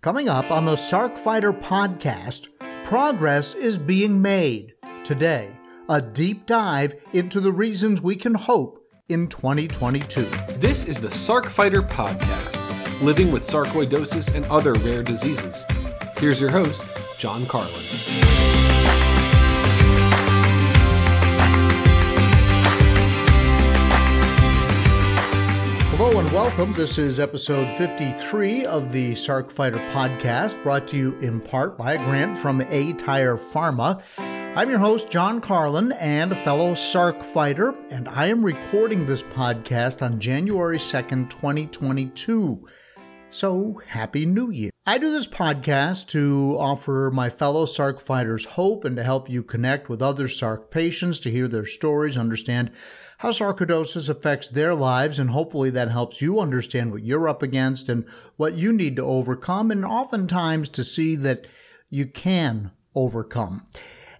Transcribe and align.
Coming 0.00 0.28
up 0.28 0.52
on 0.52 0.64
the 0.64 0.76
Sarc 0.76 1.18
Fighter 1.18 1.52
podcast, 1.52 2.46
progress 2.84 3.54
is 3.54 3.78
being 3.78 4.22
made. 4.22 4.74
Today, 5.02 5.50
a 5.88 6.00
deep 6.00 6.46
dive 6.46 6.94
into 7.12 7.40
the 7.40 7.50
reasons 7.50 8.00
we 8.00 8.14
can 8.14 8.36
hope 8.36 8.78
in 9.08 9.26
2022. 9.26 10.22
This 10.60 10.84
is 10.84 10.98
the 10.98 11.08
Sarc 11.08 11.46
Fighter 11.46 11.82
podcast, 11.82 13.02
living 13.02 13.32
with 13.32 13.42
sarcoidosis 13.42 14.32
and 14.36 14.44
other 14.46 14.72
rare 14.74 15.02
diseases. 15.02 15.64
Here's 16.18 16.40
your 16.40 16.50
host, 16.50 16.86
John 17.18 17.44
Carlin. 17.46 18.67
And 26.18 26.32
welcome. 26.32 26.72
This 26.72 26.98
is 26.98 27.20
episode 27.20 27.72
53 27.78 28.64
of 28.64 28.90
the 28.90 29.12
Sarc 29.12 29.52
Fighter 29.52 29.78
podcast, 29.92 30.60
brought 30.64 30.88
to 30.88 30.96
you 30.96 31.14
in 31.18 31.40
part 31.40 31.78
by 31.78 31.92
a 31.92 31.96
grant 31.96 32.36
from 32.36 32.58
aTyr 32.58 33.38
Pharma. 33.38 34.02
I'm 34.56 34.68
your 34.68 34.80
host, 34.80 35.10
John 35.10 35.40
Carlin, 35.40 35.92
and 35.92 36.32
a 36.32 36.42
fellow 36.42 36.72
Sarc 36.72 37.22
fighter, 37.22 37.72
and 37.90 38.08
I 38.08 38.26
am 38.26 38.44
recording 38.44 39.06
this 39.06 39.22
podcast 39.22 40.02
on 40.02 40.18
January 40.18 40.78
2nd, 40.78 41.30
2022. 41.30 42.66
So, 43.30 43.80
Happy 43.86 44.26
New 44.26 44.50
Year. 44.50 44.70
I 44.86 44.98
do 44.98 45.12
this 45.12 45.28
podcast 45.28 46.08
to 46.08 46.56
offer 46.58 47.12
my 47.14 47.28
fellow 47.28 47.64
Sarc 47.64 48.00
fighters 48.00 48.44
hope 48.44 48.84
and 48.84 48.96
to 48.96 49.04
help 49.04 49.30
you 49.30 49.44
connect 49.44 49.88
with 49.88 50.02
other 50.02 50.26
Sarc 50.26 50.72
patients 50.72 51.20
to 51.20 51.30
hear 51.30 51.46
their 51.46 51.66
stories, 51.66 52.16
understand 52.16 52.72
how 53.18 53.30
sarcoidosis 53.30 54.08
affects 54.08 54.48
their 54.48 54.74
lives, 54.74 55.18
and 55.18 55.30
hopefully 55.30 55.70
that 55.70 55.90
helps 55.90 56.22
you 56.22 56.40
understand 56.40 56.92
what 56.92 57.04
you're 57.04 57.28
up 57.28 57.42
against 57.42 57.88
and 57.88 58.04
what 58.36 58.54
you 58.54 58.72
need 58.72 58.96
to 58.96 59.02
overcome, 59.02 59.70
and 59.70 59.84
oftentimes 59.84 60.68
to 60.70 60.84
see 60.84 61.16
that 61.16 61.46
you 61.90 62.06
can 62.06 62.70
overcome. 62.94 63.66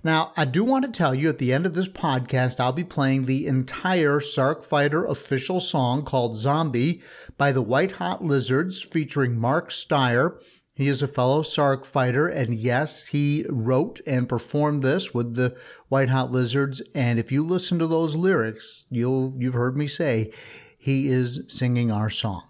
Now, 0.05 0.33
I 0.37 0.45
do 0.45 0.63
want 0.63 0.85
to 0.85 0.91
tell 0.91 1.15
you 1.15 1.29
at 1.29 1.39
the 1.39 1.53
end 1.53 1.67
of 1.67 1.75
this 1.75 1.89
podcast, 1.89 2.61
I'll 2.61 2.73
be 2.73 2.85
playing 2.85 3.27
the 3.27 3.47
entire 3.47 4.21
Sarc 4.21 4.65
Fighter 4.65 5.05
official 5.05 5.59
song 5.59 6.05
called 6.05 6.37
Zombie 6.37 7.03
by 7.37 7.51
the 7.51 7.63
White 7.63 7.93
Hot 7.93 8.25
Lizards 8.25 8.81
featuring 8.83 9.37
Mark 9.37 9.71
Steyer. 9.71 10.39
He 10.79 10.87
is 10.87 11.03
a 11.03 11.09
fellow 11.09 11.43
Sarc 11.43 11.85
fighter, 11.85 12.29
and 12.29 12.55
yes, 12.55 13.09
he 13.09 13.45
wrote 13.49 14.01
and 14.07 14.29
performed 14.29 14.85
this 14.85 15.13
with 15.13 15.35
the 15.35 15.57
White 15.89 16.09
Hot 16.09 16.31
Lizards. 16.31 16.81
And 16.95 17.19
if 17.19 17.33
you 17.33 17.43
listen 17.43 17.81
to 17.81 17.89
those 17.89 18.15
lyrics, 18.15 18.87
you'll 18.89 19.35
you've 19.37 19.55
heard 19.55 19.77
me 19.77 19.89
say 19.89 20.33
he 20.79 21.09
is 21.09 21.43
singing 21.49 21.91
our 21.91 22.09
song. 22.09 22.45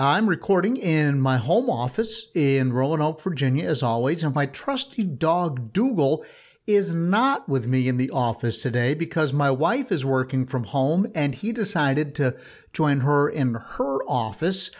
I'm 0.00 0.28
recording 0.28 0.76
in 0.78 1.20
my 1.20 1.36
home 1.36 1.70
office 1.70 2.26
in 2.34 2.72
Roanoke, 2.72 3.22
Virginia, 3.22 3.68
as 3.68 3.84
always, 3.84 4.24
and 4.24 4.34
my 4.34 4.46
trusty 4.46 5.04
dog 5.04 5.72
Dougal 5.72 6.24
is 6.66 6.92
not 6.92 7.48
with 7.48 7.68
me 7.68 7.86
in 7.86 7.98
the 7.98 8.10
office 8.10 8.60
today 8.60 8.94
because 8.94 9.32
my 9.32 9.52
wife 9.52 9.92
is 9.92 10.04
working 10.04 10.44
from 10.44 10.64
home 10.64 11.06
and 11.14 11.36
he 11.36 11.52
decided 11.52 12.16
to 12.16 12.36
join 12.72 13.00
her 13.00 13.28
in 13.28 13.54
her 13.54 14.02
office. 14.08 14.72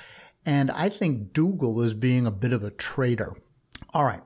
And 0.46 0.70
I 0.70 0.88
think 0.88 1.32
Dougal 1.32 1.82
is 1.82 1.94
being 1.94 2.26
a 2.26 2.30
bit 2.30 2.52
of 2.52 2.62
a 2.62 2.70
traitor. 2.70 3.36
All 3.92 4.04
right. 4.04 4.22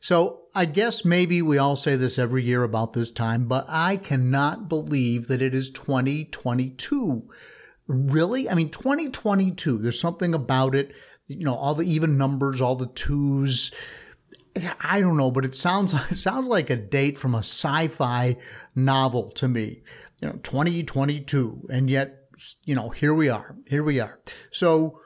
So 0.00 0.42
I 0.54 0.64
guess 0.64 1.04
maybe 1.04 1.42
we 1.42 1.58
all 1.58 1.76
say 1.76 1.96
this 1.96 2.18
every 2.18 2.42
year 2.42 2.62
about 2.62 2.92
this 2.92 3.10
time, 3.10 3.44
but 3.44 3.66
I 3.68 3.96
cannot 3.96 4.68
believe 4.68 5.28
that 5.28 5.42
it 5.42 5.54
is 5.54 5.70
2022. 5.70 7.28
Really? 7.86 8.48
I 8.48 8.54
mean, 8.54 8.70
2022, 8.70 9.78
there's 9.78 10.00
something 10.00 10.34
about 10.34 10.74
it, 10.74 10.94
you 11.26 11.44
know, 11.44 11.54
all 11.54 11.74
the 11.74 11.84
even 11.84 12.18
numbers, 12.18 12.60
all 12.60 12.76
the 12.76 12.86
twos. 12.86 13.72
I 14.80 15.00
don't 15.00 15.16
know, 15.16 15.30
but 15.30 15.44
it 15.44 15.54
sounds 15.54 15.94
it 16.10 16.16
sounds 16.16 16.48
like 16.48 16.70
a 16.70 16.76
date 16.76 17.18
from 17.18 17.34
a 17.34 17.38
sci-fi 17.38 18.36
novel 18.74 19.30
to 19.32 19.48
me. 19.48 19.82
You 20.20 20.28
know, 20.28 20.34
2022, 20.42 21.68
and 21.70 21.88
yet, 21.88 22.17
you 22.64 22.74
know, 22.74 22.90
here 22.90 23.14
we 23.14 23.28
are. 23.28 23.56
Here 23.66 23.82
we 23.82 24.00
are. 24.00 24.20
So, 24.50 25.00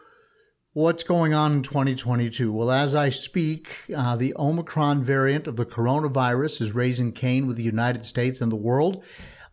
what's 0.72 1.02
going 1.02 1.34
on 1.34 1.52
in 1.52 1.62
2022? 1.62 2.52
Well, 2.52 2.70
as 2.70 2.94
I 2.94 3.08
speak, 3.08 3.84
uh, 3.96 4.16
the 4.16 4.34
Omicron 4.36 5.02
variant 5.02 5.46
of 5.46 5.56
the 5.56 5.66
coronavirus 5.66 6.60
is 6.60 6.72
raising 6.72 7.12
Cain 7.12 7.46
with 7.46 7.56
the 7.56 7.62
United 7.62 8.04
States 8.04 8.40
and 8.40 8.50
the 8.50 8.56
world. 8.56 9.04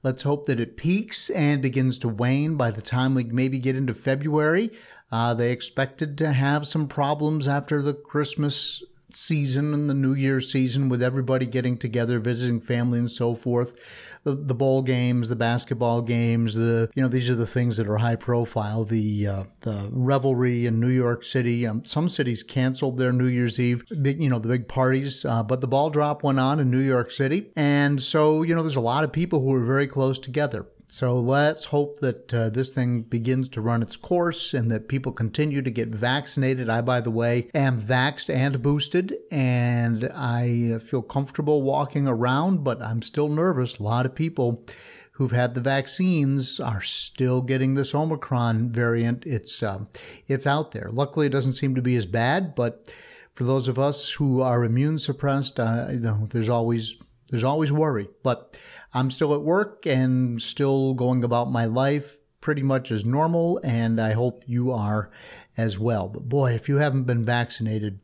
Let's 0.02 0.24
hope 0.24 0.46
that 0.46 0.62
it 0.62 0.78
peaks 0.78 1.30
and 1.30 1.62
begins 1.62 1.98
to 2.00 2.10
wane 2.10 2.56
by 2.56 2.72
the 2.72 2.82
time 2.82 3.16
we 3.16 3.26
maybe 3.26 3.60
get 3.60 3.76
into 3.76 3.94
February. 3.94 4.72
Uh, 5.12 5.34
they 5.34 5.52
expected 5.52 6.18
to 6.20 6.32
have 6.32 6.66
some 6.66 6.88
problems 6.88 7.48
after 7.48 7.82
the 7.82 7.94
Christmas 7.94 8.82
season 9.12 9.74
and 9.74 9.90
the 9.90 9.94
New 9.94 10.14
Year 10.14 10.40
season 10.40 10.88
with 10.88 11.04
everybody 11.04 11.46
getting 11.46 11.78
together, 11.78 12.20
visiting 12.20 12.60
family 12.60 13.00
and 13.00 13.12
so 13.12 13.36
forth. 13.36 13.76
The, 14.24 14.36
the 14.36 14.54
bowl 14.54 14.82
games, 14.82 15.30
the 15.30 15.36
basketball 15.36 16.02
games, 16.02 16.54
the 16.54 16.90
you 16.94 17.02
know 17.02 17.08
these 17.08 17.30
are 17.30 17.36
the 17.36 17.48
things 17.48 17.78
that 17.78 17.88
are 17.88 17.98
high 17.98 18.18
profile. 18.18 18.84
The 18.84 19.28
uh, 19.28 19.44
the 19.62 19.90
revelry 19.92 20.66
in 20.66 20.80
New 20.80 20.90
York 20.90 21.24
City. 21.24 21.66
Um, 21.66 21.84
some 21.86 22.10
cities 22.10 22.44
canceled 22.44 22.98
their 22.98 23.14
New 23.14 23.28
Year's 23.28 23.60
Eve, 23.60 23.84
you 23.90 24.30
know 24.30 24.40
the 24.40 24.50
big 24.50 24.68
parties, 24.68 25.24
uh, 25.24 25.44
but 25.44 25.62
the 25.62 25.68
ball 25.68 25.90
drop 25.90 26.24
went 26.24 26.40
on 26.40 26.60
in 26.60 26.70
New 26.70 26.80
York 26.80 27.12
City, 27.12 27.52
and 27.56 28.02
so 28.02 28.44
you 28.44 28.54
know 28.56 28.62
there's 28.62 28.76
a 28.76 28.82
lot 28.82 29.04
of 29.04 29.12
people 29.12 29.42
who 29.42 29.54
are 29.54 29.66
very 29.66 29.88
close 29.88 30.20
together. 30.20 30.68
So 30.92 31.20
let's 31.20 31.66
hope 31.66 32.00
that 32.00 32.34
uh, 32.34 32.50
this 32.50 32.72
thing 32.72 33.04
begins 33.04 33.48
to 33.50 33.62
run 33.62 33.84
its 33.84 33.96
course 33.96 34.56
and 34.56 34.72
that 34.72 34.88
people 34.88 35.12
continue 35.12 35.62
to 35.62 35.70
get 35.70 35.90
vaccinated. 35.90 36.68
I, 36.68 36.82
by 36.82 37.00
the 37.00 37.12
way, 37.12 37.52
am 37.54 37.80
vaxxed 37.80 38.34
and 38.34 38.60
boosted, 38.60 39.16
and 39.30 40.06
I 40.16 40.80
feel 40.80 41.04
comfortable 41.04 41.62
walking 41.62 42.08
around, 42.08 42.64
but 42.64 42.82
I'm 42.82 43.04
still 43.04 43.30
nervous. 43.30 43.78
A 43.78 43.84
lot 43.84 44.08
of 44.08 44.16
people 44.16 44.66
who've 45.12 45.32
had 45.32 45.54
the 45.54 45.62
vaccines 45.62 46.60
are 46.60 46.82
still 46.82 47.44
getting 47.44 47.76
this 47.76 47.94
Omicron 47.94 48.72
variant. 48.72 49.28
It's 49.28 49.62
uh, 49.62 49.86
it's 50.26 50.48
out 50.48 50.72
there. 50.72 50.90
Luckily, 50.92 51.28
it 51.28 51.32
doesn't 51.32 51.54
seem 51.54 51.76
to 51.76 51.84
be 51.84 51.98
as 51.98 52.08
bad, 52.08 52.56
but 52.56 52.92
for 53.36 53.44
those 53.44 53.68
of 53.68 53.78
us 53.78 54.14
who 54.14 54.42
are 54.42 54.64
immune 54.64 54.98
suppressed, 54.98 55.60
uh, 55.60 55.90
you 55.92 56.00
know, 56.00 56.26
there's 56.32 56.50
always 56.50 56.96
there's 57.30 57.44
always 57.44 57.72
worry. 57.72 58.08
But 58.24 58.60
I'm 58.94 59.12
still 59.12 59.34
at 59.34 59.42
work 59.42 59.86
and 59.86 60.42
still 60.42 60.94
going 60.94 61.24
about 61.24 61.52
my 61.52 61.66
life 61.66 62.18
pretty 62.42 62.64
much 62.64 62.92
as 62.92 63.06
normal, 63.06 63.60
and 63.64 64.00
I 64.00 64.14
hope 64.14 64.44
you 64.48 64.72
are 64.72 65.12
as 65.58 65.78
well. 65.78 66.08
But 66.08 66.30
boy, 66.30 66.54
if 66.54 66.70
you 66.70 66.78
haven't 66.78 67.04
been 67.04 67.24
vaccinated, 67.26 68.00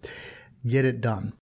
get 0.67 0.85
it 0.85 1.01
done. 1.01 1.33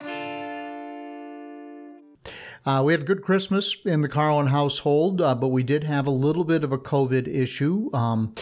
Uh, 2.65 2.81
we 2.85 2.93
had 2.93 3.01
a 3.01 3.05
good 3.05 3.21
Christmas 3.21 3.75
in 3.85 4.01
the 4.01 4.07
Carlin 4.07 4.47
household, 4.47 5.19
uh, 5.19 5.35
but 5.35 5.49
we 5.49 5.63
did 5.63 5.83
have 5.83 6.07
a 6.07 6.11
little 6.11 6.45
bit 6.45 6.63
of 6.63 6.71
a 6.71 6.77
COVID 6.77 7.27
issue. 7.27 7.89
Um, 7.93 8.33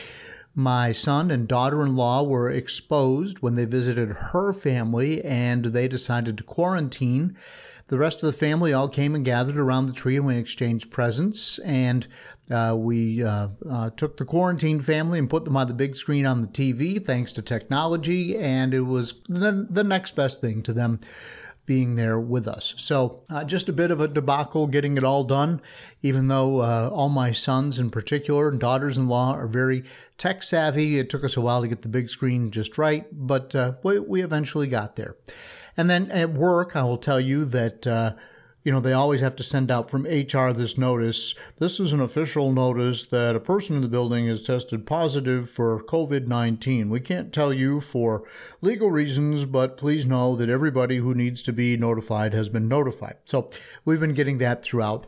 my 0.53 0.91
son 0.91 1.31
and 1.31 1.47
daughter 1.47 1.81
in 1.81 1.95
law 1.95 2.22
were 2.22 2.51
exposed 2.51 3.39
when 3.39 3.56
they 3.56 3.66
visited 3.66 4.09
her 4.09 4.53
family, 4.53 5.23
and 5.23 5.66
they 5.66 5.88
decided 5.88 6.38
to 6.38 6.44
quarantine. 6.44 7.35
The 7.91 8.00
rest 8.00 8.24
of 8.24 8.28
the 8.28 8.38
family 8.38 8.72
all 8.72 8.88
came 8.88 9.16
and 9.16 9.25
gathered 9.25 9.57
around 9.57 9.88
the 9.88 9.91
tree 9.91 10.16
and 10.16 10.25
we 10.25 10.38
exchanged 10.38 10.91
presents. 10.91 11.59
And 11.59 12.07
uh, 12.50 12.74
we 12.79 13.22
uh, 13.22 13.50
uh, 13.69 13.90
took 13.90 14.16
the 14.16 14.24
quarantine 14.24 14.79
family 14.79 15.19
and 15.19 15.29
put 15.29 15.44
them 15.44 15.57
on 15.57 15.68
the 15.68 15.74
big 15.74 15.97
screen 15.97 16.25
on 16.25 16.40
the 16.40 16.47
TV 16.47 17.06
thanks 17.06 17.34
to 17.34 17.41
technology. 17.41 18.38
And 18.38 18.74
it 18.74 18.84
was 18.84 19.16
the, 19.28 19.68
the 19.69 19.84
next 19.84 20.16
best 20.16 20.40
thing 20.40 20.62
to 20.63 20.74
them 20.74 21.01
being 21.66 21.96
there 21.96 22.18
with 22.18 22.47
us. 22.47 22.74
So, 22.78 23.24
uh, 23.30 23.44
just 23.44 23.68
a 23.68 23.74
bit 23.74 23.91
of 23.91 24.00
a 24.00 24.07
debacle 24.07 24.68
getting 24.68 24.96
it 24.96 25.03
all 25.03 25.25
done, 25.25 25.62
even 26.01 26.30
though 26.30 26.62
uh, 26.62 26.90
all 26.94 27.09
my 27.09 27.34
sons 27.34 27.78
in 27.78 27.90
particular 27.90 28.47
and 28.47 28.59
daughters 28.59 28.97
in 28.97 29.09
law 29.09 29.34
are 29.34 29.47
very 29.47 29.84
tech 30.18 30.44
savvy. 30.44 30.97
It 30.97 31.09
took 31.09 31.25
us 31.25 31.35
a 31.35 31.41
while 31.41 31.62
to 31.62 31.68
get 31.68 31.81
the 31.81 31.90
big 31.90 32.09
screen 32.09 32.51
just 32.51 32.78
right, 32.78 33.06
but 33.12 33.53
uh, 33.53 33.74
we, 33.84 34.00
we 34.00 34.24
eventually 34.24 34.68
got 34.68 34.95
there. 34.95 35.18
And 35.77 35.89
then 35.89 36.12
at 36.12 36.31
work, 36.31 36.75
I 36.75 36.83
will 36.83 36.97
tell 36.97 37.19
you 37.19 37.45
that, 37.45 37.88
uh, 37.88 38.13
you 38.63 38.71
know, 38.71 38.79
they 38.79 38.94
always 38.94 39.21
have 39.21 39.35
to 39.38 39.44
send 39.44 39.71
out 39.71 39.89
from 39.89 40.03
HR 40.03 40.51
this 40.53 40.77
notice. 40.77 41.33
This 41.57 41.79
is 41.79 41.94
an 41.94 42.00
official 42.00 42.51
notice 42.51 43.06
that 43.06 43.35
a 43.35 43.39
person 43.39 43.75
in 43.75 43.81
the 43.81 43.88
building 43.88 44.27
is 44.27 44.44
tested 44.44 44.85
positive 44.85 45.50
for 45.50 45.81
COVID 45.83 46.27
19. 46.27 46.89
We 46.89 47.00
can't 47.00 47.33
tell 47.33 47.51
you 47.51 47.81
for 47.81 48.23
legal 48.62 48.91
reasons, 48.91 49.45
but 49.45 49.77
please 49.77 50.06
know 50.06 50.35
that 50.35 50.50
everybody 50.50 50.97
who 50.97 51.15
needs 51.15 51.41
to 51.44 51.53
be 51.53 51.75
notified 51.75 52.33
has 52.33 52.50
been 52.50 52.67
notified. 52.67 53.17
So 53.25 53.50
we've 53.83 54.00
been 54.00 54.13
getting 54.13 54.38
that 54.38 54.62
throughout 54.62 55.07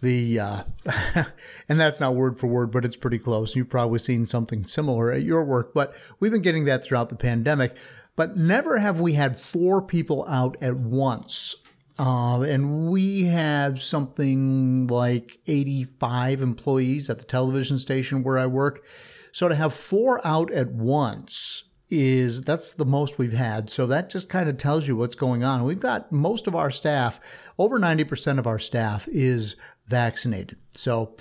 the, 0.00 0.40
uh, 0.40 0.62
and 1.68 1.78
that's 1.78 2.00
not 2.00 2.16
word 2.16 2.40
for 2.40 2.48
word, 2.48 2.72
but 2.72 2.84
it's 2.84 2.96
pretty 2.96 3.18
close. 3.18 3.54
You've 3.54 3.70
probably 3.70 4.00
seen 4.00 4.26
something 4.26 4.64
similar 4.64 5.12
at 5.12 5.22
your 5.22 5.44
work, 5.44 5.72
but 5.72 5.94
we've 6.18 6.32
been 6.32 6.42
getting 6.42 6.64
that 6.64 6.82
throughout 6.82 7.10
the 7.10 7.16
pandemic. 7.16 7.76
But 8.18 8.36
never 8.36 8.78
have 8.80 8.98
we 8.98 9.12
had 9.12 9.38
four 9.38 9.80
people 9.80 10.26
out 10.26 10.56
at 10.60 10.74
once. 10.74 11.54
Uh, 12.00 12.40
and 12.40 12.90
we 12.90 13.26
have 13.26 13.80
something 13.80 14.88
like 14.88 15.38
85 15.46 16.42
employees 16.42 17.08
at 17.08 17.18
the 17.18 17.24
television 17.24 17.78
station 17.78 18.24
where 18.24 18.36
I 18.36 18.46
work. 18.46 18.84
So 19.30 19.46
to 19.46 19.54
have 19.54 19.72
four 19.72 20.20
out 20.26 20.52
at 20.52 20.72
once 20.72 21.62
is 21.90 22.42
that's 22.42 22.74
the 22.74 22.84
most 22.84 23.18
we've 23.18 23.32
had. 23.32 23.70
So 23.70 23.86
that 23.86 24.10
just 24.10 24.28
kind 24.28 24.48
of 24.48 24.56
tells 24.56 24.88
you 24.88 24.96
what's 24.96 25.14
going 25.14 25.44
on. 25.44 25.62
We've 25.62 25.78
got 25.78 26.10
most 26.10 26.48
of 26.48 26.56
our 26.56 26.72
staff, 26.72 27.20
over 27.56 27.78
90% 27.78 28.40
of 28.40 28.48
our 28.48 28.58
staff 28.58 29.06
is 29.12 29.54
vaccinated. 29.86 30.58
So 30.72 31.14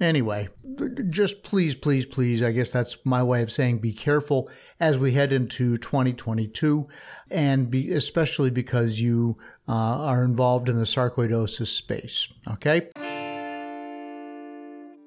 anyway, 0.00 0.48
just 1.08 1.42
please, 1.42 1.74
please, 1.74 2.06
please, 2.06 2.42
I 2.42 2.52
guess 2.52 2.72
that's 2.72 2.96
my 3.04 3.22
way 3.22 3.42
of 3.42 3.52
saying 3.52 3.78
be 3.78 3.92
careful 3.92 4.48
as 4.80 4.98
we 4.98 5.12
head 5.12 5.32
into 5.32 5.76
2022 5.76 6.88
and 7.30 7.70
be, 7.70 7.92
especially 7.92 8.50
because 8.50 9.00
you 9.00 9.36
uh, 9.68 9.72
are 9.72 10.24
involved 10.24 10.68
in 10.68 10.76
the 10.76 10.84
sarcoidosis 10.84 11.68
space. 11.68 12.32
Okay. 12.50 12.88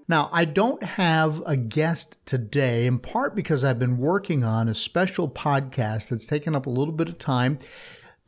Now, 0.10 0.30
I 0.32 0.46
don't 0.46 0.82
have 0.82 1.44
a 1.46 1.58
guest 1.58 2.18
today, 2.26 2.86
in 2.86 3.00
part 3.00 3.36
because 3.36 3.66
I've 3.66 3.80
been 3.80 3.98
working 3.98 4.46
on 4.46 4.70
a 4.70 4.74
special 4.74 5.28
podcast 5.28 6.10
that's 6.10 6.26
taken 6.26 6.56
up 6.56 6.66
a 6.66 6.70
little 6.70 6.94
bit 6.94 7.10
of 7.10 7.18
time, 7.18 7.58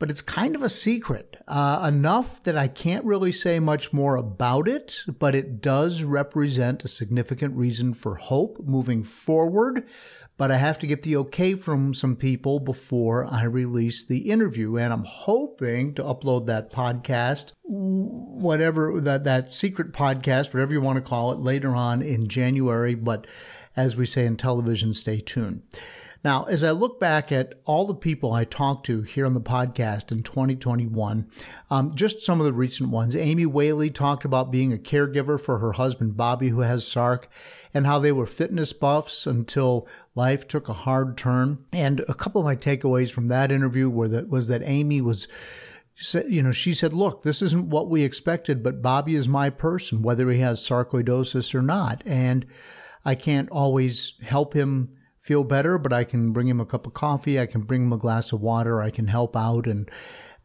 but 0.00 0.10
it's 0.10 0.20
kind 0.20 0.56
of 0.56 0.62
a 0.62 0.68
secret. 0.68 1.36
Uh, 1.46 1.86
enough 1.86 2.42
that 2.42 2.56
I 2.56 2.66
can't 2.66 3.04
really 3.04 3.30
say 3.30 3.60
much 3.60 3.92
more 3.92 4.16
about 4.16 4.66
it, 4.66 5.04
but 5.20 5.36
it 5.36 5.60
does 5.60 6.02
represent 6.02 6.84
a 6.84 6.88
significant 6.88 7.54
reason 7.54 7.94
for 7.94 8.16
hope 8.16 8.58
moving 8.64 9.04
forward 9.04 9.86
but 10.40 10.50
I 10.50 10.56
have 10.56 10.78
to 10.78 10.86
get 10.86 11.02
the 11.02 11.16
okay 11.18 11.52
from 11.52 11.92
some 11.92 12.16
people 12.16 12.60
before 12.60 13.26
I 13.30 13.44
release 13.44 14.02
the 14.02 14.30
interview. 14.30 14.78
And 14.78 14.90
I'm 14.90 15.04
hoping 15.04 15.92
to 15.96 16.02
upload 16.02 16.46
that 16.46 16.72
podcast, 16.72 17.52
whatever 17.64 18.98
that, 19.02 19.24
that 19.24 19.52
secret 19.52 19.92
podcast, 19.92 20.54
whatever 20.54 20.72
you 20.72 20.80
want 20.80 20.96
to 20.96 21.06
call 21.06 21.30
it, 21.32 21.40
later 21.40 21.76
on 21.76 22.00
in 22.00 22.26
January. 22.26 22.94
But 22.94 23.26
as 23.76 23.96
we 23.96 24.06
say 24.06 24.24
in 24.24 24.38
television, 24.38 24.94
stay 24.94 25.20
tuned. 25.20 25.60
Now, 26.22 26.44
as 26.44 26.62
I 26.62 26.70
look 26.72 27.00
back 27.00 27.32
at 27.32 27.54
all 27.64 27.86
the 27.86 27.94
people 27.94 28.32
I 28.32 28.44
talked 28.44 28.84
to 28.86 29.02
here 29.02 29.24
on 29.24 29.32
the 29.32 29.40
podcast 29.40 30.12
in 30.12 30.22
2021, 30.22 31.30
um, 31.70 31.94
just 31.94 32.20
some 32.20 32.40
of 32.40 32.46
the 32.46 32.52
recent 32.52 32.90
ones. 32.90 33.16
Amy 33.16 33.46
Whaley 33.46 33.88
talked 33.88 34.24
about 34.24 34.50
being 34.50 34.72
a 34.72 34.78
caregiver 34.78 35.40
for 35.40 35.58
her 35.58 35.72
husband 35.72 36.16
Bobby, 36.16 36.48
who 36.48 36.60
has 36.60 36.84
SARC, 36.84 37.24
and 37.72 37.86
how 37.86 37.98
they 37.98 38.12
were 38.12 38.26
fitness 38.26 38.72
buffs 38.74 39.26
until 39.26 39.88
life 40.14 40.46
took 40.46 40.68
a 40.68 40.74
hard 40.74 41.16
turn. 41.16 41.64
And 41.72 42.00
a 42.00 42.14
couple 42.14 42.42
of 42.42 42.44
my 42.44 42.56
takeaways 42.56 43.10
from 43.10 43.28
that 43.28 43.50
interview 43.50 43.88
were 43.88 44.08
that 44.08 44.28
was 44.28 44.48
that 44.48 44.62
Amy 44.64 45.00
was 45.00 45.26
you 46.26 46.42
know, 46.42 46.52
she 46.52 46.72
said, 46.72 46.94
look, 46.94 47.22
this 47.22 47.42
isn't 47.42 47.68
what 47.68 47.90
we 47.90 48.04
expected, 48.04 48.62
but 48.62 48.80
Bobby 48.80 49.16
is 49.16 49.28
my 49.28 49.50
person, 49.50 50.00
whether 50.00 50.30
he 50.30 50.38
has 50.38 50.60
sarcoidosis 50.60 51.54
or 51.54 51.60
not. 51.60 52.02
And 52.06 52.46
I 53.04 53.14
can't 53.14 53.50
always 53.50 54.14
help 54.22 54.54
him 54.54 54.96
feel 55.20 55.44
better, 55.44 55.78
but 55.78 55.92
I 55.92 56.02
can 56.02 56.32
bring 56.32 56.48
him 56.48 56.60
a 56.60 56.66
cup 56.66 56.86
of 56.86 56.94
coffee. 56.94 57.38
I 57.38 57.46
can 57.46 57.60
bring 57.60 57.82
him 57.82 57.92
a 57.92 57.98
glass 57.98 58.32
of 58.32 58.40
water. 58.40 58.82
I 58.82 58.90
can 58.90 59.06
help 59.06 59.36
out. 59.36 59.66
And, 59.66 59.88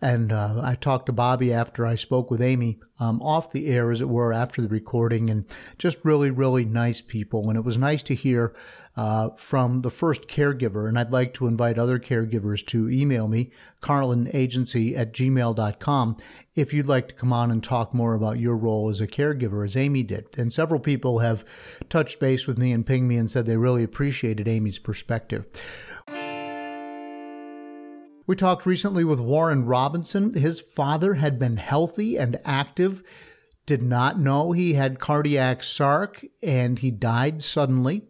and 0.01 0.31
uh, 0.31 0.61
I 0.61 0.75
talked 0.75 1.05
to 1.05 1.13
Bobby 1.13 1.53
after 1.53 1.85
I 1.85 1.95
spoke 1.95 2.29
with 2.29 2.41
Amy 2.41 2.79
um, 2.99 3.21
off 3.21 3.51
the 3.51 3.67
air, 3.67 3.91
as 3.91 4.01
it 4.01 4.09
were, 4.09 4.33
after 4.33 4.61
the 4.61 4.67
recording, 4.67 5.29
and 5.29 5.45
just 5.77 6.03
really, 6.03 6.29
really 6.29 6.65
nice 6.65 7.01
people. 7.01 7.47
And 7.49 7.57
it 7.57 7.63
was 7.63 7.77
nice 7.77 8.03
to 8.03 8.15
hear 8.15 8.53
uh, 8.97 9.29
from 9.37 9.79
the 9.79 9.89
first 9.89 10.27
caregiver. 10.27 10.87
And 10.87 10.99
I'd 10.99 11.11
like 11.11 11.33
to 11.35 11.47
invite 11.47 11.77
other 11.77 11.97
caregivers 11.97 12.65
to 12.67 12.89
email 12.89 13.27
me, 13.27 13.51
carlinagency 13.81 14.97
at 14.97 15.13
gmail.com, 15.13 16.17
if 16.55 16.73
you'd 16.73 16.87
like 16.87 17.07
to 17.09 17.15
come 17.15 17.33
on 17.33 17.51
and 17.51 17.63
talk 17.63 17.93
more 17.93 18.13
about 18.13 18.39
your 18.39 18.55
role 18.55 18.89
as 18.89 19.01
a 19.01 19.07
caregiver, 19.07 19.65
as 19.65 19.77
Amy 19.77 20.03
did. 20.03 20.27
And 20.37 20.51
several 20.51 20.79
people 20.79 21.19
have 21.19 21.45
touched 21.89 22.19
base 22.19 22.47
with 22.47 22.57
me 22.57 22.71
and 22.71 22.85
pinged 22.85 23.07
me 23.07 23.17
and 23.17 23.29
said 23.29 23.45
they 23.45 23.57
really 23.57 23.83
appreciated 23.83 24.47
Amy's 24.47 24.79
perspective. 24.79 25.47
We 28.27 28.35
talked 28.35 28.65
recently 28.65 29.03
with 29.03 29.19
Warren 29.19 29.65
Robinson. 29.65 30.33
His 30.33 30.59
father 30.59 31.15
had 31.15 31.37
been 31.37 31.57
healthy 31.57 32.17
and 32.17 32.39
active, 32.43 33.03
did 33.65 33.83
not 33.83 34.19
know 34.19 34.51
he 34.51 34.73
had 34.73 34.99
cardiac 34.99 35.59
sarc, 35.59 36.27
and 36.41 36.79
he 36.79 36.91
died 36.91 37.43
suddenly 37.43 38.03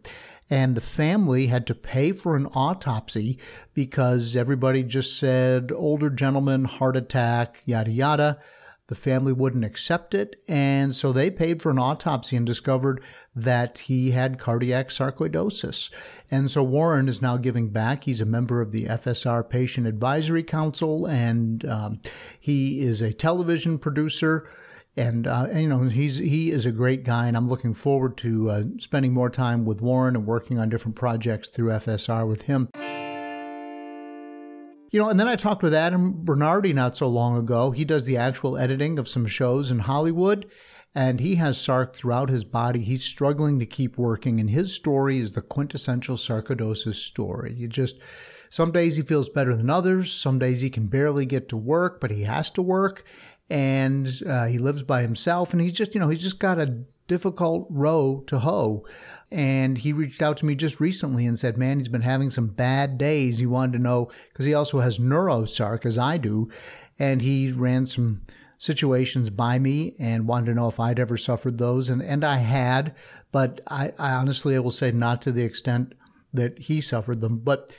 and 0.50 0.74
the 0.74 0.80
family 0.80 1.48
had 1.48 1.66
to 1.66 1.74
pay 1.74 2.12
for 2.12 2.36
an 2.36 2.46
autopsy 2.46 3.38
because 3.74 4.36
everybody 4.36 4.82
just 4.82 5.18
said 5.18 5.72
older 5.74 6.10
gentleman, 6.10 6.64
heart 6.64 6.96
attack, 6.96 7.62
yada 7.64 7.90
yada. 7.90 8.38
The 8.88 8.94
family 8.94 9.32
wouldn't 9.32 9.64
accept 9.64 10.14
it, 10.14 10.40
and 10.46 10.94
so 10.94 11.12
they 11.12 11.30
paid 11.30 11.60
for 11.60 11.70
an 11.70 11.78
autopsy 11.78 12.36
and 12.36 12.46
discovered 12.46 13.02
that 13.34 13.78
he 13.78 14.12
had 14.12 14.38
cardiac 14.38 14.88
sarcoidosis. 14.88 15.90
And 16.30 16.50
so 16.50 16.62
Warren 16.62 17.08
is 17.08 17.20
now 17.20 17.36
giving 17.36 17.70
back. 17.70 18.04
He's 18.04 18.20
a 18.20 18.26
member 18.26 18.60
of 18.60 18.70
the 18.70 18.84
FSR 18.84 19.48
Patient 19.48 19.86
Advisory 19.86 20.44
Council, 20.44 21.06
and 21.06 21.64
um, 21.64 22.00
he 22.38 22.80
is 22.80 23.02
a 23.02 23.12
television 23.12 23.78
producer 23.78 24.48
and, 24.96 25.26
uh, 25.26 25.46
and, 25.50 25.60
you 25.60 25.68
know 25.68 25.80
he's 25.82 26.16
he 26.16 26.50
is 26.50 26.64
a 26.64 26.72
great 26.72 27.04
guy, 27.04 27.26
and 27.26 27.36
I'm 27.36 27.48
looking 27.48 27.74
forward 27.74 28.16
to 28.18 28.50
uh, 28.50 28.62
spending 28.78 29.12
more 29.12 29.28
time 29.28 29.64
with 29.64 29.82
Warren 29.82 30.16
and 30.16 30.26
working 30.26 30.58
on 30.58 30.70
different 30.70 30.96
projects 30.96 31.48
through 31.48 31.68
FSR 31.68 32.26
with 32.26 32.42
him. 32.42 32.70
You 34.90 35.02
know, 35.02 35.08
and 35.08 35.18
then 35.18 35.28
I 35.28 35.36
talked 35.36 35.62
with 35.62 35.74
Adam 35.74 36.24
Bernardi 36.24 36.72
not 36.72 36.96
so 36.96 37.08
long 37.08 37.36
ago. 37.36 37.70
He 37.70 37.84
does 37.84 38.04
the 38.04 38.16
actual 38.16 38.56
editing 38.56 38.98
of 38.98 39.08
some 39.08 39.26
shows 39.26 39.70
in 39.70 39.80
Hollywood, 39.80 40.46
and 40.94 41.20
he 41.20 41.34
has 41.36 41.58
sarc 41.58 41.94
throughout 41.94 42.28
his 42.28 42.44
body. 42.44 42.80
He's 42.80 43.04
struggling 43.04 43.58
to 43.58 43.66
keep 43.66 43.98
working, 43.98 44.38
and 44.38 44.50
his 44.50 44.74
story 44.74 45.18
is 45.18 45.32
the 45.32 45.42
quintessential 45.42 46.16
sarcoidosis 46.16 46.94
story. 46.94 47.54
You 47.54 47.68
just 47.68 47.98
some 48.48 48.70
days 48.70 48.96
he 48.96 49.02
feels 49.02 49.28
better 49.28 49.56
than 49.56 49.68
others. 49.68 50.12
Some 50.12 50.38
days 50.38 50.60
he 50.60 50.70
can 50.70 50.86
barely 50.86 51.26
get 51.26 51.48
to 51.48 51.56
work, 51.56 52.00
but 52.00 52.10
he 52.10 52.22
has 52.22 52.48
to 52.50 52.62
work 52.62 53.04
and 53.48 54.22
uh, 54.26 54.46
he 54.46 54.58
lives 54.58 54.82
by 54.82 55.02
himself 55.02 55.52
and 55.52 55.60
he's 55.62 55.72
just 55.72 55.94
you 55.94 56.00
know 56.00 56.08
he's 56.08 56.22
just 56.22 56.38
got 56.38 56.58
a 56.58 56.78
difficult 57.06 57.66
row 57.70 58.22
to 58.26 58.40
hoe 58.40 58.84
and 59.30 59.78
he 59.78 59.92
reached 59.92 60.22
out 60.22 60.36
to 60.36 60.46
me 60.46 60.54
just 60.54 60.80
recently 60.80 61.26
and 61.26 61.38
said 61.38 61.56
man 61.56 61.78
he's 61.78 61.88
been 61.88 62.02
having 62.02 62.30
some 62.30 62.48
bad 62.48 62.98
days 62.98 63.38
he 63.38 63.46
wanted 63.46 63.72
to 63.72 63.78
know 63.78 64.10
because 64.28 64.46
he 64.46 64.54
also 64.54 64.80
has 64.80 64.98
neurosarc 64.98 65.86
as 65.86 65.98
i 65.98 66.16
do 66.16 66.48
and 66.98 67.22
he 67.22 67.52
ran 67.52 67.86
some 67.86 68.22
situations 68.58 69.30
by 69.30 69.58
me 69.58 69.94
and 69.98 70.26
wanted 70.26 70.46
to 70.46 70.54
know 70.54 70.68
if 70.68 70.80
I'd 70.80 70.98
ever 70.98 71.16
suffered 71.16 71.58
those. 71.58 71.90
And, 71.90 72.02
and 72.02 72.24
I 72.24 72.38
had, 72.38 72.94
but 73.32 73.60
I, 73.66 73.92
I 73.98 74.12
honestly, 74.12 74.56
I 74.56 74.60
will 74.60 74.70
say 74.70 74.90
not 74.90 75.20
to 75.22 75.32
the 75.32 75.44
extent 75.44 75.94
that 76.32 76.58
he 76.58 76.80
suffered 76.80 77.20
them. 77.20 77.38
But 77.38 77.76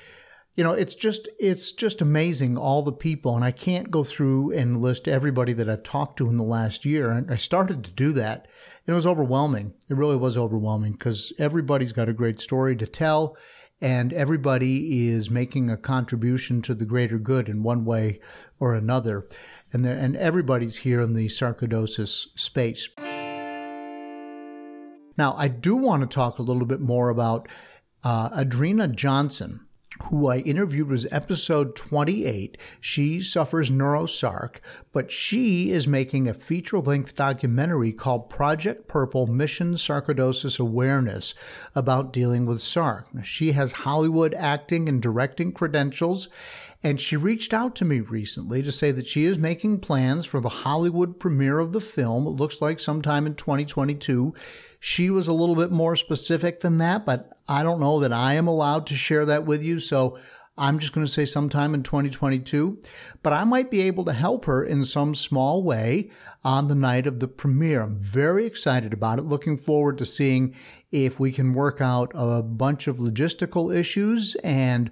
you 0.58 0.64
know, 0.64 0.74
it's 0.74 0.96
just 0.96 1.30
it's 1.40 1.72
just 1.72 2.02
amazing 2.02 2.58
all 2.58 2.82
the 2.82 2.92
people, 2.92 3.36
and 3.36 3.46
I 3.46 3.52
can't 3.52 3.92
go 3.92 4.04
through 4.04 4.54
and 4.54 4.82
list 4.82 5.08
everybody 5.08 5.54
that 5.54 5.70
I've 5.70 5.84
talked 5.84 6.18
to 6.18 6.30
in 6.30 6.38
the 6.38 6.44
last 6.44 6.84
year. 6.84 7.12
And 7.12 7.32
I 7.32 7.36
started 7.36 7.84
to 7.84 7.92
do 7.92 8.12
that, 8.14 8.48
and 8.86 8.94
it 8.94 8.96
was 8.96 9.06
overwhelming. 9.06 9.76
It 9.88 9.96
really 9.96 10.18
was 10.18 10.36
overwhelming 10.36 10.94
because 10.94 11.32
everybody's 11.38 11.94
got 11.94 12.10
a 12.10 12.14
great 12.14 12.42
story 12.42 12.76
to 12.78 12.88
tell, 12.88 13.38
and 13.80 14.12
everybody 14.12 15.08
is 15.08 15.30
making 15.30 15.70
a 15.70 15.78
contribution 15.78 16.64
to 16.64 16.74
the 16.74 16.86
greater 16.86 17.20
good 17.20 17.50
in 17.50 17.62
one 17.62 17.86
way 17.86 18.20
or 18.60 18.74
another, 18.74 19.28
and 19.72 19.86
there, 19.86 19.96
and 19.96 20.18
everybody's 20.18 20.78
here 20.78 21.02
in 21.02 21.14
the 21.14 21.28
sarcoidosis 21.28 22.30
space. 22.36 22.90
Now, 25.20 25.36
I 25.38 25.50
do 25.50 25.76
want 25.76 26.02
to 26.02 26.08
talk 26.08 26.40
a 26.40 26.44
little 26.44 26.66
bit 26.66 26.82
more 26.82 27.10
about 27.10 27.48
uh, 28.04 28.32
Adrena 28.32 28.96
Johnson 28.96 29.67
who 30.04 30.28
I 30.28 30.38
interviewed 30.40 30.90
was 30.90 31.08
episode 31.12 31.76
28. 31.76 32.58
She 32.80 33.22
suffers 33.22 33.72
neurosarc, 33.72 34.58
but 34.92 35.12
she 35.12 35.72
is 35.72 35.88
making 35.88 36.28
a 36.28 36.34
feature 36.34 36.80
length 36.80 37.16
documentary 37.16 37.92
called 37.92 38.30
Project 38.30 38.88
Purple 38.88 39.28
Mission 39.28 39.74
Sarcoidosis 39.74 40.60
Awareness 40.60 41.34
about 41.76 42.14
dealing 42.14 42.46
with 42.46 42.60
SARC. 42.60 43.24
She 43.24 43.52
has 43.54 43.72
Hollywood 43.74 44.34
acting 44.34 44.88
and 44.88 45.02
directing 45.02 45.52
credentials, 45.52 46.30
and 46.84 47.02
she 47.02 47.18
reached 47.18 47.54
out 47.54 47.76
to 47.76 47.86
me 47.86 48.00
recently 48.00 48.62
to 48.62 48.72
say 48.72 48.92
that 48.92 49.08
she 49.08 49.26
is 49.26 49.38
making 49.38 49.80
plans 49.80 50.26
for 50.26 50.40
the 50.40 50.50
Hollywood 50.50 51.20
premiere 51.20 51.60
of 51.60 51.74
the 51.74 51.82
film. 51.82 52.28
It 52.28 52.32
looks 52.32 52.62
like 52.62 52.80
sometime 52.80 53.26
in 53.26 53.36
2022. 53.36 54.34
She 54.80 55.10
was 55.10 55.28
a 55.28 55.34
little 55.34 55.56
bit 55.56 55.72
more 55.72 55.96
specific 55.96 56.62
than 56.62 56.78
that, 56.78 57.06
but 57.06 57.40
I 57.48 57.64
don't 57.64 57.80
know 57.80 58.00
that 58.00 58.14
I 58.14 58.34
am 58.34 58.48
allowed 58.48 58.86
to 58.88 58.96
share 58.96 59.26
that 59.26 59.46
with 59.46 59.64
you. 59.64 59.80
So 59.80 60.20
I'm 60.60 60.80
just 60.80 60.94
going 60.94 61.06
to 61.06 61.12
say 61.12 61.26
sometime 61.26 61.76
in 61.76 61.84
2022, 61.84 62.82
but 63.22 63.32
I 63.32 63.44
might 63.44 63.70
be 63.70 63.82
able 63.82 64.06
to 64.06 64.14
help 64.14 64.46
her 64.46 64.64
in 64.64 64.84
some 64.84 65.14
small 65.14 65.62
way 65.64 66.10
on 66.44 66.68
the 66.68 66.76
night 66.76 67.06
of 67.06 67.20
the 67.20 67.28
premiere. 67.28 67.84
I'm 67.84 68.00
very 68.00 68.46
excited 68.46 68.92
about 68.92 69.20
it. 69.20 69.26
Looking 69.26 69.56
forward 69.56 70.00
to 70.00 70.06
seeing 70.06 70.56
if 70.92 71.20
we 71.20 71.32
can 71.32 71.54
work 71.54 71.80
out 71.80 72.12
a 72.16 72.42
bunch 72.42 72.88
of 72.88 72.98
logistical 72.98 73.76
issues 73.76 74.36
and 74.44 74.90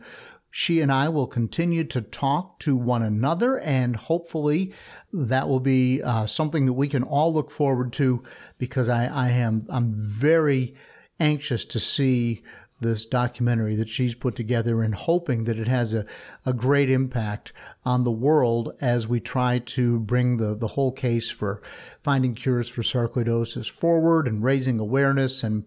she 0.58 0.80
and 0.80 0.90
I 0.90 1.10
will 1.10 1.28
continue 1.28 1.84
to 1.84 2.02
talk 2.02 2.60
to 2.60 2.78
one 2.78 3.04
another, 3.04 3.60
and 3.60 3.94
hopefully 3.94 4.72
that 5.12 5.50
will 5.50 5.60
be 5.60 6.02
uh, 6.02 6.28
something 6.28 6.66
that 6.66 6.72
we 6.72 6.88
can 6.88 7.04
all 7.04 7.34
look 7.34 7.52
forward 7.52 7.92
to 7.94 8.24
because 8.58 8.88
I, 8.88 9.08
I 9.08 9.30
am 9.32 9.66
I'm 9.70 9.92
very 9.94 10.74
anxious 11.20 11.66
to 11.66 11.78
see 11.78 12.42
this 12.80 13.06
documentary 13.06 13.76
that 13.76 13.90
she's 13.90 14.16
put 14.16 14.36
together 14.36 14.82
and 14.82 14.96
hoping 14.96 15.46
that 15.46 15.58
it 15.58 15.68
has 15.68 15.94
a, 15.94 16.06
a 16.46 16.54
great 16.54 16.90
impact 16.90 17.52
on 17.84 18.06
the 18.06 18.12
world 18.12 18.78
as 18.80 19.08
we 19.10 19.20
try 19.20 19.60
to 19.60 20.00
bring 20.00 20.38
the, 20.38 20.56
the 20.56 20.70
whole 20.70 20.92
case 20.92 21.30
for 21.30 21.62
finding 22.02 22.34
cures 22.34 22.70
for 22.70 22.82
sarcoidosis 22.82 23.70
forward 23.70 24.28
and 24.28 24.44
raising 24.44 24.80
awareness. 24.80 25.44
And 25.44 25.66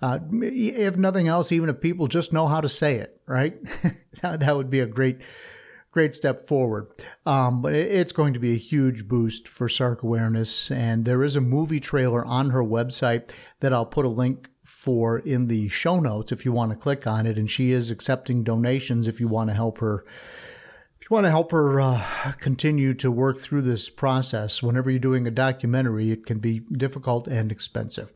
uh, 0.00 0.18
if 0.32 0.96
nothing 0.96 1.28
else, 1.28 1.50
even 1.52 1.68
if 1.68 1.80
people 1.80 2.06
just 2.06 2.32
know 2.32 2.46
how 2.46 2.60
to 2.60 2.68
say 2.68 2.96
it, 2.96 3.20
right? 3.26 3.56
that, 4.22 4.40
that 4.40 4.56
would 4.56 4.70
be 4.70 4.80
a 4.80 4.86
great 4.86 5.20
great 5.90 6.14
step 6.14 6.40
forward. 6.40 6.86
Um, 7.26 7.62
but 7.62 7.74
it's 7.74 8.12
going 8.12 8.34
to 8.34 8.38
be 8.38 8.52
a 8.52 8.58
huge 8.58 9.08
boost 9.08 9.48
for 9.48 9.68
SARC 9.68 10.02
awareness. 10.02 10.70
And 10.70 11.04
there 11.04 11.24
is 11.24 11.34
a 11.34 11.40
movie 11.40 11.80
trailer 11.80 12.24
on 12.24 12.50
her 12.50 12.62
website 12.62 13.32
that 13.60 13.72
I'll 13.72 13.86
put 13.86 14.04
a 14.04 14.10
link 14.10 14.48
for 14.62 15.18
in 15.18 15.48
the 15.48 15.68
show 15.68 15.98
notes 15.98 16.30
if 16.30 16.44
you 16.44 16.52
want 16.52 16.70
to 16.70 16.76
click 16.76 17.06
on 17.06 17.26
it. 17.26 17.38
And 17.38 17.50
she 17.50 17.72
is 17.72 17.90
accepting 17.90 18.44
donations 18.44 19.08
if 19.08 19.18
you 19.18 19.28
want 19.28 19.50
to 19.50 19.54
help 19.54 19.78
her. 19.78 20.04
If 21.00 21.10
you 21.10 21.14
want 21.14 21.24
to 21.24 21.30
help 21.30 21.52
her 21.52 21.80
uh, 21.80 22.32
continue 22.38 22.92
to 22.94 23.10
work 23.10 23.38
through 23.38 23.62
this 23.62 23.88
process, 23.88 24.62
whenever 24.62 24.90
you're 24.90 24.98
doing 25.00 25.26
a 25.26 25.32
documentary, 25.32 26.10
it 26.10 26.26
can 26.26 26.38
be 26.38 26.60
difficult 26.60 27.26
and 27.26 27.50
expensive. 27.50 28.12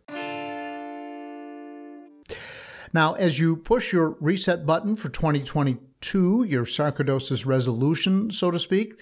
Now, 2.92 3.14
as 3.14 3.38
you 3.38 3.56
push 3.56 3.92
your 3.92 4.16
reset 4.20 4.66
button 4.66 4.94
for 4.94 5.08
2022, 5.08 6.44
your 6.44 6.64
sarcoidosis 6.64 7.46
resolution, 7.46 8.30
so 8.30 8.50
to 8.50 8.58
speak, 8.58 9.00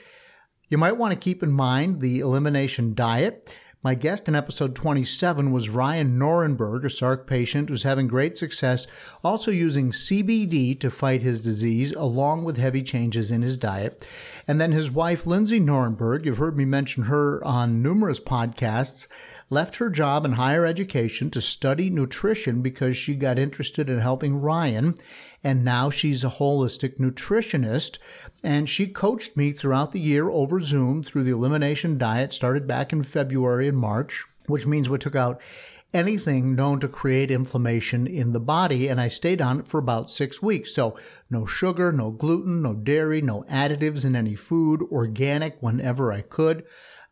you 0.69 0.79
might 0.79 0.97
want 0.97 1.13
to 1.13 1.19
keep 1.19 1.43
in 1.43 1.51
mind 1.51 2.01
the 2.01 2.21
elimination 2.21 2.95
diet. 2.95 3.53
My 3.83 3.95
guest 3.95 4.29
in 4.29 4.37
episode 4.37 4.77
27 4.77 5.51
was 5.51 5.71
Ryan 5.71 6.19
Norenberg, 6.19 6.85
a 6.85 6.89
SARC 6.89 7.27
patient 7.27 7.71
who's 7.71 7.83
having 7.83 8.07
great 8.09 8.37
success 8.37 8.87
also 9.25 9.51
using 9.51 9.91
CBD 9.91 10.79
to 10.79 10.91
fight 10.91 11.23
his 11.23 11.41
disease, 11.41 11.93
along 11.93 12.45
with 12.45 12.59
heavy 12.59 12.83
changes 12.83 13.31
in 13.33 13.41
his 13.41 13.57
diet. 13.57 14.07
And 14.47 14.61
then 14.61 14.73
his 14.73 14.91
wife, 14.91 15.27
Lindsay 15.27 15.59
Norenberg, 15.59 16.27
you've 16.27 16.37
heard 16.37 16.59
me 16.59 16.67
mention 16.67 17.05
her 17.05 17.43
on 17.43 17.83
numerous 17.83 18.21
podcasts, 18.21 19.09
left 19.51 19.77
her 19.77 19.91
job 19.91 20.25
in 20.25 20.33
higher 20.33 20.65
education 20.65 21.31
to 21.31 21.41
study 21.41 21.91
nutrition 21.91 22.63
because 22.63 22.97
she 22.97 23.15
got 23.15 23.39
interested 23.39 23.91
in 23.91 23.99
helping 23.99 24.41
Ryan 24.41 24.95
and 25.43 25.65
now 25.65 25.91
she's 25.91 26.23
a 26.23 26.29
holistic 26.29 26.99
nutritionist. 26.99 27.99
And 28.43 28.69
she 28.69 28.87
coached 28.87 29.37
me 29.37 29.53
throughout 29.53 29.93
the 29.93 30.01
year 30.01 30.31
over 30.31 30.61
Zoom 30.61 31.03
through 31.03 31.25
the 31.25 31.33
elimination 31.33 31.99
diet, 31.99 32.33
started 32.33 32.67
back 32.67 32.93
in 32.93 33.03
February 33.03 33.69
and 33.69 33.77
March, 33.77 34.25
which 34.47 34.67
means 34.67 34.89
we 34.89 34.99
took 34.99 35.17
out 35.17 35.41
anything 35.93 36.55
known 36.55 36.79
to 36.81 36.89
create 36.89 37.31
inflammation 37.31 38.07
in 38.07 38.33
the 38.33 38.41
body, 38.41 38.87
and 38.87 39.01
I 39.01 39.09
stayed 39.09 39.43
on 39.43 39.61
it 39.61 39.69
for 39.69 39.79
about 39.79 40.11
six 40.11 40.41
weeks. 40.41 40.73
So, 40.73 40.97
no 41.29 41.47
sugar, 41.47 41.91
no 41.91 42.13
gluten, 42.13 42.63
no 42.63 42.75
dairy, 42.75 43.21
no 43.21 43.43
additives 43.51 44.05
in 44.05 44.15
any 44.15 44.37
food, 44.37 44.83
organic 44.93 45.61
whenever 45.61 46.13
I 46.13 46.21
could. 46.21 46.65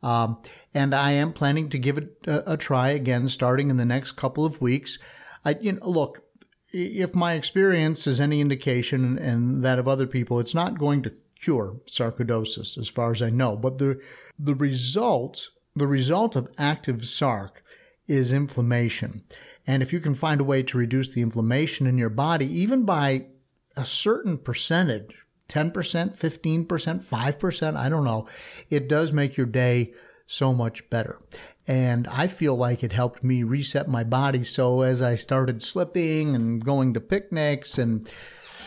Um, 0.03 0.41
and 0.75 0.95
I 0.95 1.13
am 1.13 1.33
planning 1.33 1.69
to 1.71 1.79
give 1.79 1.99
it 1.99 2.17
a, 2.27 2.53
a, 2.53 2.57
try 2.57 2.91
again 2.91 3.27
starting 3.29 3.69
in 3.69 3.79
the 3.79 3.85
next 3.85 4.13
couple 4.13 4.45
of 4.45 4.61
weeks. 4.61 4.99
I, 5.45 5.57
you 5.61 5.73
know, 5.73 5.89
look, 5.89 6.23
if 6.73 7.15
my 7.15 7.33
experience 7.33 8.07
is 8.07 8.21
any 8.21 8.41
indication 8.41 9.19
and 9.19 9.65
that 9.65 9.79
of 9.79 9.89
other 9.89 10.07
people, 10.07 10.39
it's 10.39 10.55
not 10.55 10.79
going 10.79 11.03
to 11.03 11.15
cure 11.41 11.81
sarcoidosis 11.87 12.79
as 12.79 12.89
far 12.89 13.13
as 13.13 13.23
I 13.23 13.31
know. 13.31 13.57
But 13.57 13.79
the 13.79 14.01
the 14.39 14.55
result 14.55 15.49
the 15.75 15.87
result 15.87 16.37
of 16.37 16.53
active 16.59 16.99
sarc 16.99 17.63
is 18.07 18.33
inflammation. 18.33 19.23
And 19.67 19.83
if 19.83 19.93
you 19.93 20.01
can 20.01 20.15
find 20.15 20.41
a 20.41 20.45
way 20.45 20.63
to 20.63 20.79
reduce 20.79 21.11
the 21.11 21.23
inflammation 21.23 21.87
in 21.87 21.99
your 21.99 22.09
body, 22.09 22.47
even 22.47 22.85
by 22.85 23.27
a 23.77 23.85
certain 23.85 24.39
percentage, 24.39 25.25
10%, 25.49 25.73
15%, 25.73 26.67
5%, 26.67 27.77
I 27.77 27.89
don't 27.89 28.05
know, 28.05 28.27
it 28.69 28.89
does 28.89 29.13
make 29.13 29.37
your 29.37 29.47
day 29.47 29.93
so 30.27 30.53
much 30.53 30.89
better. 30.91 31.19
And 31.67 32.07
I 32.09 32.27
feel 32.27 32.55
like 32.55 32.83
it 32.83 32.93
helped 32.93 33.23
me 33.25 33.43
reset 33.43 33.89
my 33.89 34.05
body. 34.05 34.45
So 34.45 34.83
as 34.83 35.03
I 35.03 35.15
started 35.15 35.63
slipping 35.63 36.35
and 36.35 36.65
going 36.65 36.95
to 36.95 37.01
picnics 37.01 37.79
and 37.79 38.11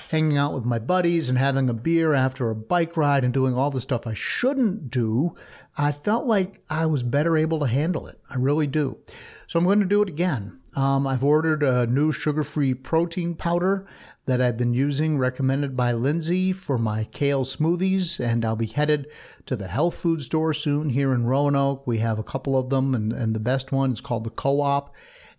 hanging 0.09 0.37
out 0.37 0.53
with 0.53 0.65
my 0.65 0.77
buddies 0.77 1.29
and 1.29 1.37
having 1.37 1.69
a 1.69 1.73
beer 1.73 2.13
after 2.13 2.49
a 2.49 2.55
bike 2.55 2.97
ride 2.97 3.23
and 3.23 3.33
doing 3.33 3.53
all 3.53 3.71
the 3.71 3.79
stuff 3.81 4.05
I 4.05 4.13
shouldn't 4.13 4.91
do, 4.91 5.35
I 5.77 5.91
felt 5.91 6.25
like 6.25 6.61
I 6.69 6.85
was 6.85 7.01
better 7.01 7.37
able 7.37 7.59
to 7.59 7.67
handle 7.67 8.07
it. 8.07 8.19
I 8.29 8.35
really 8.35 8.67
do. 8.67 8.99
So 9.47 9.57
I'm 9.57 9.65
going 9.65 9.79
to 9.79 9.85
do 9.85 10.01
it 10.01 10.09
again. 10.09 10.60
Um, 10.73 11.05
I've 11.05 11.23
ordered 11.23 11.63
a 11.63 11.85
new 11.85 12.11
sugar 12.11 12.43
free 12.43 12.73
protein 12.73 13.35
powder 13.35 13.85
that 14.25 14.41
I've 14.41 14.55
been 14.55 14.73
using, 14.73 15.17
recommended 15.17 15.75
by 15.75 15.91
Lindsay 15.91 16.53
for 16.53 16.77
my 16.77 17.03
kale 17.05 17.43
smoothies, 17.43 18.23
and 18.23 18.45
I'll 18.45 18.55
be 18.55 18.67
headed 18.67 19.07
to 19.47 19.57
the 19.57 19.67
health 19.67 19.95
food 19.95 20.21
store 20.21 20.53
soon 20.53 20.89
here 20.89 21.13
in 21.13 21.25
Roanoke. 21.25 21.85
We 21.85 21.97
have 21.97 22.19
a 22.19 22.23
couple 22.23 22.57
of 22.57 22.69
them, 22.69 22.95
and, 22.95 23.11
and 23.11 23.35
the 23.35 23.39
best 23.39 23.71
one 23.73 23.91
is 23.91 23.99
called 23.99 24.23
the 24.23 24.29
Co 24.29 24.61
op, 24.61 24.95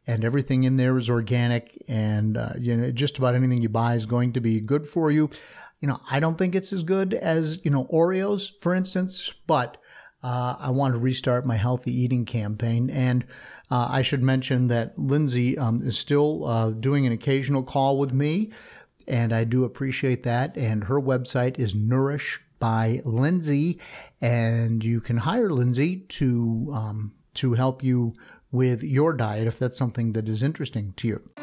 and 0.07 0.25
everything 0.25 0.65
in 0.65 0.77
there 0.77 0.99
is 0.99 1.09
organic, 1.09 1.83
and 1.89 2.37
uh, 2.37 2.53
you 2.59 2.77
know 2.77 2.91
just 2.91 3.17
about 3.17 3.35
anything 3.35 3.63
you 3.63 3.71
buy 3.71 3.95
is 3.95 4.05
going 4.05 4.35
to 4.35 4.41
be 4.41 4.61
good 4.61 4.87
for 4.87 5.11
you. 5.11 5.31
You 5.81 5.89
know, 5.89 6.01
I 6.11 6.21
don't 6.21 6.37
think 6.37 6.55
it's 6.55 6.73
as 6.73 6.83
good 6.83 7.15
as 7.15 7.65
you 7.65 7.71
know 7.71 7.85
Oreos, 7.87 8.53
for 8.61 8.75
instance, 8.75 9.33
but 9.47 9.79
uh, 10.23 10.57
I 10.59 10.71
want 10.71 10.93
to 10.93 10.99
restart 10.99 11.47
my 11.47 11.57
healthy 11.57 11.93
eating 11.93 12.25
campaign. 12.25 12.91
And 12.91 13.25
uh, 13.71 13.89
I 13.91 14.03
should 14.03 14.23
mention 14.23 14.69
that 14.69 14.99
Lindsay 14.99 15.59
um, 15.59 15.83
is 15.83 15.99
still 15.99 16.45
uh, 16.47 16.71
doing 16.71 17.07
an 17.07 17.13
occasional 17.13 17.63
call 17.63 17.99
with 17.99 18.13
me, 18.13 18.51
and 19.09 19.33
I 19.33 19.45
do 19.45 19.65
appreciate 19.65 20.23
that. 20.23 20.57
And 20.57 20.85
her 20.85 21.01
website 21.01 21.59
is 21.59 21.75
Nourish 21.75 22.41
by 22.59 23.01
Lindsay, 23.05 23.81
and 24.21 24.85
you 24.85 25.01
can 25.01 25.19
hire 25.19 25.51
Lindsay 25.51 26.01
to 26.11 26.71
um, 26.73 27.15
to 27.35 27.55
help 27.55 27.83
you 27.83 28.15
with 28.53 28.83
your 28.83 29.15
diet 29.15 29.47
if 29.47 29.59
that's 29.59 29.79
something 29.79 30.13
that 30.13 30.29
is 30.29 30.43
interesting 30.43 30.93
to 30.99 31.09
you. 31.09 31.42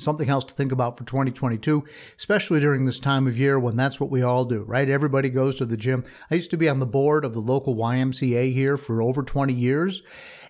Something 0.00 0.28
else 0.28 0.44
to 0.46 0.54
think 0.54 0.72
about 0.72 0.96
for 0.96 1.04
2022, 1.04 1.84
especially 2.16 2.60
during 2.60 2.84
this 2.84 2.98
time 2.98 3.26
of 3.26 3.38
year 3.38 3.60
when 3.60 3.76
that's 3.76 4.00
what 4.00 4.10
we 4.10 4.22
all 4.22 4.44
do, 4.44 4.62
right? 4.62 4.88
Everybody 4.88 5.28
goes 5.28 5.56
to 5.56 5.66
the 5.66 5.76
gym. 5.76 6.04
I 6.30 6.36
used 6.36 6.50
to 6.50 6.56
be 6.56 6.68
on 6.68 6.78
the 6.78 6.86
board 6.86 7.24
of 7.24 7.34
the 7.34 7.40
local 7.40 7.76
YMCA 7.76 8.52
here 8.52 8.76
for 8.76 9.02
over 9.02 9.22
20 9.22 9.52
years. 9.52 10.02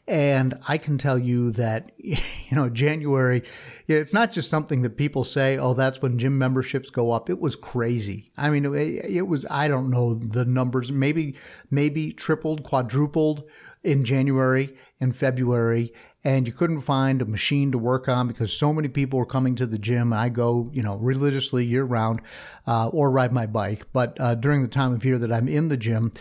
And 0.07 0.59
I 0.67 0.79
can 0.79 0.99
tell 0.99 1.19
you 1.19 1.53
that, 1.53 1.93
you 1.99 2.17
know, 2.53 2.69
January, 2.69 3.43
it's 3.87 4.15
not 4.15 4.33
just 4.33 4.51
something 4.51 4.83
that 4.83 4.97
people 4.97 5.25
say, 5.25 5.57
oh, 5.59 5.75
that's 5.75 6.03
when 6.03 6.19
gym 6.19 6.39
memberships 6.39 6.91
go 6.91 7.13
up. 7.13 7.31
It 7.31 7.41
was 7.41 7.57
crazy. 7.57 8.33
I 8.37 8.51
mean, 8.51 8.65
it 8.75 9.29
was, 9.29 9.47
I 9.51 9.69
don't 9.69 9.91
know 9.91 10.15
the 10.15 10.45
numbers, 10.45 10.91
maybe, 10.91 11.37
maybe 11.71 12.13
tripled, 12.13 12.63
quadrupled 12.65 13.45
in 13.83 14.05
January 14.05 14.77
and 15.01 15.15
February 15.15 15.93
and 16.25 16.47
you 16.47 16.53
couldn't 16.53 16.81
find 16.81 17.23
a 17.23 17.25
machine 17.25 17.73
to 17.73 17.79
work 17.79 18.09
on 18.09 18.29
because 18.29 18.53
so 18.53 18.73
many 18.73 18.89
people 18.89 19.19
were 19.19 19.27
coming 19.27 19.55
to 19.55 19.67
the 19.67 19.79
gym. 19.79 20.13
I 20.13 20.29
go, 20.29 20.71
you 20.73 20.83
know, 20.83 20.97
religiously 20.97 21.65
year 21.65 21.85
round, 21.85 22.21
uh, 22.67 22.89
or 22.89 23.11
ride 23.11 23.33
my 23.33 23.47
bike. 23.47 23.87
But 23.93 24.21
uh, 24.21 24.35
during 24.35 24.63
the 24.63 24.69
time 24.69 24.93
of 24.93 25.05
year 25.05 25.19
that 25.19 25.33
I'm 25.33 25.49
in 25.49 25.69
the 25.69 25.77
gym, 25.77 26.13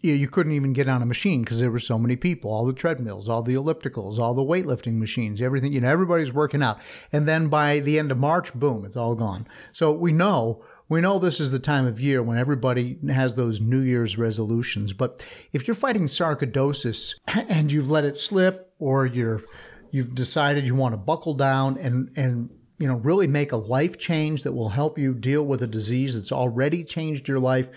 you, 0.00 0.12
you 0.12 0.28
couldn't 0.28 0.52
even 0.52 0.72
get 0.72 0.88
on 0.88 1.02
a 1.02 1.06
machine 1.06 1.42
because 1.42 1.60
there 1.60 1.70
were 1.70 1.78
so 1.78 1.98
many 1.98 2.16
people. 2.16 2.50
All 2.50 2.66
the 2.66 2.72
treadmills, 2.72 3.28
all 3.28 3.42
the 3.42 3.54
ellipticals, 3.54 4.18
all 4.18 4.34
the 4.34 4.42
weightlifting 4.42 4.98
machines, 4.98 5.42
everything. 5.42 5.72
You 5.72 5.80
know, 5.80 5.88
everybody's 5.88 6.32
working 6.32 6.62
out. 6.62 6.78
And 7.12 7.26
then 7.26 7.48
by 7.48 7.80
the 7.80 7.98
end 7.98 8.12
of 8.12 8.18
March, 8.18 8.54
boom, 8.54 8.84
it's 8.84 8.96
all 8.96 9.14
gone. 9.14 9.46
So 9.72 9.92
we 9.92 10.12
know 10.12 10.62
we 10.88 11.00
know 11.00 11.18
this 11.18 11.40
is 11.40 11.50
the 11.50 11.58
time 11.58 11.86
of 11.86 12.00
year 12.00 12.22
when 12.22 12.38
everybody 12.38 12.98
has 13.08 13.34
those 13.34 13.60
New 13.60 13.80
Year's 13.80 14.16
resolutions. 14.16 14.92
But 14.92 15.26
if 15.52 15.66
you're 15.66 15.74
fighting 15.74 16.06
sarcoidosis 16.06 17.14
and 17.48 17.70
you've 17.70 17.90
let 17.90 18.04
it 18.04 18.18
slip, 18.18 18.72
or 18.78 19.06
you're 19.06 19.42
you've 19.90 20.14
decided 20.14 20.66
you 20.66 20.74
want 20.74 20.92
to 20.92 20.98
buckle 20.98 21.34
down 21.34 21.78
and 21.78 22.10
and 22.16 22.50
you 22.78 22.86
know 22.86 22.96
really 22.96 23.26
make 23.26 23.52
a 23.52 23.56
life 23.56 23.98
change 23.98 24.42
that 24.44 24.52
will 24.52 24.70
help 24.70 24.98
you 24.98 25.14
deal 25.14 25.44
with 25.44 25.62
a 25.62 25.66
disease 25.66 26.14
that's 26.14 26.32
already 26.32 26.84
changed 26.84 27.28
your 27.28 27.38
life 27.38 27.68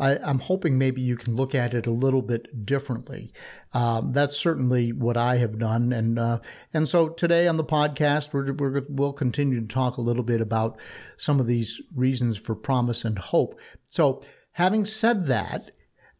I, 0.00 0.30
am 0.30 0.38
hoping 0.38 0.78
maybe 0.78 1.00
you 1.00 1.16
can 1.16 1.36
look 1.36 1.54
at 1.54 1.74
it 1.74 1.86
a 1.86 1.92
little 1.92 2.22
bit 2.22 2.64
differently. 2.64 3.32
Um, 3.74 4.12
that's 4.12 4.36
certainly 4.36 4.92
what 4.92 5.16
I 5.16 5.36
have 5.36 5.58
done, 5.58 5.92
and 5.92 6.18
uh, 6.18 6.38
and 6.72 6.88
so 6.88 7.10
today 7.10 7.46
on 7.46 7.56
the 7.56 7.64
podcast 7.64 8.32
we're, 8.32 8.52
we 8.52 8.80
will 8.88 9.12
continue 9.12 9.60
to 9.60 9.66
talk 9.66 9.96
a 9.96 10.02
little 10.02 10.22
bit 10.22 10.40
about 10.40 10.78
some 11.16 11.38
of 11.38 11.46
these 11.46 11.80
reasons 11.94 12.38
for 12.38 12.54
promise 12.54 13.04
and 13.04 13.18
hope. 13.18 13.60
So, 13.84 14.22
having 14.52 14.84
said 14.84 15.26
that, 15.26 15.70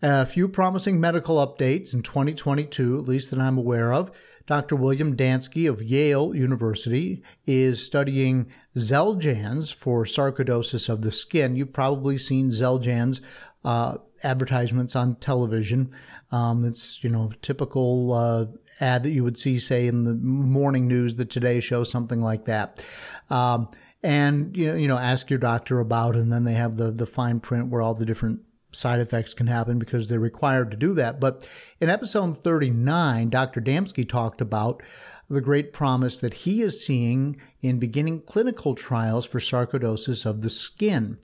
a 0.03 0.27
few 0.27 0.49
promising 0.49 1.01
medical 1.01 1.37
updates 1.37 1.93
in 1.93 2.03
2022, 2.03 2.99
at 2.99 3.09
least 3.09 3.31
that 3.31 3.41
I'm 3.41 3.59
aware 3.59 3.93
of. 3.93 4.11
Dr. 4.47 4.75
William 4.75 5.17
Damsky 5.17 5.69
of 5.69 5.83
Yale 5.83 6.35
University 6.35 7.23
is 7.47 7.85
studying 7.85 8.51
Xeljanz 8.77 9.73
for 9.73 10.05
sarcoidosis 10.05 10.89
of 10.89 11.03
the 11.03 11.13
skin. 11.13 11.55
You've 11.55 11.73
probably 11.73 12.19
seen 12.19 12.49
Xeljanz 12.49 13.21
uh, 13.65 13.99
advertisements 14.23 14.97
on 14.97 15.17
television. 15.17 15.93
Um, 16.33 16.65
it's, 16.65 17.03
you 17.03 17.11
know, 17.11 17.33
typical 17.43 18.13
uh, 18.13 18.47
ad 18.81 19.03
that 19.03 19.11
you 19.11 19.25
would 19.25 19.39
see, 19.39 19.59
say, 19.59 19.87
in 19.87 20.05
the 20.05 20.15
morning 20.15 20.87
news, 20.87 21.17
the 21.17 21.25
Today 21.25 21.61
Show, 21.61 21.85
something 21.85 22.21
like 22.21 22.45
that. 22.47 22.85
Um, 23.29 23.69
and, 24.03 24.57
you 24.57 24.69
know, 24.69 24.75
you 24.75 24.89
know, 24.89 24.97
ask 24.97 25.29
your 25.29 25.39
doctor 25.39 25.81
about, 25.81 26.17
and 26.17 26.33
then 26.33 26.45
they 26.45 26.55
have 26.55 26.77
the, 26.77 26.91
the 26.91 27.07
fine 27.07 27.41
print 27.41 27.69
where 27.69 27.83
all 27.83 27.95
the 27.95 28.07
different 28.07 28.41
side 28.73 29.01
effects 29.01 29.35
can 29.35 29.47
happen 29.47 29.79
because 29.79 30.09
they're 30.09 30.21
required 30.21 30.71
to 30.71 30.77
do 30.77 30.95
that. 30.95 31.21
But 31.21 31.49
in 31.81 31.91
episode 31.91 32.39
39, 32.39 33.29
Dr. 33.29 33.61
Damsky 33.61 34.09
talked 34.09 34.41
about 34.41 34.83
the 35.29 35.41
great 35.41 35.73
promise 35.73 36.19
that 36.19 36.35
he 36.35 36.61
is 36.61 36.85
seeing 36.85 37.41
in 37.61 37.79
beginning 37.79 38.23
clinical 38.23 38.75
trials 38.75 39.27
for 39.27 39.39
sarcoidosis 39.39 40.27
of 40.27 40.43
the 40.43 40.51
skin. 40.51 41.19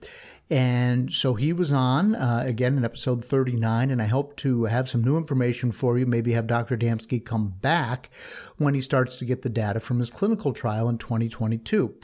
And 0.49 1.11
so 1.11 1.33
he 1.33 1.51
was 1.51 1.73
on 1.73 2.15
uh, 2.15 2.43
again 2.45 2.77
in 2.77 2.85
episode 2.85 3.25
39, 3.25 3.91
and 3.91 4.01
I 4.01 4.05
hope 4.05 4.37
to 4.37 4.65
have 4.65 4.87
some 4.87 5.03
new 5.03 5.17
information 5.17 5.71
for 5.71 5.97
you. 5.97 6.05
Maybe 6.05 6.31
have 6.33 6.47
Dr. 6.47 6.77
Damsky 6.77 7.23
come 7.23 7.55
back 7.61 8.09
when 8.57 8.73
he 8.73 8.81
starts 8.81 9.17
to 9.17 9.25
get 9.25 9.41
the 9.41 9.49
data 9.49 9.79
from 9.79 9.99
his 9.99 10.09
clinical 10.09 10.53
trial 10.53 10.87
in 10.87 10.97
2022. 10.97 11.95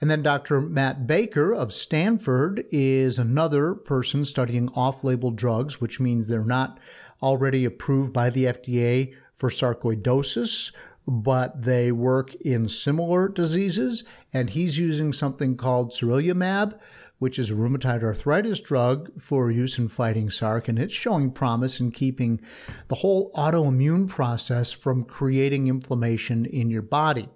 And 0.00 0.10
then 0.10 0.22
Dr. 0.22 0.60
Matt 0.60 1.06
Baker 1.06 1.54
of 1.54 1.72
Stanford 1.72 2.64
is 2.70 3.18
another 3.18 3.74
person 3.74 4.24
studying 4.24 4.68
off 4.74 5.04
label 5.04 5.30
drugs, 5.30 5.80
which 5.80 6.00
means 6.00 6.26
they're 6.26 6.44
not 6.44 6.80
already 7.22 7.64
approved 7.64 8.12
by 8.12 8.28
the 8.28 8.44
FDA 8.44 9.14
for 9.36 9.50
sarcoidosis 9.50 10.72
but 11.06 11.62
they 11.62 11.92
work 11.92 12.34
in 12.36 12.68
similar 12.68 13.28
diseases. 13.28 14.04
And 14.32 14.50
he's 14.50 14.78
using 14.78 15.12
something 15.12 15.56
called 15.56 15.92
sarilumab, 15.92 16.78
which 17.18 17.38
is 17.38 17.50
a 17.50 17.54
rheumatoid 17.54 18.02
arthritis 18.02 18.60
drug 18.60 19.10
for 19.20 19.50
use 19.50 19.78
in 19.78 19.88
fighting 19.88 20.28
SARC. 20.28 20.68
And 20.68 20.78
it's 20.78 20.92
showing 20.92 21.30
promise 21.30 21.80
in 21.80 21.90
keeping 21.90 22.40
the 22.88 22.96
whole 22.96 23.30
autoimmune 23.32 24.08
process 24.08 24.72
from 24.72 25.04
creating 25.04 25.68
inflammation 25.68 26.44
in 26.44 26.70
your 26.70 26.82
body. 26.82 27.28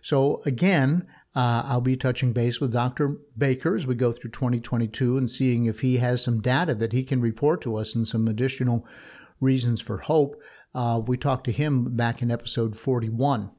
So, 0.00 0.40
again, 0.46 1.06
uh, 1.34 1.64
I'll 1.66 1.80
be 1.80 1.96
touching 1.96 2.32
base 2.32 2.60
with 2.60 2.72
Dr. 2.72 3.16
Baker 3.36 3.74
as 3.74 3.86
we 3.86 3.96
go 3.96 4.12
through 4.12 4.30
2022 4.30 5.16
and 5.18 5.28
seeing 5.28 5.66
if 5.66 5.80
he 5.80 5.96
has 5.96 6.22
some 6.22 6.40
data 6.40 6.74
that 6.76 6.92
he 6.92 7.02
can 7.02 7.20
report 7.20 7.60
to 7.62 7.76
us 7.76 7.94
and 7.94 8.06
some 8.06 8.28
additional 8.28 8.86
reasons 9.40 9.80
for 9.80 9.98
hope. 9.98 10.40
Uh, 10.74 11.00
we 11.04 11.16
talked 11.16 11.44
to 11.44 11.52
him 11.52 11.96
back 11.96 12.22
in 12.22 12.30
episode 12.30 12.76
41. 12.76 13.50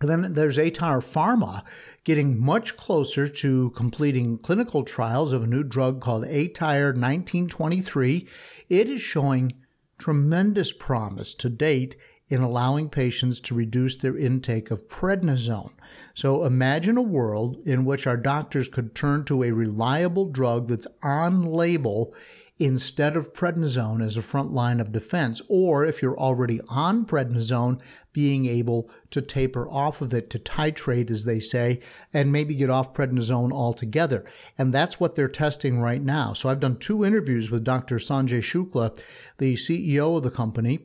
And 0.00 0.08
then 0.08 0.32
there's 0.34 0.58
aTyr 0.58 1.00
Pharma 1.02 1.64
getting 2.04 2.38
much 2.38 2.76
closer 2.76 3.26
to 3.28 3.70
completing 3.70 4.38
clinical 4.38 4.84
trials 4.84 5.32
of 5.32 5.42
a 5.42 5.46
new 5.46 5.62
drug 5.62 6.00
called 6.00 6.24
aTyr 6.24 6.94
1923. 6.94 8.28
It 8.68 8.88
is 8.88 9.00
showing 9.00 9.52
tremendous 9.98 10.72
promise 10.72 11.34
to 11.34 11.48
date 11.48 11.96
in 12.28 12.40
allowing 12.42 12.90
patients 12.90 13.40
to 13.40 13.54
reduce 13.54 13.96
their 13.96 14.16
intake 14.16 14.70
of 14.70 14.88
prednisone. 14.88 15.72
So 16.14 16.44
imagine 16.44 16.96
a 16.96 17.02
world 17.02 17.56
in 17.64 17.84
which 17.84 18.06
our 18.06 18.16
doctors 18.16 18.68
could 18.68 18.94
turn 18.94 19.24
to 19.24 19.42
a 19.42 19.52
reliable 19.52 20.30
drug 20.30 20.68
that's 20.68 20.86
on 21.02 21.42
label 21.42 22.14
instead 22.58 23.16
of 23.16 23.32
prednisone 23.32 24.04
as 24.04 24.16
a 24.16 24.22
front 24.22 24.52
line 24.52 24.80
of 24.80 24.90
defense, 24.90 25.40
or 25.48 25.84
if 25.84 26.02
you're 26.02 26.18
already 26.18 26.60
on 26.68 27.04
prednisone, 27.04 27.80
being 28.12 28.46
able 28.46 28.90
to 29.10 29.22
taper 29.22 29.68
off 29.70 30.00
of 30.00 30.12
it 30.12 30.28
to 30.28 30.38
titrate, 30.38 31.10
as 31.10 31.24
they 31.24 31.38
say, 31.38 31.80
and 32.12 32.32
maybe 32.32 32.54
get 32.56 32.68
off 32.68 32.92
prednisone 32.92 33.52
altogether. 33.52 34.24
And 34.56 34.74
that's 34.74 34.98
what 34.98 35.14
they're 35.14 35.28
testing 35.28 35.78
right 35.78 36.02
now. 36.02 36.32
So 36.32 36.48
I've 36.48 36.60
done 36.60 36.78
two 36.78 37.04
interviews 37.04 37.50
with 37.50 37.62
Dr. 37.62 37.96
Sanjay 37.96 38.40
Shukla, 38.40 39.00
the 39.38 39.54
CEO 39.54 40.16
of 40.16 40.24
the 40.24 40.30
company, 40.30 40.80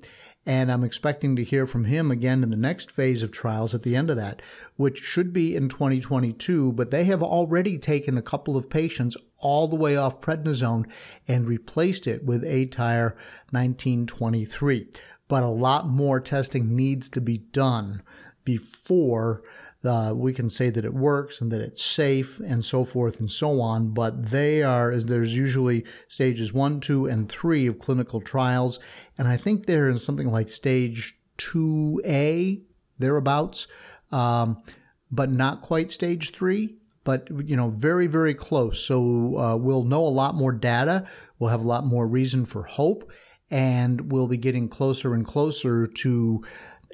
and 0.46 0.72
I'm 0.72 0.84
expecting 0.84 1.36
to 1.38 1.44
hear 1.44 1.66
from 1.66 1.86
him 1.86 2.12
again 2.12 2.44
in 2.44 2.50
the 2.50 2.58
next 2.58 2.92
phase 2.92 3.24
of 3.24 3.32
trials 3.32 3.74
at 3.74 3.84
the 3.84 3.96
end 3.96 4.10
of 4.10 4.18
that, 4.18 4.42
which 4.76 5.00
should 5.00 5.32
be 5.32 5.56
in 5.56 5.70
2022. 5.70 6.74
But 6.74 6.92
they 6.92 7.06
have 7.06 7.24
already 7.24 7.78
taken 7.78 8.18
a 8.18 8.22
couple 8.22 8.58
of 8.58 8.70
patients 8.70 9.16
all 9.44 9.68
the 9.68 9.76
way 9.76 9.96
off 9.96 10.22
prednisone 10.22 10.90
and 11.28 11.46
replaced 11.46 12.08
it 12.08 12.24
with 12.24 12.44
aTyr 12.44 13.14
1923. 13.52 14.88
But 15.28 15.44
a 15.44 15.48
lot 15.48 15.88
more 15.88 16.20
testing 16.20 16.76
needs 16.76 17.10
to 17.10 17.22
be 17.22 17.38
done 17.38 18.02
before 18.44 19.44
uh, 19.86 20.14
we 20.16 20.32
can 20.32 20.50
say 20.50 20.70
that 20.70 20.86
it 20.86 20.94
works 20.94 21.42
and 21.42 21.52
that 21.52 21.62
it's 21.62 21.84
safe 21.84 22.40
and 22.40 22.64
so 22.64 22.86
forth 22.86 23.20
and 23.20 23.30
so 23.30 23.60
on. 23.60 23.90
But 23.94 24.28
they 24.28 24.64
are, 24.64 24.92
as 24.92 25.08
there's 25.08 25.36
usually 25.36 25.86
stages 26.08 26.54
one, 26.54 26.80
two, 26.80 27.06
and 27.06 27.28
three 27.28 27.68
of 27.68 27.80
clinical 27.80 28.22
trials. 28.22 28.80
And 29.18 29.28
I 29.28 29.38
think 29.38 29.66
they're 29.66 29.90
in 29.90 29.98
something 29.98 30.32
like 30.32 30.50
stage 30.50 31.18
2A, 31.38 32.62
thereabouts, 32.98 33.68
um, 34.12 34.64
but 35.12 35.30
not 35.30 35.62
quite 35.62 35.92
stage 35.92 36.32
three. 36.32 36.78
But 37.04 37.28
you 37.48 37.56
know, 37.56 37.70
very, 37.70 38.08
very 38.08 38.34
close. 38.34 38.84
So 38.84 39.38
uh, 39.38 39.56
we'll 39.58 39.84
know 39.84 40.06
a 40.06 40.10
lot 40.10 40.36
more 40.36 40.52
data. 40.52 41.06
We'll 41.38 41.50
have 41.50 41.64
a 41.64 41.68
lot 41.68 41.86
more 41.86 42.08
reason 42.08 42.46
for 42.46 42.64
hope, 42.64 43.12
and 43.52 44.12
we'll 44.12 44.28
be 44.28 44.38
getting 44.38 44.70
closer 44.70 45.14
and 45.14 45.26
closer 45.26 45.86
to 45.86 46.44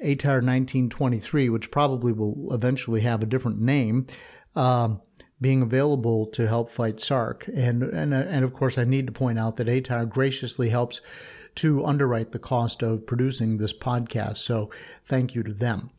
aTyr 0.02 0.42
1923, 0.42 1.48
which 1.48 1.70
probably 1.70 2.12
will 2.12 2.52
eventually 2.52 3.02
have 3.02 3.22
a 3.22 3.26
different 3.26 3.60
name, 3.60 4.06
um, 4.56 5.00
being 5.40 5.62
available 5.62 6.26
to 6.26 6.48
help 6.48 6.70
fight 6.70 6.96
SARC. 6.96 7.48
And, 7.48 7.82
and, 7.82 8.12
and 8.12 8.44
of 8.44 8.52
course, 8.52 8.78
I 8.78 8.84
need 8.84 9.06
to 9.06 9.12
point 9.12 9.38
out 9.38 9.56
that 9.56 9.68
aTyr 9.68 10.08
graciously 10.08 10.70
helps 10.70 11.00
to 11.56 11.84
underwrite 11.84 12.30
the 12.30 12.38
cost 12.38 12.82
of 12.82 13.06
producing 13.06 13.56
this 13.56 13.72
podcast. 13.72 14.38
So 14.38 14.70
thank 15.04 15.34
you 15.34 15.42
to 15.42 15.52
them. 15.52 15.90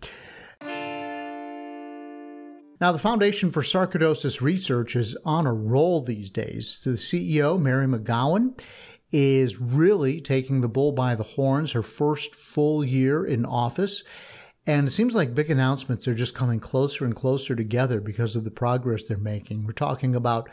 Now, 2.82 2.92
the 2.92 2.98
Foundation 2.98 3.52
for 3.52 3.62
Sarcoidosis 3.62 4.42
Research 4.42 4.96
is 4.96 5.16
on 5.24 5.46
a 5.46 5.54
roll 5.54 6.02
these 6.02 6.32
days. 6.32 6.82
The 6.84 6.94
CEO, 6.94 7.62
Mary 7.62 7.86
McGowan, 7.86 8.60
is 9.12 9.62
really 9.62 10.20
taking 10.20 10.62
the 10.62 10.68
bull 10.68 10.92
by 10.92 11.14
the 11.14 11.22
horns, 11.22 11.74
her 11.74 11.84
first 11.84 12.34
full 12.34 12.84
year 12.84 13.24
in 13.24 13.46
office. 13.46 14.04
And 14.66 14.88
it 14.88 14.92
seems 14.92 15.14
like 15.14 15.36
big 15.36 15.52
announcements 15.52 16.08
are 16.08 16.16
just 16.16 16.34
coming 16.34 16.60
closer 16.60 17.06
and 17.06 17.16
closer 17.16 17.56
together 17.56 18.02
because 18.02 18.36
of 18.36 18.46
the 18.46 18.52
progress 18.52 19.04
they're 19.04 19.18
making. 19.18 19.64
We're 19.64 19.74
talking 19.74 20.16
about 20.16 20.50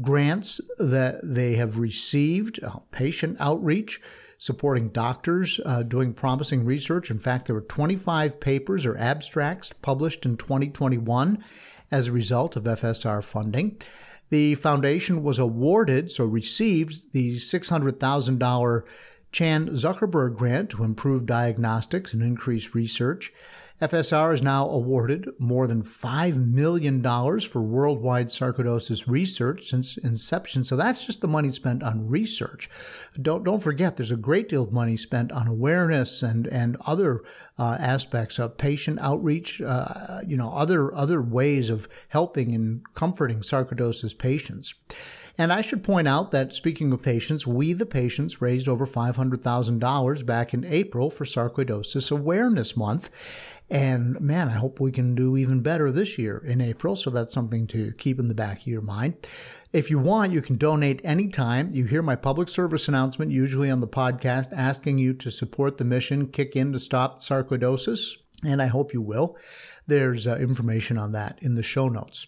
grants 0.00 0.60
that 0.78 1.20
they 1.22 1.54
have 1.54 1.78
received, 1.78 2.62
uh, 2.62 2.78
patient 2.90 3.36
outreach, 3.40 4.00
supporting 4.38 4.88
doctors 4.88 5.60
uh, 5.66 5.82
doing 5.82 6.14
promising 6.14 6.64
research. 6.64 7.10
In 7.10 7.18
fact, 7.18 7.46
there 7.46 7.54
were 7.54 7.60
25 7.60 8.40
papers 8.40 8.86
or 8.86 8.96
abstracts 8.96 9.72
published 9.82 10.24
in 10.24 10.36
2021 10.36 11.44
as 11.90 12.08
a 12.08 12.12
result 12.12 12.56
of 12.56 12.64
FSR 12.64 13.22
funding. 13.22 13.76
The 14.30 14.54
foundation 14.54 15.22
was 15.22 15.38
awarded, 15.38 16.10
so 16.10 16.24
received, 16.24 17.12
the 17.12 17.36
$600,000 17.36 18.82
Chan 19.32 19.68
Zuckerberg 19.68 20.36
grant 20.36 20.70
to 20.70 20.84
improve 20.84 21.26
diagnostics 21.26 22.12
and 22.14 22.22
increase 22.22 22.74
research. 22.74 23.32
FSR 23.80 24.34
is 24.34 24.42
now 24.42 24.66
awarded 24.68 25.28
more 25.38 25.66
than 25.66 25.82
$5 25.82 26.52
million 26.52 27.02
for 27.02 27.62
worldwide 27.62 28.28
sarcoidosis 28.28 29.08
research 29.08 29.68
since 29.68 29.96
inception. 29.96 30.64
So 30.64 30.76
that's 30.76 31.06
just 31.06 31.22
the 31.22 31.28
money 31.28 31.50
spent 31.50 31.82
on 31.82 32.06
research. 32.06 32.68
Don't, 33.20 33.42
don't 33.42 33.62
forget, 33.62 33.96
there's 33.96 34.10
a 34.10 34.16
great 34.16 34.50
deal 34.50 34.64
of 34.64 34.72
money 34.72 34.98
spent 34.98 35.32
on 35.32 35.46
awareness 35.46 36.22
and, 36.22 36.46
and 36.48 36.76
other 36.84 37.22
uh, 37.58 37.78
aspects 37.80 38.38
of 38.38 38.58
patient 38.58 38.98
outreach, 39.00 39.62
uh, 39.62 40.20
you 40.26 40.36
know, 40.36 40.52
other, 40.52 40.94
other 40.94 41.22
ways 41.22 41.70
of 41.70 41.88
helping 42.08 42.54
and 42.54 42.82
comforting 42.94 43.40
sarcoidosis 43.40 44.16
patients. 44.16 44.74
And 45.38 45.54
I 45.54 45.62
should 45.62 45.82
point 45.82 46.06
out 46.06 46.32
that 46.32 46.52
speaking 46.52 46.92
of 46.92 47.00
patients, 47.00 47.46
we 47.46 47.72
the 47.72 47.86
patients 47.86 48.42
raised 48.42 48.68
over 48.68 48.86
$500,000 48.86 50.26
back 50.26 50.52
in 50.52 50.66
April 50.66 51.08
for 51.08 51.24
Sarcoidosis 51.24 52.12
Awareness 52.12 52.76
Month. 52.76 53.08
And 53.70 54.20
man, 54.20 54.48
I 54.48 54.54
hope 54.54 54.80
we 54.80 54.90
can 54.90 55.14
do 55.14 55.36
even 55.36 55.62
better 55.62 55.92
this 55.92 56.18
year 56.18 56.38
in 56.38 56.60
April. 56.60 56.96
So 56.96 57.08
that's 57.10 57.32
something 57.32 57.68
to 57.68 57.92
keep 57.92 58.18
in 58.18 58.28
the 58.28 58.34
back 58.34 58.60
of 58.60 58.66
your 58.66 58.82
mind. 58.82 59.14
If 59.72 59.90
you 59.90 60.00
want, 60.00 60.32
you 60.32 60.42
can 60.42 60.56
donate 60.56 61.00
anytime. 61.04 61.70
You 61.70 61.84
hear 61.84 62.02
my 62.02 62.16
public 62.16 62.48
service 62.48 62.88
announcement, 62.88 63.30
usually 63.30 63.70
on 63.70 63.80
the 63.80 63.86
podcast, 63.86 64.48
asking 64.52 64.98
you 64.98 65.14
to 65.14 65.30
support 65.30 65.78
the 65.78 65.84
mission, 65.84 66.26
kick 66.26 66.56
in 66.56 66.72
to 66.72 66.80
stop 66.80 67.20
sarcoidosis. 67.20 68.16
And 68.44 68.60
I 68.60 68.66
hope 68.66 68.92
you 68.92 69.02
will. 69.02 69.36
There's 69.86 70.26
uh, 70.26 70.36
information 70.38 70.98
on 70.98 71.12
that 71.12 71.38
in 71.40 71.54
the 71.54 71.62
show 71.62 71.88
notes. 71.88 72.26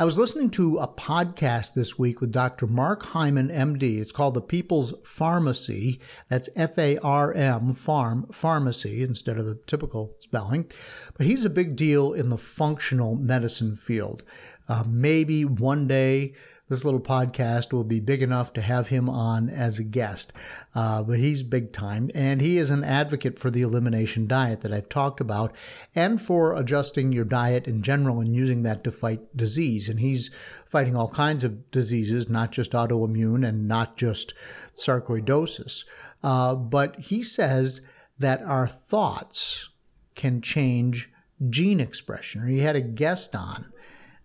I 0.00 0.04
was 0.04 0.16
listening 0.16 0.50
to 0.50 0.78
a 0.78 0.86
podcast 0.86 1.74
this 1.74 1.98
week 1.98 2.20
with 2.20 2.30
Dr. 2.30 2.68
Mark 2.68 3.02
Hyman, 3.02 3.48
MD. 3.48 3.98
It's 3.98 4.12
called 4.12 4.34
The 4.34 4.40
People's 4.40 4.94
Pharmacy. 5.02 5.98
That's 6.28 6.48
F 6.54 6.78
A 6.78 6.98
R 6.98 7.32
M, 7.32 7.74
Farm, 7.74 8.28
Pharmacy, 8.30 9.02
instead 9.02 9.38
of 9.38 9.44
the 9.44 9.56
typical 9.66 10.14
spelling. 10.20 10.70
But 11.16 11.26
he's 11.26 11.44
a 11.44 11.50
big 11.50 11.74
deal 11.74 12.12
in 12.12 12.28
the 12.28 12.38
functional 12.38 13.16
medicine 13.16 13.74
field. 13.74 14.22
Uh, 14.68 14.84
maybe 14.86 15.44
one 15.44 15.88
day 15.88 16.32
this 16.68 16.84
little 16.84 17.00
podcast 17.00 17.72
will 17.72 17.84
be 17.84 18.00
big 18.00 18.22
enough 18.22 18.52
to 18.52 18.60
have 18.60 18.88
him 18.88 19.08
on 19.08 19.48
as 19.48 19.78
a 19.78 19.84
guest. 19.84 20.32
Uh, 20.74 21.02
but 21.02 21.18
he's 21.18 21.42
big 21.42 21.72
time, 21.72 22.10
and 22.14 22.40
he 22.40 22.58
is 22.58 22.70
an 22.70 22.84
advocate 22.84 23.38
for 23.38 23.50
the 23.50 23.62
elimination 23.62 24.26
diet 24.26 24.60
that 24.60 24.72
I've 24.72 24.88
talked 24.88 25.20
about, 25.20 25.54
and 25.94 26.20
for 26.20 26.54
adjusting 26.54 27.12
your 27.12 27.24
diet 27.24 27.66
in 27.66 27.82
general 27.82 28.20
and 28.20 28.34
using 28.34 28.62
that 28.62 28.84
to 28.84 28.92
fight 28.92 29.36
disease. 29.36 29.88
And 29.88 30.00
he's 30.00 30.30
fighting 30.66 30.94
all 30.96 31.08
kinds 31.08 31.44
of 31.44 31.70
diseases, 31.70 32.28
not 32.28 32.52
just 32.52 32.72
autoimmune 32.72 33.46
and 33.46 33.66
not 33.66 33.96
just 33.96 34.34
sarcoidosis. 34.76 35.84
Uh, 36.22 36.54
but 36.54 36.96
he 36.96 37.22
says 37.22 37.80
that 38.18 38.42
our 38.42 38.66
thoughts 38.66 39.70
can 40.14 40.40
change 40.42 41.10
gene 41.48 41.80
expression. 41.80 42.46
He 42.48 42.60
had 42.60 42.76
a 42.76 42.80
guest 42.80 43.34
on 43.36 43.72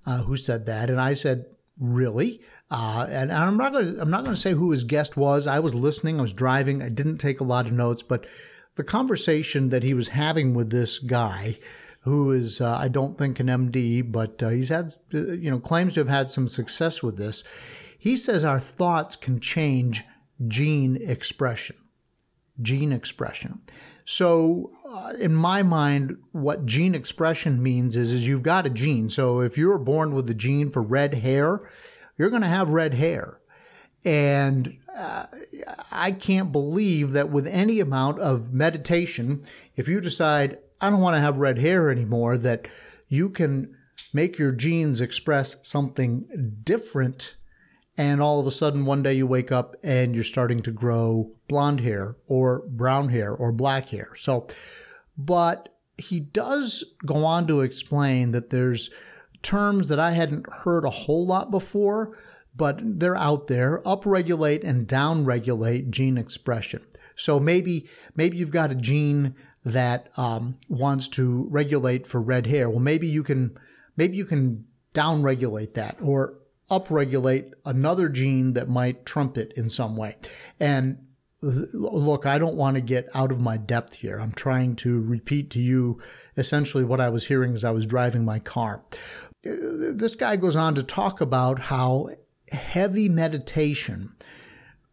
uh, 0.05 0.23
who 0.23 0.35
said 0.35 0.65
that, 0.65 0.89
and 0.89 0.99
I 0.99 1.13
said, 1.13 1.45
"Really?" 1.79 2.41
Uh, 2.69 3.07
and 3.09 3.31
I'm 3.31 3.57
not 3.57 3.73
going. 3.73 3.99
I'm 3.99 4.09
not 4.09 4.23
going 4.23 4.35
to 4.35 4.41
say 4.41 4.53
who 4.53 4.71
his 4.71 4.83
guest 4.83 5.17
was. 5.17 5.47
I 5.47 5.59
was 5.59 5.75
listening. 5.75 6.19
I 6.19 6.23
was 6.23 6.33
driving. 6.33 6.81
I 6.81 6.89
didn't 6.89 7.17
take 7.17 7.39
a 7.39 7.45
lot 7.45 7.65
of 7.65 7.73
notes, 7.73 8.03
but 8.03 8.25
the 8.75 8.83
conversation 8.83 9.69
that 9.69 9.83
he 9.83 9.93
was 9.93 10.09
having 10.09 10.53
with 10.53 10.71
this 10.71 10.99
guy, 10.99 11.57
who 12.01 12.31
is 12.31 12.59
uh, 12.59 12.75
I 12.75 12.87
don't 12.87 13.17
think 13.17 13.39
an 13.39 13.47
MD, 13.47 14.11
but 14.11 14.41
uh, 14.41 14.49
he's 14.49 14.69
had 14.69 14.93
uh, 15.13 15.33
you 15.33 15.51
know 15.51 15.59
claims 15.59 15.93
to 15.93 16.01
have 16.01 16.09
had 16.09 16.29
some 16.29 16.47
success 16.47 17.03
with 17.03 17.17
this. 17.17 17.43
He 17.97 18.17
says 18.17 18.43
our 18.43 18.59
thoughts 18.59 19.15
can 19.15 19.39
change 19.39 20.03
gene 20.47 20.97
expression. 21.01 21.77
Gene 22.61 22.91
expression. 22.91 23.61
So, 24.05 24.71
in 25.19 25.35
my 25.35 25.63
mind, 25.63 26.17
what 26.31 26.65
gene 26.65 26.95
expression 26.95 27.61
means 27.61 27.95
is, 27.95 28.11
is 28.11 28.27
you've 28.27 28.43
got 28.43 28.65
a 28.65 28.69
gene. 28.69 29.09
So, 29.09 29.41
if 29.41 29.57
you're 29.57 29.77
born 29.77 30.13
with 30.13 30.27
the 30.27 30.33
gene 30.33 30.69
for 30.69 30.81
red 30.81 31.15
hair, 31.15 31.69
you're 32.17 32.29
going 32.29 32.41
to 32.41 32.47
have 32.47 32.69
red 32.69 32.93
hair. 32.93 33.39
And 34.05 34.77
uh, 34.95 35.27
I 35.91 36.11
can't 36.11 36.51
believe 36.51 37.11
that 37.11 37.29
with 37.29 37.47
any 37.47 37.79
amount 37.79 38.19
of 38.19 38.53
meditation, 38.53 39.41
if 39.75 39.87
you 39.87 40.01
decide, 40.01 40.57
I 40.81 40.89
don't 40.89 41.01
want 41.01 41.15
to 41.15 41.21
have 41.21 41.37
red 41.37 41.59
hair 41.59 41.89
anymore, 41.89 42.37
that 42.39 42.67
you 43.07 43.29
can 43.29 43.75
make 44.11 44.37
your 44.37 44.51
genes 44.51 44.99
express 44.99 45.55
something 45.63 46.57
different 46.63 47.35
and 47.97 48.21
all 48.21 48.39
of 48.39 48.47
a 48.47 48.51
sudden 48.51 48.85
one 48.85 49.03
day 49.03 49.13
you 49.13 49.27
wake 49.27 49.51
up 49.51 49.75
and 49.83 50.15
you're 50.15 50.23
starting 50.23 50.61
to 50.63 50.71
grow 50.71 51.31
blonde 51.47 51.81
hair 51.81 52.15
or 52.27 52.63
brown 52.67 53.09
hair 53.09 53.31
or 53.31 53.51
black 53.51 53.89
hair. 53.89 54.13
So, 54.15 54.47
but 55.17 55.69
he 55.97 56.19
does 56.19 56.83
go 57.05 57.25
on 57.25 57.47
to 57.47 57.61
explain 57.61 58.31
that 58.31 58.49
there's 58.49 58.89
terms 59.41 59.89
that 59.89 59.99
I 59.99 60.11
hadn't 60.11 60.45
heard 60.51 60.85
a 60.85 60.89
whole 60.89 61.25
lot 61.25 61.51
before, 61.51 62.17
but 62.55 62.79
they're 62.81 63.17
out 63.17 63.47
there. 63.47 63.81
Upregulate 63.85 64.63
and 64.63 64.87
downregulate 64.87 65.89
gene 65.89 66.17
expression. 66.17 66.81
So 67.15 67.39
maybe 67.39 67.87
maybe 68.15 68.37
you've 68.37 68.51
got 68.51 68.71
a 68.71 68.75
gene 68.75 69.35
that 69.63 70.09
um, 70.17 70.57
wants 70.67 71.07
to 71.09 71.47
regulate 71.49 72.07
for 72.07 72.21
red 72.21 72.47
hair. 72.47 72.69
Well, 72.69 72.79
maybe 72.79 73.07
you 73.07 73.23
can 73.23 73.57
maybe 73.95 74.17
you 74.17 74.25
can 74.25 74.65
downregulate 74.93 75.73
that 75.73 75.97
or 76.01 76.35
upregulate 76.71 77.51
another 77.65 78.09
gene 78.09 78.53
that 78.53 78.69
might 78.69 79.05
trump 79.05 79.37
it 79.37 79.53
in 79.55 79.69
some 79.69 79.95
way. 79.95 80.17
And 80.59 81.05
look, 81.43 82.25
I 82.25 82.37
don't 82.37 82.55
want 82.55 82.75
to 82.75 82.81
get 82.81 83.09
out 83.13 83.31
of 83.31 83.39
my 83.39 83.57
depth 83.57 83.95
here. 83.95 84.19
I'm 84.19 84.31
trying 84.31 84.75
to 84.77 85.01
repeat 85.01 85.49
to 85.51 85.59
you 85.59 85.99
essentially 86.37 86.83
what 86.83 87.01
I 87.01 87.09
was 87.09 87.27
hearing 87.27 87.53
as 87.53 87.63
I 87.63 87.71
was 87.71 87.85
driving 87.85 88.23
my 88.23 88.39
car. 88.39 88.83
This 89.43 90.15
guy 90.15 90.37
goes 90.37 90.55
on 90.55 90.73
to 90.75 90.83
talk 90.83 91.19
about 91.19 91.59
how 91.59 92.09
heavy 92.51 93.09
meditation 93.09 94.13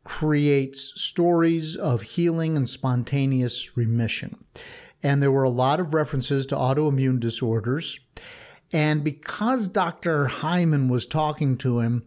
creates 0.03 1.01
stories 1.01 1.77
of 1.77 2.03
healing 2.03 2.57
and 2.57 2.69
spontaneous 2.69 3.77
remission. 3.77 4.45
And 5.03 5.23
there 5.23 5.31
were 5.31 5.45
a 5.45 5.51
lot 5.51 5.79
of 5.79 5.95
references 5.95 6.47
to 6.47 6.57
autoimmune 6.57 7.21
disorders. 7.21 8.01
And 8.73 9.05
because 9.05 9.69
Dr. 9.69 10.27
Hyman 10.27 10.89
was 10.89 11.07
talking 11.07 11.57
to 11.59 11.81
him, 11.81 12.05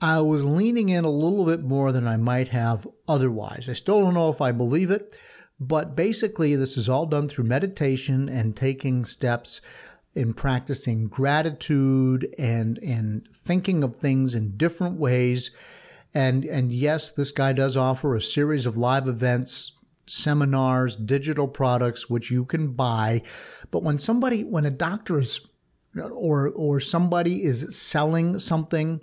I 0.00 0.20
was 0.20 0.44
leaning 0.44 0.88
in 0.88 1.04
a 1.04 1.10
little 1.10 1.44
bit 1.44 1.62
more 1.62 1.92
than 1.92 2.06
I 2.06 2.16
might 2.16 2.48
have 2.48 2.86
otherwise. 3.06 3.68
I 3.68 3.74
still 3.74 4.00
don't 4.00 4.14
know 4.14 4.30
if 4.30 4.40
I 4.40 4.50
believe 4.50 4.90
it, 4.90 5.18
but 5.58 5.94
basically, 5.94 6.56
this 6.56 6.78
is 6.78 6.88
all 6.88 7.04
done 7.04 7.28
through 7.28 7.44
meditation 7.44 8.28
and 8.28 8.56
taking 8.56 9.04
steps 9.04 9.60
in 10.14 10.32
practicing 10.32 11.06
gratitude 11.06 12.34
and, 12.38 12.78
and 12.78 13.28
thinking 13.34 13.84
of 13.84 13.96
things 13.96 14.34
in 14.34 14.56
different 14.56 14.98
ways. 14.98 15.50
And, 16.14 16.44
and 16.44 16.72
yes, 16.72 17.10
this 17.10 17.30
guy 17.30 17.52
does 17.52 17.76
offer 17.76 18.16
a 18.16 18.22
series 18.22 18.64
of 18.64 18.78
live 18.78 19.06
events, 19.06 19.72
seminars, 20.06 20.96
digital 20.96 21.46
products, 21.46 22.08
which 22.08 22.30
you 22.30 22.44
can 22.44 22.72
buy. 22.72 23.22
But 23.70 23.82
when 23.82 23.98
somebody, 23.98 24.42
when 24.42 24.64
a 24.64 24.70
doctor 24.70 25.20
is 25.20 25.40
or 25.96 26.48
or 26.48 26.80
somebody 26.80 27.42
is 27.44 27.76
selling 27.76 28.38
something, 28.38 29.00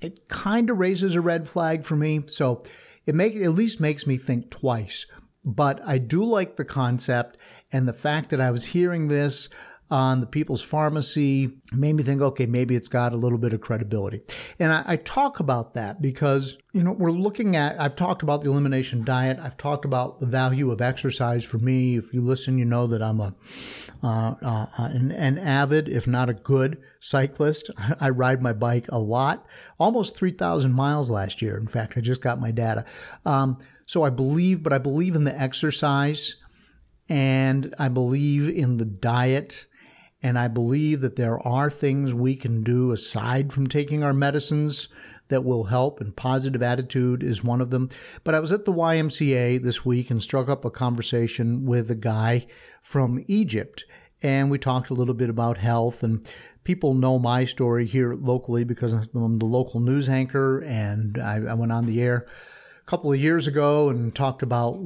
it 0.00 0.28
kind 0.28 0.70
of 0.70 0.78
raises 0.78 1.14
a 1.14 1.20
red 1.20 1.48
flag 1.48 1.84
for 1.84 1.96
me. 1.96 2.22
So 2.26 2.62
it 3.06 3.14
make 3.14 3.36
at 3.36 3.52
least 3.52 3.80
makes 3.80 4.06
me 4.06 4.16
think 4.16 4.50
twice. 4.50 5.06
But 5.44 5.80
I 5.86 5.98
do 5.98 6.22
like 6.24 6.56
the 6.56 6.64
concept 6.64 7.38
and 7.72 7.88
the 7.88 7.92
fact 7.92 8.30
that 8.30 8.40
I 8.40 8.50
was 8.50 8.66
hearing 8.66 9.08
this 9.08 9.48
on 9.90 10.20
the 10.20 10.26
People's 10.26 10.62
Pharmacy 10.62 11.50
made 11.72 11.94
me 11.94 12.02
think, 12.02 12.20
okay, 12.20 12.46
maybe 12.46 12.76
it's 12.76 12.88
got 12.88 13.12
a 13.12 13.16
little 13.16 13.38
bit 13.38 13.52
of 13.52 13.60
credibility. 13.60 14.20
And 14.58 14.72
I, 14.72 14.84
I, 14.86 14.96
talk 14.96 15.40
about 15.40 15.74
that 15.74 16.02
because, 16.02 16.58
you 16.72 16.82
know, 16.82 16.92
we're 16.92 17.10
looking 17.10 17.56
at, 17.56 17.80
I've 17.80 17.96
talked 17.96 18.22
about 18.22 18.42
the 18.42 18.50
elimination 18.50 19.02
diet. 19.02 19.38
I've 19.40 19.56
talked 19.56 19.86
about 19.86 20.20
the 20.20 20.26
value 20.26 20.70
of 20.70 20.82
exercise 20.82 21.44
for 21.44 21.58
me. 21.58 21.96
If 21.96 22.12
you 22.12 22.20
listen, 22.20 22.58
you 22.58 22.66
know 22.66 22.86
that 22.86 23.02
I'm 23.02 23.20
a, 23.20 23.34
uh, 24.02 24.34
uh, 24.42 24.66
an, 24.76 25.10
an 25.10 25.38
avid, 25.38 25.88
if 25.88 26.06
not 26.06 26.28
a 26.28 26.34
good 26.34 26.82
cyclist. 27.00 27.70
I 28.00 28.10
ride 28.10 28.42
my 28.42 28.52
bike 28.52 28.86
a 28.90 28.98
lot, 28.98 29.46
almost 29.78 30.16
3,000 30.16 30.72
miles 30.72 31.10
last 31.10 31.40
year. 31.40 31.56
In 31.56 31.66
fact, 31.66 31.96
I 31.96 32.00
just 32.00 32.20
got 32.20 32.40
my 32.40 32.50
data. 32.50 32.84
Um, 33.24 33.58
so 33.86 34.02
I 34.02 34.10
believe, 34.10 34.62
but 34.62 34.74
I 34.74 34.78
believe 34.78 35.16
in 35.16 35.24
the 35.24 35.38
exercise 35.38 36.36
and 37.08 37.74
I 37.78 37.88
believe 37.88 38.54
in 38.54 38.76
the 38.76 38.84
diet 38.84 39.66
and 40.22 40.38
I 40.38 40.48
believe 40.48 41.00
that 41.00 41.16
there 41.16 41.38
are 41.46 41.70
things 41.70 42.14
we 42.14 42.34
can 42.34 42.62
do 42.62 42.92
aside 42.92 43.52
from 43.52 43.66
taking 43.66 44.02
our 44.02 44.12
medicines 44.12 44.88
that 45.28 45.44
will 45.44 45.64
help, 45.64 46.00
and 46.00 46.16
positive 46.16 46.62
attitude 46.62 47.22
is 47.22 47.44
one 47.44 47.60
of 47.60 47.70
them. 47.70 47.88
But 48.24 48.34
I 48.34 48.40
was 48.40 48.50
at 48.50 48.64
the 48.64 48.72
YMCA 48.72 49.62
this 49.62 49.84
week 49.84 50.10
and 50.10 50.22
struck 50.22 50.48
up 50.48 50.64
a 50.64 50.70
conversation 50.70 51.66
with 51.66 51.90
a 51.90 51.94
guy 51.94 52.46
from 52.82 53.22
Egypt. 53.26 53.84
And 54.22 54.50
we 54.50 54.58
talked 54.58 54.90
a 54.90 54.94
little 54.94 55.14
bit 55.14 55.30
about 55.30 55.58
health 55.58 56.02
and 56.02 56.28
people 56.64 56.92
know 56.92 57.18
my 57.18 57.44
story 57.44 57.86
here 57.86 58.14
locally 58.14 58.64
because 58.64 58.92
I'm 58.92 59.38
the 59.38 59.46
local 59.46 59.80
news 59.80 60.08
anchor 60.08 60.58
and 60.60 61.16
I, 61.18 61.36
I 61.36 61.54
went 61.54 61.72
on 61.72 61.86
the 61.86 62.02
air 62.02 62.26
couple 62.88 63.12
of 63.12 63.20
years 63.20 63.46
ago 63.46 63.90
and 63.90 64.14
talked 64.14 64.42
about 64.42 64.82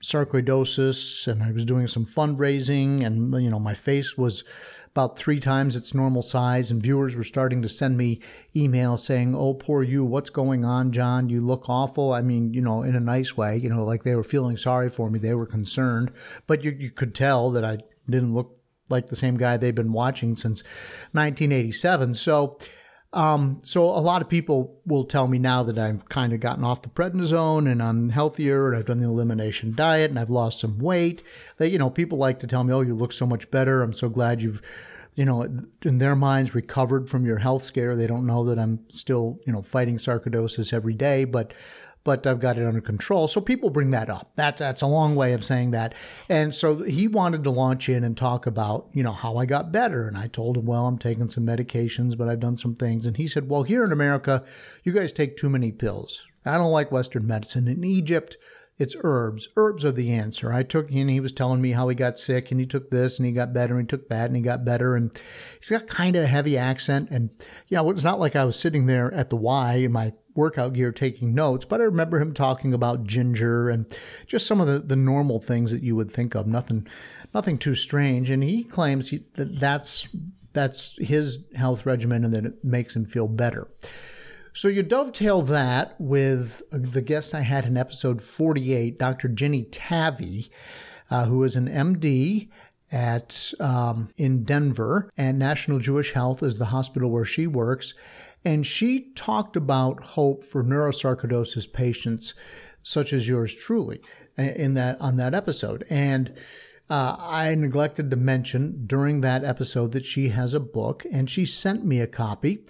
sarcoidosis 0.00 1.26
and 1.26 1.42
I 1.42 1.50
was 1.50 1.64
doing 1.64 1.88
some 1.88 2.06
fundraising 2.06 3.04
and 3.04 3.34
you 3.42 3.50
know 3.50 3.58
my 3.58 3.74
face 3.74 4.16
was 4.16 4.44
about 4.92 5.18
three 5.18 5.40
times 5.40 5.74
its 5.74 5.92
normal 5.92 6.22
size 6.22 6.70
and 6.70 6.80
viewers 6.80 7.16
were 7.16 7.24
starting 7.24 7.60
to 7.62 7.68
send 7.68 7.96
me 7.96 8.20
emails 8.54 9.00
saying 9.00 9.34
oh 9.34 9.54
poor 9.54 9.82
you 9.82 10.04
what's 10.04 10.30
going 10.30 10.64
on 10.64 10.92
John? 10.92 11.28
You 11.28 11.40
look 11.40 11.68
awful. 11.68 12.12
I 12.12 12.22
mean 12.22 12.54
you 12.54 12.60
know 12.60 12.84
in 12.84 12.94
a 12.94 13.00
nice 13.00 13.36
way 13.36 13.56
you 13.56 13.68
know 13.68 13.84
like 13.84 14.04
they 14.04 14.14
were 14.14 14.22
feeling 14.22 14.56
sorry 14.56 14.88
for 14.88 15.10
me 15.10 15.18
they 15.18 15.34
were 15.34 15.44
concerned 15.44 16.12
but 16.46 16.62
you, 16.62 16.70
you 16.70 16.92
could 16.92 17.16
tell 17.16 17.50
that 17.50 17.64
I 17.64 17.78
didn't 18.06 18.32
look 18.32 18.60
like 18.90 19.08
the 19.08 19.16
same 19.16 19.36
guy 19.36 19.56
they've 19.56 19.74
been 19.74 19.92
watching 19.92 20.36
since 20.36 20.62
1987 21.14 22.14
so 22.14 22.58
um, 23.12 23.58
so 23.62 23.84
a 23.84 23.98
lot 23.98 24.22
of 24.22 24.28
people 24.28 24.80
will 24.86 25.04
tell 25.04 25.26
me 25.26 25.38
now 25.38 25.64
that 25.64 25.76
I've 25.76 26.08
kind 26.08 26.32
of 26.32 26.38
gotten 26.38 26.62
off 26.62 26.82
the 26.82 26.88
prednisone 26.88 27.70
and 27.70 27.82
I'm 27.82 28.10
healthier 28.10 28.68
and 28.68 28.76
I've 28.76 28.86
done 28.86 28.98
the 28.98 29.06
elimination 29.06 29.74
diet 29.74 30.10
and 30.10 30.18
I've 30.18 30.30
lost 30.30 30.60
some 30.60 30.78
weight. 30.78 31.22
That 31.56 31.70
you 31.70 31.78
know, 31.78 31.90
people 31.90 32.18
like 32.18 32.38
to 32.40 32.46
tell 32.46 32.62
me, 32.62 32.72
"Oh, 32.72 32.82
you 32.82 32.94
look 32.94 33.12
so 33.12 33.26
much 33.26 33.50
better. 33.50 33.82
I'm 33.82 33.92
so 33.92 34.08
glad 34.08 34.40
you've." 34.40 34.62
You 35.16 35.24
know, 35.24 35.42
in 35.82 35.98
their 35.98 36.14
minds, 36.14 36.54
recovered 36.54 37.10
from 37.10 37.26
your 37.26 37.38
health 37.38 37.64
scare. 37.64 37.96
They 37.96 38.06
don't 38.06 38.26
know 38.26 38.44
that 38.44 38.60
I'm 38.60 38.86
still, 38.90 39.40
you 39.44 39.52
know, 39.52 39.60
fighting 39.60 39.96
sarcoidosis 39.96 40.72
every 40.72 40.94
day, 40.94 41.24
but 41.24 41.52
but 42.04 42.26
I've 42.26 42.40
got 42.40 42.56
it 42.56 42.66
under 42.66 42.80
control. 42.80 43.28
So 43.28 43.40
people 43.40 43.70
bring 43.70 43.90
that 43.90 44.08
up. 44.08 44.32
That's 44.34 44.58
that's 44.58 44.82
a 44.82 44.86
long 44.86 45.14
way 45.14 45.32
of 45.32 45.44
saying 45.44 45.72
that. 45.72 45.94
And 46.28 46.54
so 46.54 46.82
he 46.82 47.08
wanted 47.08 47.44
to 47.44 47.50
launch 47.50 47.88
in 47.88 48.04
and 48.04 48.16
talk 48.16 48.46
about, 48.46 48.88
you 48.92 49.02
know, 49.02 49.12
how 49.12 49.36
I 49.36 49.46
got 49.46 49.72
better. 49.72 50.06
And 50.08 50.16
I 50.16 50.26
told 50.26 50.56
him, 50.56 50.66
well, 50.66 50.86
I'm 50.86 50.98
taking 50.98 51.28
some 51.28 51.46
medications, 51.46 52.16
but 52.16 52.28
I've 52.28 52.40
done 52.40 52.56
some 52.56 52.74
things. 52.74 53.06
And 53.06 53.16
he 53.16 53.26
said, 53.26 53.48
well, 53.48 53.64
here 53.64 53.84
in 53.84 53.92
America, 53.92 54.44
you 54.82 54.92
guys 54.92 55.12
take 55.12 55.36
too 55.36 55.50
many 55.50 55.72
pills. 55.72 56.26
I 56.44 56.56
don't 56.56 56.72
like 56.72 56.90
Western 56.90 57.26
medicine. 57.26 57.68
In 57.68 57.84
Egypt, 57.84 58.38
it's 58.80 58.96
herbs. 59.02 59.46
Herbs 59.56 59.84
are 59.84 59.92
the 59.92 60.10
answer. 60.10 60.52
I 60.54 60.62
took, 60.62 60.90
and 60.90 61.10
he 61.10 61.20
was 61.20 61.32
telling 61.32 61.60
me 61.60 61.72
how 61.72 61.88
he 61.88 61.94
got 61.94 62.18
sick 62.18 62.50
and 62.50 62.58
he 62.58 62.66
took 62.66 62.88
this 62.88 63.18
and 63.18 63.26
he 63.26 63.32
got 63.32 63.52
better 63.52 63.74
and 63.74 63.82
he 63.82 63.86
took 63.86 64.08
that 64.08 64.26
and 64.26 64.34
he 64.34 64.40
got 64.40 64.64
better. 64.64 64.96
And 64.96 65.12
he's 65.60 65.68
got 65.68 65.86
kind 65.86 66.16
of 66.16 66.24
a 66.24 66.28
heavy 66.28 66.56
accent. 66.56 67.10
And, 67.10 67.28
you 67.68 67.76
know, 67.76 67.90
it's 67.90 68.04
not 68.04 68.18
like 68.18 68.34
I 68.34 68.44
was 68.46 68.58
sitting 68.58 68.86
there 68.86 69.12
at 69.12 69.28
the 69.28 69.36
Y 69.36 69.74
in 69.74 69.92
my 69.92 70.14
workout 70.34 70.72
gear 70.72 70.92
taking 70.92 71.34
notes, 71.34 71.66
but 71.66 71.82
I 71.82 71.84
remember 71.84 72.18
him 72.18 72.32
talking 72.32 72.72
about 72.72 73.04
ginger 73.04 73.68
and 73.68 73.84
just 74.26 74.46
some 74.46 74.62
of 74.62 74.66
the, 74.66 74.78
the 74.78 74.96
normal 74.96 75.40
things 75.40 75.72
that 75.72 75.82
you 75.82 75.94
would 75.94 76.10
think 76.10 76.34
of. 76.34 76.46
Nothing, 76.46 76.86
nothing 77.34 77.58
too 77.58 77.74
strange. 77.74 78.30
And 78.30 78.42
he 78.42 78.64
claims 78.64 79.10
he, 79.10 79.24
that 79.34 79.60
that's, 79.60 80.08
that's 80.54 80.96
his 80.96 81.40
health 81.54 81.84
regimen 81.84 82.24
and 82.24 82.32
that 82.32 82.46
it 82.46 82.64
makes 82.64 82.96
him 82.96 83.04
feel 83.04 83.28
better. 83.28 83.68
So 84.52 84.68
you 84.68 84.82
dovetail 84.82 85.42
that 85.42 85.94
with 86.00 86.62
the 86.70 87.02
guest 87.02 87.34
I 87.34 87.42
had 87.42 87.66
in 87.66 87.76
episode 87.76 88.20
48, 88.20 88.98
Dr. 88.98 89.28
Jinny 89.28 89.64
Tavee, 89.64 90.50
uh, 91.08 91.26
who 91.26 91.44
is 91.44 91.54
an 91.54 91.68
MD 91.68 92.48
at 92.90 93.52
um, 93.60 94.10
in 94.16 94.42
Denver, 94.42 95.08
and 95.16 95.38
National 95.38 95.78
Jewish 95.78 96.12
Health 96.12 96.42
is 96.42 96.58
the 96.58 96.66
hospital 96.66 97.10
where 97.10 97.24
she 97.24 97.46
works, 97.46 97.94
and 98.44 98.66
she 98.66 99.12
talked 99.12 99.54
about 99.54 100.02
hope 100.02 100.44
for 100.44 100.64
neurosarcoidosis 100.64 101.72
patients, 101.72 102.34
such 102.82 103.12
as 103.12 103.28
yours 103.28 103.54
truly, 103.54 104.00
in 104.36 104.74
that 104.74 105.00
on 105.00 105.16
that 105.16 105.34
episode, 105.34 105.84
and. 105.88 106.34
Uh, 106.88 107.14
I 107.20 107.54
neglected 107.54 108.10
to 108.10 108.16
mention 108.16 108.82
during 108.84 109.20
that 109.20 109.44
episode 109.44 109.92
that 109.92 110.04
she 110.04 110.30
has 110.30 110.54
a 110.54 110.58
book 110.58 111.06
and 111.12 111.30
she 111.30 111.46
sent 111.46 111.84
me 111.84 112.00
a 112.00 112.08
copy. 112.08 112.64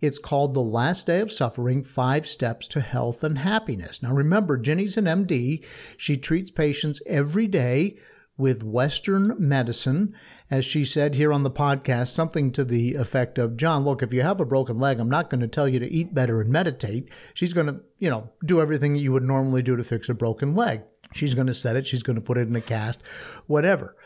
It's 0.00 0.18
called 0.18 0.52
The 0.52 0.60
Last 0.60 1.06
Day 1.06 1.20
of 1.20 1.32
Suffering 1.32 1.82
Five 1.82 2.26
Steps 2.26 2.68
to 2.68 2.82
Health 2.82 3.24
and 3.24 3.38
Happiness. 3.38 4.02
Now, 4.02 4.12
remember, 4.12 4.58
Jinny's 4.58 4.98
an 4.98 5.06
MD. 5.06 5.64
She 5.96 6.18
treats 6.18 6.50
patients 6.50 7.00
every 7.06 7.46
day 7.46 7.96
with 8.36 8.62
Western 8.62 9.34
medicine. 9.38 10.14
As 10.50 10.66
she 10.66 10.84
said 10.84 11.14
here 11.14 11.32
on 11.32 11.44
the 11.44 11.50
podcast, 11.50 12.08
something 12.08 12.52
to 12.52 12.62
the 12.62 12.94
effect 12.94 13.38
of 13.38 13.56
John, 13.56 13.84
look, 13.84 14.02
if 14.02 14.12
you 14.12 14.20
have 14.20 14.38
a 14.38 14.44
broken 14.44 14.78
leg, 14.78 15.00
I'm 15.00 15.08
not 15.08 15.30
going 15.30 15.40
to 15.40 15.48
tell 15.48 15.66
you 15.66 15.80
to 15.80 15.90
eat 15.90 16.14
better 16.14 16.42
and 16.42 16.50
meditate. 16.50 17.08
She's 17.32 17.54
going 17.54 17.68
to, 17.68 17.80
you 17.98 18.10
know, 18.10 18.30
do 18.44 18.60
everything 18.60 18.96
you 18.96 19.12
would 19.12 19.22
normally 19.22 19.62
do 19.62 19.76
to 19.76 19.82
fix 19.82 20.10
a 20.10 20.14
broken 20.14 20.54
leg. 20.54 20.82
She's 21.14 21.32
going 21.32 21.46
to 21.46 21.54
set 21.54 21.76
it, 21.76 21.86
she's 21.86 22.02
going 22.02 22.16
to 22.16 22.22
put 22.22 22.36
it 22.36 22.48
in 22.48 22.56
a 22.56 22.60
cast, 22.60 23.00
whatever. 23.46 23.96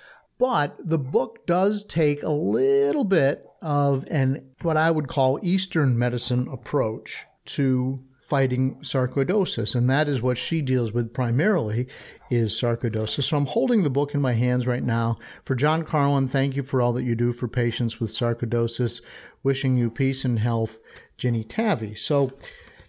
But 0.40 0.74
the 0.82 0.98
book 0.98 1.46
does 1.46 1.84
take 1.84 2.22
a 2.22 2.30
little 2.30 3.04
bit 3.04 3.44
of 3.60 4.06
an 4.10 4.50
what 4.62 4.78
I 4.78 4.90
would 4.90 5.06
call 5.06 5.38
Eastern 5.42 5.98
medicine 5.98 6.48
approach 6.50 7.26
to 7.44 8.02
fighting 8.18 8.76
sarcoidosis. 8.76 9.74
And 9.74 9.90
that 9.90 10.08
is 10.08 10.22
what 10.22 10.38
she 10.38 10.62
deals 10.62 10.92
with 10.92 11.12
primarily 11.12 11.86
is 12.30 12.54
sarcoidosis. 12.54 13.24
So 13.24 13.36
i'm 13.36 13.46
holding 13.46 13.82
the 13.82 13.90
book 13.90 14.14
in 14.14 14.22
my 14.22 14.32
hands 14.32 14.66
right 14.66 14.84
now. 14.84 15.18
For 15.44 15.54
john 15.54 15.82
carlin 15.82 16.28
thank 16.28 16.56
you 16.56 16.62
for 16.62 16.80
all 16.80 16.92
that 16.94 17.02
you 17.02 17.14
do 17.14 17.32
for 17.32 17.48
patients 17.48 18.00
with 18.00 18.10
sarcoidosis. 18.10 19.02
Wishing 19.42 19.76
you 19.76 19.90
peace 19.90 20.24
and 20.24 20.38
health 20.38 20.80
jinny 21.18 21.44
tavee. 21.44 21.98
So 21.98 22.32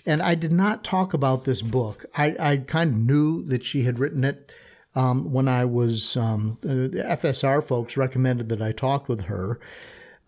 and 0.05 0.21
i 0.21 0.35
did 0.35 0.53
not 0.53 0.85
talk 0.85 1.13
about 1.13 1.43
this 1.43 1.61
book. 1.61 2.05
I, 2.15 2.35
I 2.39 2.57
kind 2.57 2.91
of 2.91 2.97
knew 2.97 3.43
that 3.47 3.65
she 3.65 3.83
had 3.83 3.99
written 3.99 4.23
it 4.23 4.55
um, 4.95 5.31
when 5.31 5.47
i 5.47 5.65
was 5.65 6.17
um, 6.17 6.57
the 6.61 7.03
fsr 7.21 7.63
folks 7.63 7.97
recommended 7.97 8.49
that 8.49 8.61
i 8.61 8.71
talk 8.71 9.07
with 9.07 9.21
her 9.21 9.59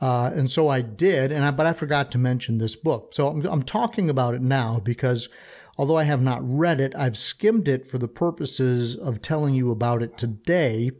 uh, 0.01 0.31
and 0.35 0.51
so 0.51 0.67
I 0.67 0.81
did, 0.81 1.31
and 1.31 1.45
I, 1.45 1.51
but 1.51 1.65
I 1.65 1.71
forgot 1.71 2.11
to 2.11 2.17
mention 2.17 2.57
this 2.57 2.75
book. 2.75 3.13
So 3.13 3.29
I'm, 3.29 3.45
I'm 3.45 3.63
talking 3.63 4.09
about 4.09 4.33
it 4.33 4.41
now 4.41 4.81
because 4.81 5.29
although 5.77 5.97
I 5.97 6.03
have 6.03 6.21
not 6.21 6.41
read 6.43 6.81
it, 6.81 6.93
I've 6.93 7.17
skimmed 7.17 7.69
it 7.69 7.85
for 7.85 7.97
the 7.97 8.09
purposes 8.09 8.97
of 8.97 9.21
telling 9.21 9.53
you 9.53 9.71
about 9.71 10.03
it 10.03 10.17
today 10.17 10.91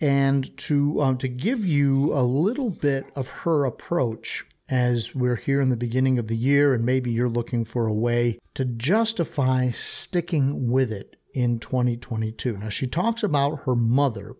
and 0.00 0.54
to 0.58 1.00
um, 1.00 1.16
to 1.18 1.28
give 1.28 1.64
you 1.64 2.12
a 2.12 2.20
little 2.20 2.68
bit 2.68 3.06
of 3.16 3.28
her 3.28 3.64
approach 3.64 4.44
as 4.68 5.14
we're 5.14 5.36
here 5.36 5.60
in 5.60 5.70
the 5.70 5.76
beginning 5.76 6.18
of 6.18 6.26
the 6.26 6.36
year 6.36 6.74
and 6.74 6.84
maybe 6.84 7.10
you're 7.10 7.28
looking 7.28 7.64
for 7.64 7.86
a 7.86 7.94
way 7.94 8.38
to 8.52 8.64
justify 8.64 9.70
sticking 9.70 10.70
with 10.70 10.92
it 10.92 11.15
in 11.36 11.58
2022. 11.58 12.56
Now 12.56 12.70
she 12.70 12.86
talks 12.86 13.22
about 13.22 13.64
her 13.64 13.76
mother 13.76 14.36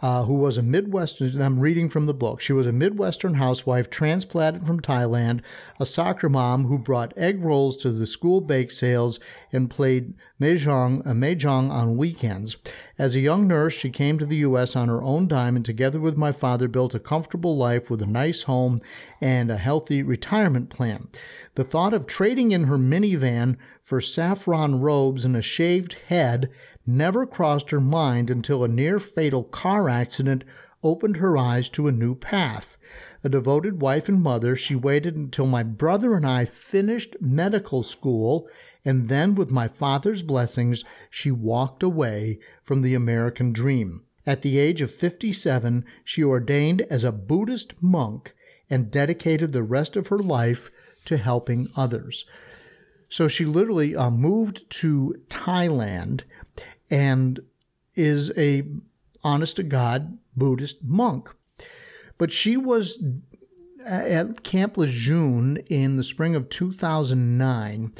uh, 0.00 0.24
who 0.24 0.34
was 0.34 0.56
a 0.56 0.62
Midwestern, 0.62 1.40
I'm 1.42 1.58
reading 1.58 1.88
from 1.88 2.06
the 2.06 2.14
book. 2.14 2.40
She 2.40 2.52
was 2.52 2.66
a 2.66 2.72
Midwestern 2.72 3.34
housewife 3.34 3.90
transplanted 3.90 4.62
from 4.62 4.80
Thailand, 4.80 5.40
a 5.80 5.86
soccer 5.86 6.28
mom 6.28 6.66
who 6.66 6.78
brought 6.78 7.16
egg 7.16 7.42
rolls 7.42 7.76
to 7.78 7.90
the 7.90 8.06
school 8.06 8.40
bake 8.40 8.70
sales 8.70 9.18
and 9.52 9.68
played 9.68 10.14
mahjong, 10.40 11.04
a 11.04 11.10
uh, 11.10 11.12
mahjong 11.14 11.70
on 11.70 11.96
weekends. 11.96 12.56
As 12.98 13.16
a 13.16 13.20
young 13.20 13.48
nurse, 13.48 13.74
she 13.74 13.90
came 13.90 14.18
to 14.18 14.26
the 14.26 14.36
U.S. 14.36 14.76
on 14.76 14.88
her 14.88 15.02
own 15.02 15.26
dime 15.26 15.56
and 15.56 15.64
together 15.64 16.00
with 16.00 16.16
my 16.16 16.32
father 16.32 16.68
built 16.68 16.94
a 16.94 17.00
comfortable 17.00 17.56
life 17.56 17.90
with 17.90 18.00
a 18.02 18.06
nice 18.06 18.42
home 18.42 18.80
and 19.20 19.50
a 19.50 19.56
healthy 19.56 20.02
retirement 20.02 20.70
plan. 20.70 21.08
The 21.54 21.64
thought 21.64 21.92
of 21.92 22.06
trading 22.06 22.52
in 22.52 22.64
her 22.64 22.78
minivan 22.78 23.56
for 23.82 24.00
saffron 24.00 24.80
robes 24.80 25.24
and 25.24 25.36
a 25.36 25.42
shaved 25.42 25.94
head 26.08 26.50
never 26.86 27.26
crossed 27.26 27.70
her 27.70 27.80
mind 27.80 28.30
until 28.30 28.62
a 28.62 28.68
near 28.68 28.98
fatal 28.98 29.42
car 29.42 29.88
accident 29.88 30.44
opened 30.82 31.16
her 31.16 31.36
eyes 31.36 31.68
to 31.68 31.88
a 31.88 31.92
new 31.92 32.14
path. 32.14 32.76
A 33.24 33.28
devoted 33.28 33.82
wife 33.82 34.08
and 34.08 34.22
mother, 34.22 34.54
she 34.54 34.76
waited 34.76 35.16
until 35.16 35.46
my 35.46 35.62
brother 35.62 36.14
and 36.14 36.26
I 36.26 36.44
finished 36.44 37.16
medical 37.20 37.82
school, 37.82 38.48
and 38.88 39.08
then, 39.10 39.34
with 39.34 39.50
my 39.50 39.68
father's 39.68 40.22
blessings, 40.22 40.82
she 41.10 41.30
walked 41.30 41.82
away 41.82 42.38
from 42.62 42.80
the 42.80 42.94
American 42.94 43.52
dream. 43.52 44.04
At 44.24 44.40
the 44.40 44.58
age 44.58 44.80
of 44.80 44.90
57, 44.90 45.84
she 46.04 46.24
ordained 46.24 46.80
as 46.88 47.04
a 47.04 47.12
Buddhist 47.12 47.74
monk 47.82 48.34
and 48.70 48.90
dedicated 48.90 49.52
the 49.52 49.62
rest 49.62 49.94
of 49.94 50.06
her 50.06 50.18
life 50.18 50.70
to 51.04 51.18
helping 51.18 51.68
others. 51.76 52.24
So 53.10 53.28
she 53.28 53.44
literally 53.44 53.94
uh, 53.94 54.08
moved 54.08 54.70
to 54.80 55.20
Thailand 55.28 56.22
and 56.88 57.40
is 57.94 58.32
a 58.38 58.62
honest 59.22 59.56
to 59.56 59.64
God 59.64 60.16
Buddhist 60.34 60.82
monk. 60.82 61.28
But 62.16 62.32
she 62.32 62.56
was 62.56 63.04
at 63.86 64.42
Camp 64.44 64.78
Lejeune 64.78 65.58
in 65.68 65.96
the 65.96 66.02
spring 66.02 66.34
of 66.34 66.48
2009, 66.48 67.92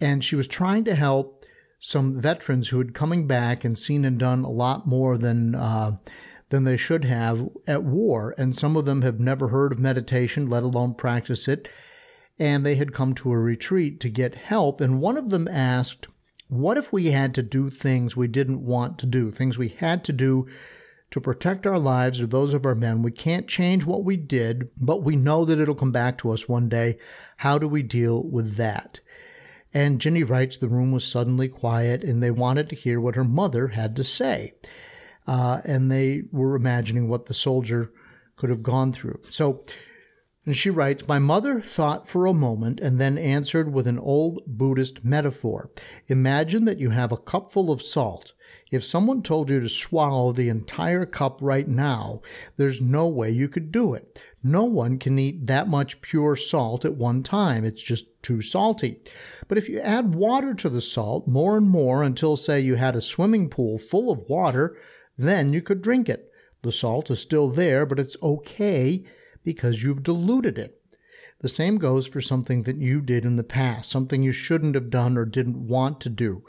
and 0.00 0.24
she 0.24 0.36
was 0.36 0.46
trying 0.46 0.84
to 0.84 0.94
help 0.94 1.44
some 1.78 2.20
veterans 2.20 2.68
who 2.68 2.78
had 2.78 2.94
coming 2.94 3.26
back 3.26 3.64
and 3.64 3.78
seen 3.78 4.04
and 4.04 4.18
done 4.18 4.44
a 4.44 4.50
lot 4.50 4.86
more 4.86 5.18
than 5.18 5.54
uh, 5.54 5.96
than 6.48 6.64
they 6.64 6.76
should 6.76 7.04
have 7.04 7.48
at 7.66 7.82
war. 7.82 8.34
And 8.38 8.54
some 8.54 8.76
of 8.76 8.84
them 8.84 9.02
have 9.02 9.18
never 9.18 9.48
heard 9.48 9.72
of 9.72 9.78
meditation, 9.78 10.48
let 10.48 10.62
alone 10.62 10.94
practice 10.94 11.48
it. 11.48 11.68
And 12.38 12.64
they 12.64 12.76
had 12.76 12.92
come 12.92 13.14
to 13.14 13.32
a 13.32 13.38
retreat 13.38 13.98
to 14.00 14.08
get 14.08 14.34
help. 14.34 14.80
And 14.80 15.00
one 15.00 15.16
of 15.16 15.30
them 15.30 15.48
asked, 15.48 16.06
what 16.48 16.78
if 16.78 16.92
we 16.92 17.10
had 17.10 17.34
to 17.34 17.42
do 17.42 17.70
things 17.70 18.16
we 18.16 18.28
didn't 18.28 18.64
want 18.64 18.98
to 18.98 19.06
do, 19.06 19.30
things 19.30 19.58
we 19.58 19.68
had 19.68 20.04
to 20.04 20.12
do 20.12 20.46
to 21.10 21.20
protect 21.20 21.66
our 21.66 21.78
lives 21.78 22.20
or 22.20 22.26
those 22.26 22.54
of 22.54 22.64
our 22.64 22.74
men? 22.74 23.02
We 23.02 23.10
can't 23.10 23.48
change 23.48 23.84
what 23.84 24.04
we 24.04 24.16
did, 24.16 24.70
but 24.76 25.02
we 25.02 25.16
know 25.16 25.44
that 25.44 25.58
it'll 25.58 25.74
come 25.74 25.92
back 25.92 26.18
to 26.18 26.30
us 26.30 26.48
one 26.48 26.68
day. 26.68 26.98
How 27.38 27.58
do 27.58 27.66
we 27.66 27.82
deal 27.82 28.22
with 28.22 28.56
that? 28.56 29.00
And 29.76 30.00
Jinny 30.00 30.22
writes 30.22 30.56
the 30.56 30.68
room 30.68 30.90
was 30.90 31.06
suddenly 31.06 31.48
quiet 31.48 32.02
and 32.02 32.22
they 32.22 32.30
wanted 32.30 32.66
to 32.70 32.74
hear 32.74 32.98
what 32.98 33.14
her 33.14 33.24
mother 33.24 33.68
had 33.68 33.94
to 33.96 34.04
say. 34.04 34.54
Uh, 35.26 35.60
and 35.66 35.92
they 35.92 36.22
were 36.32 36.56
imagining 36.56 37.10
what 37.10 37.26
the 37.26 37.34
soldier 37.34 37.92
could 38.36 38.48
have 38.48 38.62
gone 38.62 38.90
through. 38.90 39.20
So 39.28 39.64
and 40.46 40.56
she 40.56 40.70
writes, 40.70 41.06
My 41.06 41.18
mother 41.18 41.60
thought 41.60 42.08
for 42.08 42.24
a 42.24 42.32
moment 42.32 42.80
and 42.80 42.98
then 42.98 43.18
answered 43.18 43.70
with 43.70 43.86
an 43.86 43.98
old 43.98 44.40
Buddhist 44.46 45.04
metaphor. 45.04 45.70
Imagine 46.06 46.64
that 46.64 46.78
you 46.78 46.90
have 46.90 47.12
a 47.12 47.18
cup 47.18 47.52
full 47.52 47.70
of 47.70 47.82
salt. 47.82 48.32
If 48.70 48.82
someone 48.82 49.22
told 49.22 49.48
you 49.48 49.60
to 49.60 49.68
swallow 49.68 50.32
the 50.32 50.48
entire 50.48 51.06
cup 51.06 51.38
right 51.40 51.68
now, 51.68 52.20
there's 52.56 52.80
no 52.80 53.06
way 53.06 53.30
you 53.30 53.48
could 53.48 53.70
do 53.70 53.94
it. 53.94 54.20
No 54.42 54.64
one 54.64 54.98
can 54.98 55.18
eat 55.20 55.46
that 55.46 55.68
much 55.68 56.00
pure 56.00 56.34
salt 56.34 56.84
at 56.84 56.96
one 56.96 57.22
time. 57.22 57.64
It's 57.64 57.82
just 57.82 58.06
too 58.22 58.42
salty. 58.42 59.00
But 59.46 59.56
if 59.56 59.68
you 59.68 59.78
add 59.78 60.16
water 60.16 60.52
to 60.54 60.68
the 60.68 60.80
salt 60.80 61.28
more 61.28 61.56
and 61.56 61.68
more 61.68 62.02
until, 62.02 62.36
say, 62.36 62.58
you 62.60 62.74
had 62.74 62.96
a 62.96 63.00
swimming 63.00 63.48
pool 63.50 63.78
full 63.78 64.10
of 64.10 64.28
water, 64.28 64.76
then 65.16 65.52
you 65.52 65.62
could 65.62 65.80
drink 65.80 66.08
it. 66.08 66.32
The 66.62 66.72
salt 66.72 67.08
is 67.08 67.20
still 67.20 67.48
there, 67.48 67.86
but 67.86 68.00
it's 68.00 68.16
okay 68.20 69.04
because 69.44 69.84
you've 69.84 70.02
diluted 70.02 70.58
it. 70.58 70.80
The 71.38 71.48
same 71.48 71.78
goes 71.78 72.08
for 72.08 72.20
something 72.20 72.64
that 72.64 72.78
you 72.78 73.00
did 73.00 73.24
in 73.24 73.36
the 73.36 73.44
past, 73.44 73.90
something 73.90 74.24
you 74.24 74.32
shouldn't 74.32 74.74
have 74.74 74.90
done 74.90 75.16
or 75.16 75.24
didn't 75.24 75.68
want 75.68 76.00
to 76.00 76.08
do. 76.08 76.42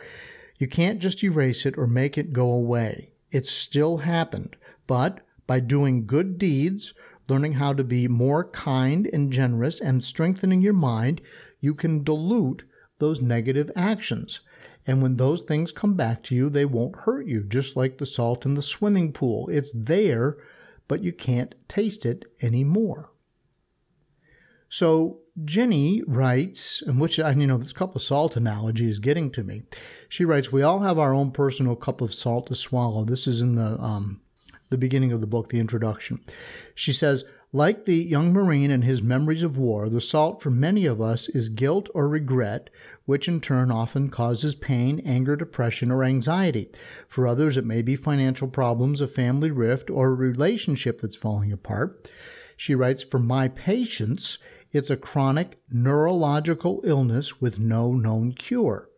You 0.57 0.67
can't 0.67 0.99
just 0.99 1.23
erase 1.23 1.65
it 1.65 1.77
or 1.77 1.87
make 1.87 2.17
it 2.17 2.33
go 2.33 2.51
away. 2.51 3.11
It 3.31 3.45
still 3.45 3.99
happened, 3.99 4.55
but 4.87 5.21
by 5.45 5.59
doing 5.59 6.05
good 6.05 6.37
deeds, 6.37 6.93
learning 7.27 7.53
how 7.53 7.73
to 7.73 7.83
be 7.83 8.07
more 8.07 8.49
kind 8.49 9.07
and 9.11 9.31
generous, 9.31 9.79
and 9.79 10.03
strengthening 10.03 10.61
your 10.61 10.73
mind, 10.73 11.21
you 11.59 11.73
can 11.73 12.03
dilute 12.03 12.63
those 12.99 13.21
negative 13.21 13.69
actions. 13.75 14.41
And 14.85 15.01
when 15.01 15.17
those 15.17 15.43
things 15.43 15.71
come 15.71 15.95
back 15.95 16.23
to 16.23 16.35
you, 16.35 16.49
they 16.49 16.65
won't 16.65 16.99
hurt 16.99 17.27
you, 17.27 17.43
just 17.43 17.75
like 17.75 17.97
the 17.97 18.05
salt 18.05 18.45
in 18.45 18.53
the 18.53 18.61
swimming 18.61 19.11
pool. 19.11 19.49
It's 19.49 19.71
there, 19.73 20.37
but 20.87 21.03
you 21.03 21.11
can't 21.11 21.53
taste 21.67 22.05
it 22.05 22.25
anymore. 22.41 23.11
So 24.69 25.19
Jinny 25.43 26.03
writes, 26.07 26.81
and 26.81 26.99
which 26.99 27.19
I 27.19 27.31
you 27.31 27.47
know 27.47 27.57
this 27.57 27.73
cup 27.73 27.95
of 27.95 28.01
salt 28.01 28.35
analogy 28.35 28.89
is 28.89 28.99
getting 28.99 29.31
to 29.31 29.43
me. 29.43 29.63
She 30.09 30.25
writes, 30.25 30.51
"We 30.51 30.63
all 30.63 30.79
have 30.79 30.97
our 30.97 31.13
own 31.13 31.31
personal 31.31 31.75
cup 31.75 32.01
of 32.01 32.13
salt 32.13 32.47
to 32.47 32.55
swallow." 32.55 33.03
This 33.05 33.27
is 33.27 33.41
in 33.41 33.55
the 33.55 33.79
um, 33.81 34.21
the 34.69 34.77
beginning 34.77 35.11
of 35.11 35.21
the 35.21 35.27
book, 35.27 35.49
the 35.49 35.59
introduction. 35.59 36.19
She 36.75 36.91
says, 36.91 37.23
like 37.53 37.85
the 37.85 37.95
young 37.95 38.33
Marine 38.33 38.71
and 38.71 38.83
his 38.83 39.01
memories 39.01 39.41
of 39.41 39.57
war, 39.57 39.87
the 39.87 40.01
salt 40.01 40.41
for 40.41 40.49
many 40.49 40.85
of 40.85 41.01
us 41.01 41.29
is 41.29 41.47
guilt 41.47 41.89
or 41.95 42.09
regret, 42.09 42.69
which 43.05 43.29
in 43.29 43.39
turn 43.39 43.71
often 43.71 44.09
causes 44.09 44.53
pain, 44.53 45.01
anger, 45.05 45.37
depression, 45.37 45.89
or 45.89 46.03
anxiety. 46.03 46.69
For 47.07 47.25
others, 47.25 47.55
it 47.55 47.65
may 47.65 47.81
be 47.81 47.95
financial 47.95 48.49
problems, 48.49 48.99
a 48.99 49.07
family 49.07 49.49
rift, 49.49 49.89
or 49.89 50.09
a 50.09 50.13
relationship 50.13 50.99
that's 50.99 51.15
falling 51.15 51.53
apart. 51.53 52.11
She 52.57 52.75
writes, 52.75 53.01
For 53.01 53.19
my 53.19 53.47
patients, 53.47 54.39
it's 54.77 54.89
a 54.89 54.97
chronic 54.97 55.59
neurological 55.69 56.81
illness 56.85 57.41
with 57.41 57.59
no 57.59 57.91
known 57.91 58.31
cure. 58.31 58.89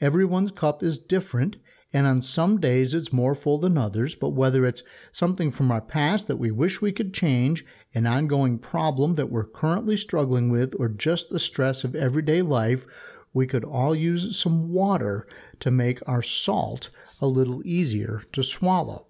Everyone's 0.00 0.50
cup 0.50 0.82
is 0.82 0.98
different, 0.98 1.56
and 1.92 2.06
on 2.06 2.20
some 2.22 2.58
days 2.58 2.94
it's 2.94 3.12
more 3.12 3.34
full 3.34 3.58
than 3.58 3.78
others, 3.78 4.14
but 4.14 4.30
whether 4.30 4.64
it's 4.64 4.82
something 5.12 5.50
from 5.50 5.70
our 5.70 5.80
past 5.80 6.28
that 6.28 6.36
we 6.36 6.50
wish 6.50 6.80
we 6.80 6.92
could 6.92 7.14
change, 7.14 7.64
an 7.94 8.06
ongoing 8.06 8.58
problem 8.58 9.14
that 9.14 9.30
we're 9.30 9.44
currently 9.44 9.96
struggling 9.96 10.50
with, 10.50 10.74
or 10.78 10.88
just 10.88 11.30
the 11.30 11.38
stress 11.38 11.84
of 11.84 11.94
everyday 11.94 12.42
life, 12.42 12.86
we 13.32 13.46
could 13.46 13.64
all 13.64 13.94
use 13.94 14.38
some 14.38 14.72
water 14.72 15.26
to 15.60 15.70
make 15.70 16.00
our 16.08 16.22
salt 16.22 16.90
a 17.20 17.26
little 17.26 17.62
easier 17.64 18.22
to 18.32 18.42
swallow. 18.42 19.06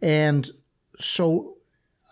And 0.00 0.50
so 0.98 1.57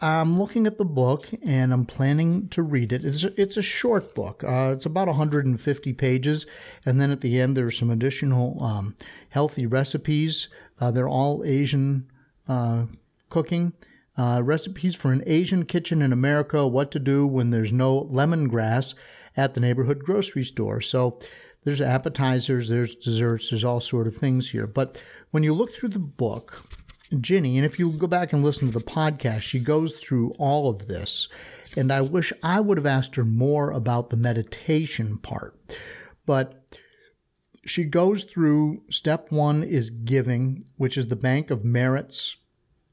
I'm 0.01 0.39
looking 0.39 0.67
at 0.67 0.77
the 0.77 0.85
book 0.85 1.29
and 1.43 1.73
I'm 1.73 1.87
planning 1.87 2.49
to 2.49 2.63
read 2.63 2.93
it. 2.93 3.05
It's 3.05 3.25
a, 3.25 3.41
it's 3.41 3.57
a 3.57 3.63
short 3.63 4.15
book. 4.15 4.45
Uh, 4.45 4.73
it's 4.75 4.85
about 4.85 5.09
150 5.09 5.93
pages, 5.95 6.45
and 6.85 7.01
then 7.01 7.11
at 7.11 7.23
the 7.23 7.41
end 7.41 7.57
there's 7.57 7.79
some 7.79 7.91
additional 7.91 8.63
um, 8.63 8.95
healthy 9.31 9.65
recipes. 9.65 10.49
Uh, 10.79 10.91
they're 10.91 11.09
all 11.09 11.43
Asian 11.45 12.11
uh, 12.47 12.85
cooking 13.31 13.73
uh, 14.19 14.43
recipes 14.45 14.95
for 14.95 15.13
an 15.13 15.23
Asian 15.27 15.65
kitchen 15.65 16.03
in 16.03 16.13
America. 16.13 16.67
What 16.67 16.91
to 16.91 16.99
do 16.99 17.27
when 17.27 17.51
there's 17.51 17.73
no 17.73 18.03
lemongrass 18.05 18.95
at 19.35 19.55
the 19.55 19.61
neighborhood 19.61 20.05
grocery 20.05 20.45
store. 20.45 20.81
So 20.81 21.19
there's 21.65 21.81
appetizers, 21.81 22.69
there's 22.69 22.95
desserts, 22.95 23.51
there's 23.51 23.65
all 23.65 23.81
sort 23.81 24.07
of 24.07 24.15
things 24.15 24.51
here. 24.51 24.67
But 24.67 25.03
when 25.31 25.43
you 25.43 25.53
look 25.55 25.73
through 25.75 25.91
the 25.91 25.99
book, 25.99 26.65
Jinny, 27.21 27.57
and 27.57 27.65
if 27.65 27.79
you 27.79 27.91
go 27.93 28.07
back 28.07 28.33
and 28.33 28.43
listen 28.43 28.69
to 28.69 28.79
the 28.79 28.85
podcast, 28.85 29.43
she 29.43 29.61
goes 29.61 29.95
through 29.95 30.31
all 30.39 30.69
of 30.69 30.87
this. 30.87 31.29
And 31.77 31.93
I 31.93 32.01
wish 32.01 32.33
I 32.43 32.61
would 32.61 32.79
have 32.79 32.87
asked 32.87 33.17
her 33.17 33.25
more 33.25 33.71
about 33.71 34.11
the 34.11 34.17
meditation 34.17 35.19
part. 35.19 35.59
But 36.25 36.63
she 37.65 37.85
goes 37.85 38.25
through 38.25 38.83
step 38.89 39.31
one 39.31 39.63
is 39.63 39.91
giving, 39.91 40.65
which 40.77 40.97
is 40.97 41.09
the 41.09 41.17
bank 41.17 41.51
of 41.51 41.65
merits 41.65 42.37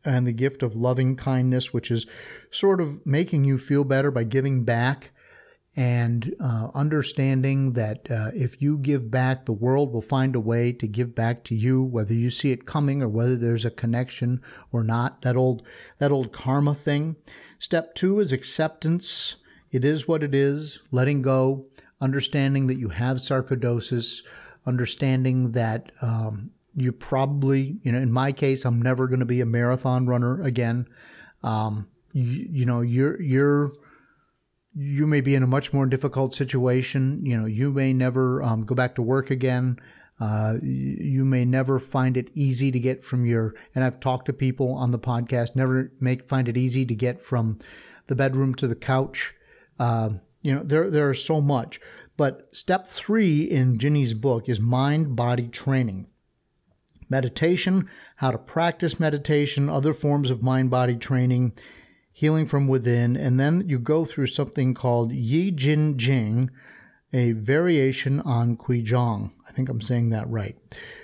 and 0.05 0.27
the 0.27 0.33
gift 0.33 0.63
of 0.63 0.75
loving 0.75 1.15
kindness, 1.15 1.73
which 1.73 1.89
is 1.89 2.05
sort 2.51 2.81
of 2.81 3.05
making 3.05 3.45
you 3.45 3.57
feel 3.57 3.83
better 3.83 4.11
by 4.11 4.23
giving 4.23 4.63
back 4.63 5.11
and 5.75 6.35
uh, 6.39 6.67
understanding 6.75 7.73
that 7.73 8.09
uh, 8.09 8.29
if 8.35 8.61
you 8.61 8.77
give 8.77 9.09
back, 9.09 9.45
the 9.45 9.53
world 9.53 9.91
will 9.91 10.01
find 10.01 10.35
a 10.35 10.39
way 10.39 10.71
to 10.71 10.87
give 10.87 11.15
back 11.15 11.43
to 11.45 11.55
you, 11.55 11.81
whether 11.81 12.13
you 12.13 12.29
see 12.29 12.51
it 12.51 12.65
coming 12.65 13.01
or 13.01 13.07
whether 13.07 13.35
there's 13.35 13.65
a 13.65 13.71
connection 13.71 14.41
or 14.71 14.83
not. 14.83 15.23
That 15.23 15.35
old 15.35 15.63
that 15.97 16.11
old 16.11 16.31
karma 16.31 16.75
thing. 16.75 17.15
Step 17.57 17.95
two 17.95 18.19
is 18.19 18.31
acceptance. 18.31 19.37
It 19.71 19.83
is 19.83 20.07
what 20.07 20.21
it 20.21 20.35
is. 20.35 20.79
Letting 20.91 21.21
go. 21.23 21.65
Understanding 21.99 22.67
that 22.67 22.77
you 22.77 22.89
have 22.89 23.17
sarcoidosis. 23.17 24.21
Understanding 24.67 25.53
that 25.53 25.91
um, 26.01 26.51
you 26.75 26.91
probably, 26.91 27.77
you 27.81 27.91
know, 27.91 27.99
in 27.99 28.11
my 28.11 28.31
case, 28.31 28.63
I'm 28.63 28.81
never 28.81 29.07
going 29.07 29.21
to 29.21 29.25
be 29.25 29.41
a 29.41 29.45
marathon 29.45 30.05
runner 30.05 30.41
again. 30.43 30.87
Um, 31.41 31.87
you, 32.11 32.47
you 32.51 32.65
know, 32.67 32.81
you're 32.81 33.19
you're 33.19 33.73
you 34.75 35.05
may 35.05 35.21
be 35.21 35.35
in 35.35 35.43
a 35.43 35.47
much 35.47 35.73
more 35.73 35.85
difficult 35.85 36.33
situation. 36.33 37.25
You 37.25 37.37
know, 37.37 37.45
you 37.45 37.71
may 37.71 37.93
never 37.93 38.41
um, 38.41 38.65
go 38.65 38.75
back 38.75 38.95
to 38.95 39.01
work 39.01 39.29
again. 39.29 39.77
Uh, 40.19 40.55
you 40.61 41.25
may 41.25 41.43
never 41.43 41.79
find 41.79 42.17
it 42.17 42.29
easy 42.33 42.71
to 42.71 42.79
get 42.79 43.03
from 43.03 43.25
your, 43.25 43.55
and 43.73 43.83
I've 43.83 43.99
talked 43.99 44.27
to 44.27 44.33
people 44.33 44.73
on 44.73 44.91
the 44.91 44.99
podcast, 44.99 45.55
never 45.55 45.91
make 45.99 46.23
find 46.23 46.47
it 46.47 46.55
easy 46.55 46.85
to 46.85 46.95
get 46.95 47.19
from 47.19 47.59
the 48.07 48.15
bedroom 48.15 48.53
to 48.55 48.67
the 48.67 48.75
couch. 48.75 49.33
Uh, 49.79 50.11
you 50.41 50.53
know, 50.53 50.63
there 50.63 50.89
there 50.89 51.09
is 51.11 51.23
so 51.23 51.41
much. 51.41 51.79
But 52.15 52.47
step 52.55 52.85
three 52.85 53.41
in 53.41 53.79
Jinny's 53.79 54.13
book 54.13 54.47
is 54.47 54.61
mind 54.61 55.15
body 55.15 55.47
training. 55.47 56.07
Meditation, 57.09 57.89
how 58.17 58.31
to 58.31 58.37
practice 58.37 58.99
meditation, 58.99 59.69
other 59.69 59.93
forms 59.93 60.29
of 60.29 60.43
mind 60.43 60.69
body 60.69 60.95
training, 60.95 61.53
healing 62.13 62.45
from 62.45 62.67
within, 62.67 63.17
and 63.17 63.39
then 63.39 63.67
you 63.67 63.79
go 63.79 64.05
through 64.05 64.27
something 64.27 64.73
called 64.73 65.11
Yi 65.11 65.51
Jin 65.51 65.97
Jing, 65.97 66.51
a 67.11 67.31
variation 67.33 68.21
on 68.21 68.55
Kui 68.55 68.81
Jong. 68.81 69.33
I 69.47 69.51
think 69.51 69.67
I'm 69.67 69.81
saying 69.81 70.09
that 70.09 70.29
right. 70.29 70.55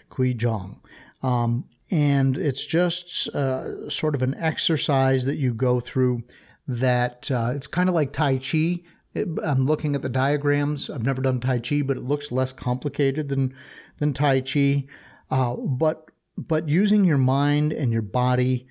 Kui 0.10 0.34
Jong. 0.34 0.80
Um, 1.22 1.66
and 1.92 2.38
it's 2.38 2.66
just 2.66 3.28
uh, 3.30 3.90
sort 3.90 4.16
of 4.16 4.22
an 4.22 4.36
exercise 4.36 5.26
that 5.26 5.38
you 5.38 5.54
go 5.54 5.80
through 5.80 6.24
that 6.68 7.32
uh, 7.32 7.52
it's 7.56 7.68
kind 7.68 7.90
of 7.90 7.96
like 7.96 8.14
Tai 8.14 8.38
Chi. 8.38 8.82
I'm 9.16 9.64
looking 9.64 9.96
at 9.96 10.04
the 10.04 10.10
diagrams. 10.10 10.90
I've 10.90 11.06
never 11.06 11.22
done 11.22 11.40
Tai 11.40 11.60
Chi, 11.60 11.82
but 11.82 11.98
it 11.98 12.04
looks 12.04 12.32
less 12.32 12.54
complicated 12.54 13.28
than, 13.28 13.56
than 13.98 14.14
Tai 14.14 14.42
Chi. 14.42 14.86
Uh, 15.32 15.56
but 15.56 16.06
but 16.38 16.70
using 16.70 17.04
your 17.04 17.18
mind 17.18 17.74
and 17.74 17.92
your 17.92 18.02
body 18.04 18.68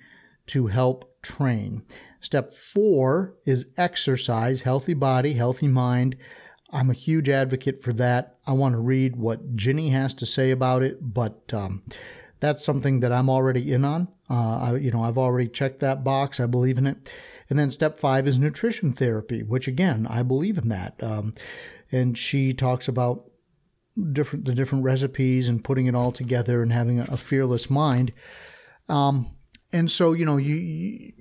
to 0.47 0.67
help 0.67 1.21
train. 1.21 1.83
Step 2.19 2.53
four 2.53 3.35
is 3.45 3.67
exercise, 3.77 4.63
healthy 4.63 4.93
body, 4.93 5.33
healthy 5.33 5.67
mind. 5.67 6.17
I'm 6.71 6.89
a 6.89 6.93
huge 6.93 7.29
advocate 7.29 7.81
for 7.81 7.93
that. 7.93 8.37
I 8.45 8.51
want 8.51 8.73
to 8.73 8.79
read 8.79 9.15
what 9.15 9.55
Jinny 9.55 9.89
has 9.89 10.13
to 10.15 10.25
say 10.25 10.51
about 10.51 10.83
it, 10.83 11.13
but 11.13 11.51
um, 11.53 11.83
that's 12.39 12.63
something 12.63 12.99
that 12.99 13.11
I'm 13.11 13.29
already 13.29 13.71
in 13.71 13.83
on. 13.83 14.07
Uh, 14.29 14.57
I, 14.57 14.75
you 14.75 14.91
know, 14.91 15.03
I've 15.03 15.17
already 15.17 15.49
checked 15.49 15.79
that 15.79 16.03
box. 16.03 16.39
I 16.39 16.45
believe 16.45 16.77
in 16.77 16.87
it. 16.87 17.13
And 17.49 17.57
then 17.57 17.71
step 17.71 17.99
five 17.99 18.27
is 18.27 18.37
nutrition 18.37 18.91
therapy, 18.91 19.41
which 19.41 19.67
again, 19.67 20.05
I 20.07 20.21
believe 20.23 20.57
in 20.57 20.69
that. 20.69 21.01
Um, 21.01 21.33
and 21.91 22.17
she 22.17 22.53
talks 22.53 22.87
about 22.87 23.25
different 24.13 24.45
the 24.45 24.53
different 24.53 24.83
recipes 24.83 25.49
and 25.49 25.63
putting 25.63 25.87
it 25.87 25.95
all 25.95 26.11
together 26.11 26.61
and 26.61 26.71
having 26.71 26.99
a, 26.99 27.05
a 27.05 27.17
fearless 27.17 27.69
mind. 27.69 28.13
Um, 28.87 29.31
and 29.71 29.89
so, 29.89 30.13
you 30.13 30.25
know, 30.25 30.37
you, 30.37 30.55
you 30.55 31.13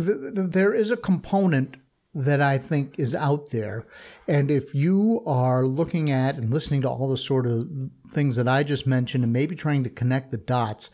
the, 0.00 0.30
the, 0.30 0.42
there 0.42 0.72
is 0.72 0.90
a 0.90 0.96
component 0.96 1.76
that 2.14 2.40
I 2.40 2.58
think 2.58 2.98
is 2.98 3.14
out 3.14 3.50
there. 3.50 3.86
And 4.26 4.50
if 4.50 4.74
you 4.74 5.22
are 5.26 5.64
looking 5.64 6.10
at 6.10 6.36
and 6.36 6.52
listening 6.52 6.80
to 6.82 6.88
all 6.88 7.08
the 7.08 7.16
sort 7.16 7.46
of 7.46 7.68
things 8.06 8.36
that 8.36 8.48
I 8.48 8.62
just 8.62 8.86
mentioned 8.86 9.24
and 9.24 9.32
maybe 9.32 9.54
trying 9.54 9.84
to 9.84 9.90
connect 9.90 10.30
the 10.30 10.38
dots, 10.38 10.90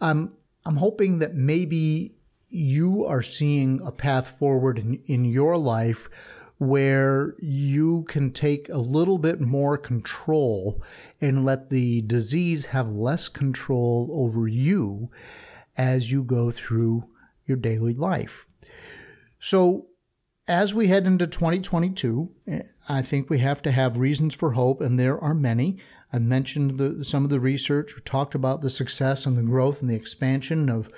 um, 0.00 0.36
I'm 0.64 0.76
hoping 0.76 1.18
that 1.18 1.34
maybe 1.34 2.16
you 2.48 3.04
are 3.04 3.22
seeing 3.22 3.80
a 3.84 3.90
path 3.90 4.28
forward 4.28 4.78
in, 4.78 5.02
in 5.06 5.24
your 5.24 5.58
life 5.58 6.08
where 6.58 7.34
you 7.40 8.04
can 8.04 8.30
take 8.30 8.68
a 8.68 8.78
little 8.78 9.18
bit 9.18 9.40
more 9.40 9.76
control 9.76 10.82
and 11.20 11.44
let 11.44 11.68
the 11.68 12.00
disease 12.02 12.66
have 12.66 12.88
less 12.90 13.28
control 13.28 14.08
over 14.12 14.46
you 14.46 15.10
as 15.76 16.12
you 16.12 16.22
go 16.22 16.50
through 16.50 17.04
your 17.46 17.56
daily 17.56 17.94
life. 17.94 18.46
So, 19.38 19.86
as 20.46 20.74
we 20.74 20.88
head 20.88 21.06
into 21.06 21.26
2022, 21.26 22.30
I 22.88 23.02
think 23.02 23.30
we 23.30 23.38
have 23.38 23.62
to 23.62 23.70
have 23.70 23.96
reasons 23.96 24.34
for 24.34 24.52
hope, 24.52 24.80
and 24.80 24.98
there 24.98 25.18
are 25.18 25.34
many. 25.34 25.78
I 26.12 26.18
mentioned 26.18 26.78
the, 26.78 27.04
some 27.04 27.24
of 27.24 27.30
the 27.30 27.40
research. 27.40 27.96
We 27.96 28.02
talked 28.02 28.34
about 28.34 28.60
the 28.60 28.70
success 28.70 29.24
and 29.26 29.38
the 29.38 29.42
growth 29.42 29.80
and 29.80 29.88
the 29.88 29.96
expansion 29.96 30.68
of 30.68 30.90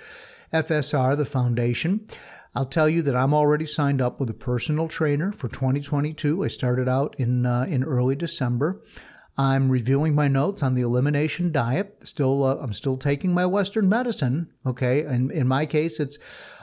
FSR, 0.53 1.17
the 1.17 1.25
foundation. 1.25 2.07
I'll 2.55 2.67
tell 2.67 2.89
you 2.89 3.03
that 3.03 3.15
I'm 3.15 3.35
already 3.35 3.67
signed 3.67 4.01
up 4.01 4.19
with 4.19 4.31
a 4.31 4.35
personal 4.35 4.89
trainer 4.89 5.31
for 5.31 5.49
2022. 5.49 6.43
I 6.43 6.49
started 6.49 6.89
out 6.89 7.15
in 7.19 7.47
uh, 7.47 7.67
in 7.69 7.85
early 7.85 8.17
December. 8.17 8.83
I'm 9.39 9.69
reviewing 9.69 10.15
my 10.15 10.29
notes 10.29 10.63
on 10.63 10.75
the 10.75 10.83
elimination 10.83 11.53
diet. 11.53 11.99
Still, 12.05 12.43
uh, 12.43 12.57
I'm 12.57 12.73
still 12.73 12.97
taking 12.97 13.35
my 13.35 13.45
Western 13.45 13.89
medicine. 13.89 14.51
Okay, 14.65 15.03
and 15.03 15.31
in 15.31 15.47
my 15.47 15.67
case, 15.67 16.01
it's 16.01 16.19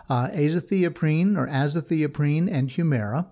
uh, 0.09 0.29
azathioprine 0.29 1.37
or 1.37 1.47
azathioprine 1.47 2.51
and 2.51 2.69
Humira. 2.69 3.27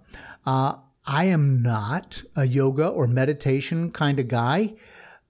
Uh, 0.46 0.76
I 1.06 1.26
am 1.26 1.62
not 1.62 2.24
a 2.36 2.46
yoga 2.46 2.88
or 2.88 3.08
meditation 3.08 3.92
kind 3.92 4.20
of 4.20 4.28
guy. 4.28 4.76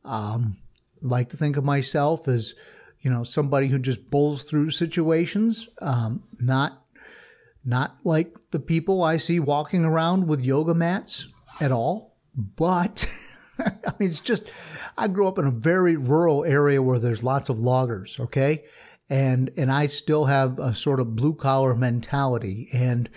Um, 0.03 0.57
like 1.01 1.29
to 1.29 1.37
think 1.37 1.57
of 1.57 1.63
myself 1.63 2.27
as, 2.27 2.53
you 2.99 3.09
know, 3.09 3.23
somebody 3.23 3.67
who 3.67 3.79
just 3.79 4.09
bowls 4.11 4.43
through 4.43 4.71
situations. 4.71 5.69
Um, 5.81 6.23
not, 6.39 6.85
not 7.63 7.97
like 8.03 8.35
the 8.51 8.59
people 8.59 9.03
I 9.03 9.17
see 9.17 9.39
walking 9.39 9.85
around 9.85 10.27
with 10.27 10.41
yoga 10.41 10.73
mats 10.73 11.27
at 11.59 11.71
all. 11.71 12.17
But 12.35 13.07
I 13.87 13.93
mean, 13.99 14.09
it's 14.09 14.19
just, 14.21 14.43
I 14.97 15.07
grew 15.07 15.27
up 15.27 15.37
in 15.37 15.45
a 15.45 15.51
very 15.51 15.95
rural 15.95 16.43
area 16.45 16.81
where 16.81 16.99
there's 16.99 17.23
lots 17.23 17.49
of 17.49 17.59
loggers. 17.59 18.19
Okay, 18.19 18.65
and 19.09 19.51
and 19.57 19.71
I 19.71 19.87
still 19.87 20.25
have 20.25 20.59
a 20.59 20.73
sort 20.73 20.99
of 20.99 21.15
blue 21.15 21.35
collar 21.35 21.75
mentality 21.75 22.69
and 22.73 23.09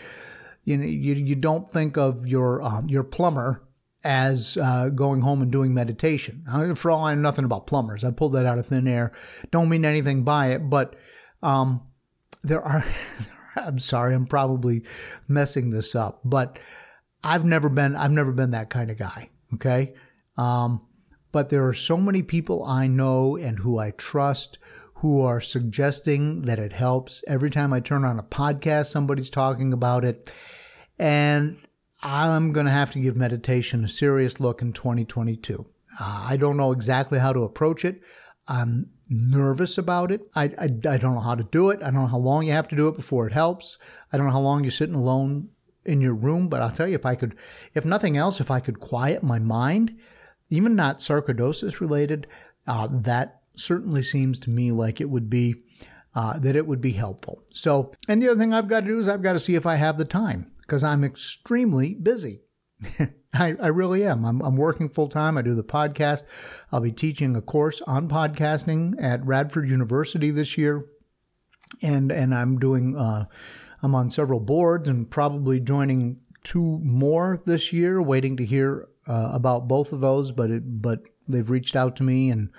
you 0.65 0.79
know, 0.79 0.87
you, 0.87 1.15
you 1.15 1.37
don't 1.37 1.69
think 1.69 1.97
of 1.97 2.27
your 2.27 2.63
um, 2.63 2.89
your 2.89 3.05
plumber 3.05 3.63
as 4.03 4.59
uh, 4.61 4.91
going 4.91 5.23
home 5.23 5.41
and 5.41 5.51
doing 5.51 5.73
meditation. 5.73 6.45
For 6.75 6.91
all 6.91 7.05
I 7.05 7.15
know 7.15 7.23
nothing 7.23 7.45
about 7.45 7.67
plumbers, 7.67 8.05
I 8.05 8.11
pulled 8.11 8.33
that 8.33 8.47
out 8.47 8.59
of 8.59 8.67
thin 8.67 8.89
air. 8.89 9.13
Don't 9.51 9.69
mean 9.69 9.85
anything 9.85 10.25
by 10.25 10.49
it, 10.49 10.69
but 10.69 10.97
um, 11.43 11.83
there 12.43 12.63
are. 12.63 12.85
I'm 13.57 13.79
sorry, 13.79 14.17
I'm 14.17 14.27
probably 14.27 14.83
messing 15.29 15.71
this 15.71 15.95
up, 15.95 16.21
but 16.25 16.59
I've 17.23 17.45
never 17.45 17.69
been 17.69 17.95
I've 17.95 18.11
never 18.11 18.33
been 18.33 18.51
that 18.51 18.69
kind 18.69 18.91
of 18.91 18.99
guy. 18.99 19.31
Okay, 19.55 19.95
um, 20.37 20.83
but 21.33 21.49
there 21.49 21.67
are 21.67 21.75
so 21.75 21.97
many 21.97 22.23
people 22.23 22.65
I 22.65 22.87
know 22.87 23.37
and 23.37 23.59
who 23.59 23.79
I 23.79 23.91
trust 23.93 24.59
who 25.05 25.21
are 25.21 25.41
suggesting 25.41 26.43
that 26.43 26.59
it 26.59 26.73
helps. 26.73 27.23
Every 27.27 27.51
time 27.51 27.73
I 27.73 27.81
turn 27.81 28.05
on 28.05 28.19
a 28.19 28.23
podcast, 28.23 28.87
somebody's 28.87 29.29
talking 29.29 29.73
about 29.73 30.05
it. 30.05 30.33
And 30.99 31.59
I'm 32.03 32.53
going 32.53 32.67
to 32.67 32.73
have 32.73 32.91
to 32.93 33.01
give 33.01 33.17
meditation 33.17 33.85
a 33.85 33.89
serious 33.89 34.41
look 34.41 34.63
in 34.63 34.73
2022. 34.73 35.67
Uh, 36.01 36.27
I 36.29 36.37
don't 36.37 36.57
know 36.57 36.73
exactly 36.73 37.19
how 37.19 37.33
to 37.33 37.43
approach 37.43 37.85
it. 37.85 38.01
I'm 38.49 38.91
nervous 39.09 39.77
about 39.77 40.11
it. 40.11 40.23
I, 40.35 40.45
I, 40.59 40.65
I, 40.65 40.97
don't 40.97 41.15
know 41.15 41.21
how 41.21 41.35
to 41.35 41.45
do 41.45 41.71
it. 41.71 41.83
I 41.83 41.91
don't 41.91 42.03
know 42.03 42.07
how 42.07 42.19
long 42.19 42.47
you 42.47 42.53
have 42.53 42.69
to 42.69 42.77
do 42.77 42.89
it 42.89 42.97
before 42.97 43.27
it 43.27 43.33
helps. 43.33 43.77
I 44.13 44.17
don't 44.17 44.27
know 44.27 44.33
how 44.33 44.41
long 44.41 44.65
you're 44.65 44.71
sitting 44.71 44.95
alone 44.95 45.51
in 45.85 46.01
your 46.01 46.15
room, 46.15 46.49
but 46.49 46.63
I'll 46.63 46.71
tell 46.71 46.89
you 46.89 46.95
if 46.95 47.05
I 47.05 47.15
could, 47.15 47.37
if 47.75 47.85
nothing 47.85 48.17
else, 48.17 48.41
if 48.41 48.51
I 48.51 48.61
could 48.61 48.81
quiet 48.81 49.23
my 49.23 49.39
mind, 49.39 49.99
even 50.55 50.75
not 50.75 50.99
sarcoidosis 50.99 51.81
related, 51.81 52.27
uh, 52.67 52.89
that 52.91 53.43
certainly 53.57 54.03
seems 54.03 54.39
to 54.41 54.51
me 54.51 54.73
like 54.73 55.01
it 55.01 55.11
would 55.11 55.29
be, 55.29 55.55
uh, 56.15 56.39
that 56.39 56.57
it 56.57 56.67
would 56.67 56.81
be 56.81 56.93
helpful. 56.93 57.43
So, 57.51 57.93
and 58.09 58.23
the 58.23 58.29
other 58.29 58.39
thing 58.39 58.53
I've 58.53 58.69
got 58.69 58.81
to 58.81 58.87
do 58.87 58.99
is 58.99 59.09
I've 59.09 59.23
got 59.23 59.35
to 59.35 59.41
see 59.41 59.55
if 59.55 59.67
I 59.67 59.77
have 59.77 59.99
the 59.99 60.05
time 60.05 60.51
because 60.61 60.83
I'm 60.83 61.05
extremely 61.05 61.95
busy. 61.95 62.41
I, 63.35 63.57
I, 63.61 63.69
really 63.69 64.05
am. 64.05 64.25
I'm, 64.25 64.41
I'm 64.43 64.57
working 64.57 64.89
full 64.89 65.09
time. 65.09 65.37
I 65.37 65.43
do 65.43 65.55
the 65.55 65.65
podcast. 65.65 66.25
I'll 66.71 66.81
be 66.81 66.93
teaching 66.93 67.37
a 67.37 67.43
course 67.43 67.81
on 67.83 68.09
podcasting 68.09 68.95
at 69.03 69.25
Radford 69.25 69.69
University 69.69 70.31
this 70.31 70.57
year, 70.57 70.87
and 71.83 72.13
and 72.13 72.35
I'm 72.35 72.59
doing. 72.59 72.97
Uh, 72.97 73.27
I'm 73.83 73.95
on 73.95 74.11
several 74.11 74.41
boards 74.41 74.89
and 74.89 75.11
probably 75.11 75.61
joining 75.61 76.21
two 76.43 76.79
more 76.83 77.41
this 77.45 77.73
year. 77.73 78.01
Waiting 78.01 78.37
to 78.37 78.45
hear 78.45 78.89
uh, 79.07 79.31
about 79.33 79.69
both 79.69 79.93
of 79.93 80.01
those, 80.01 80.33
but 80.33 80.51
it, 80.51 80.63
but 80.83 81.01
they've 81.29 81.51
reached 81.51 81.77
out 81.77 81.97
to 81.97 82.03
me 82.03 82.31
and. 82.31 82.51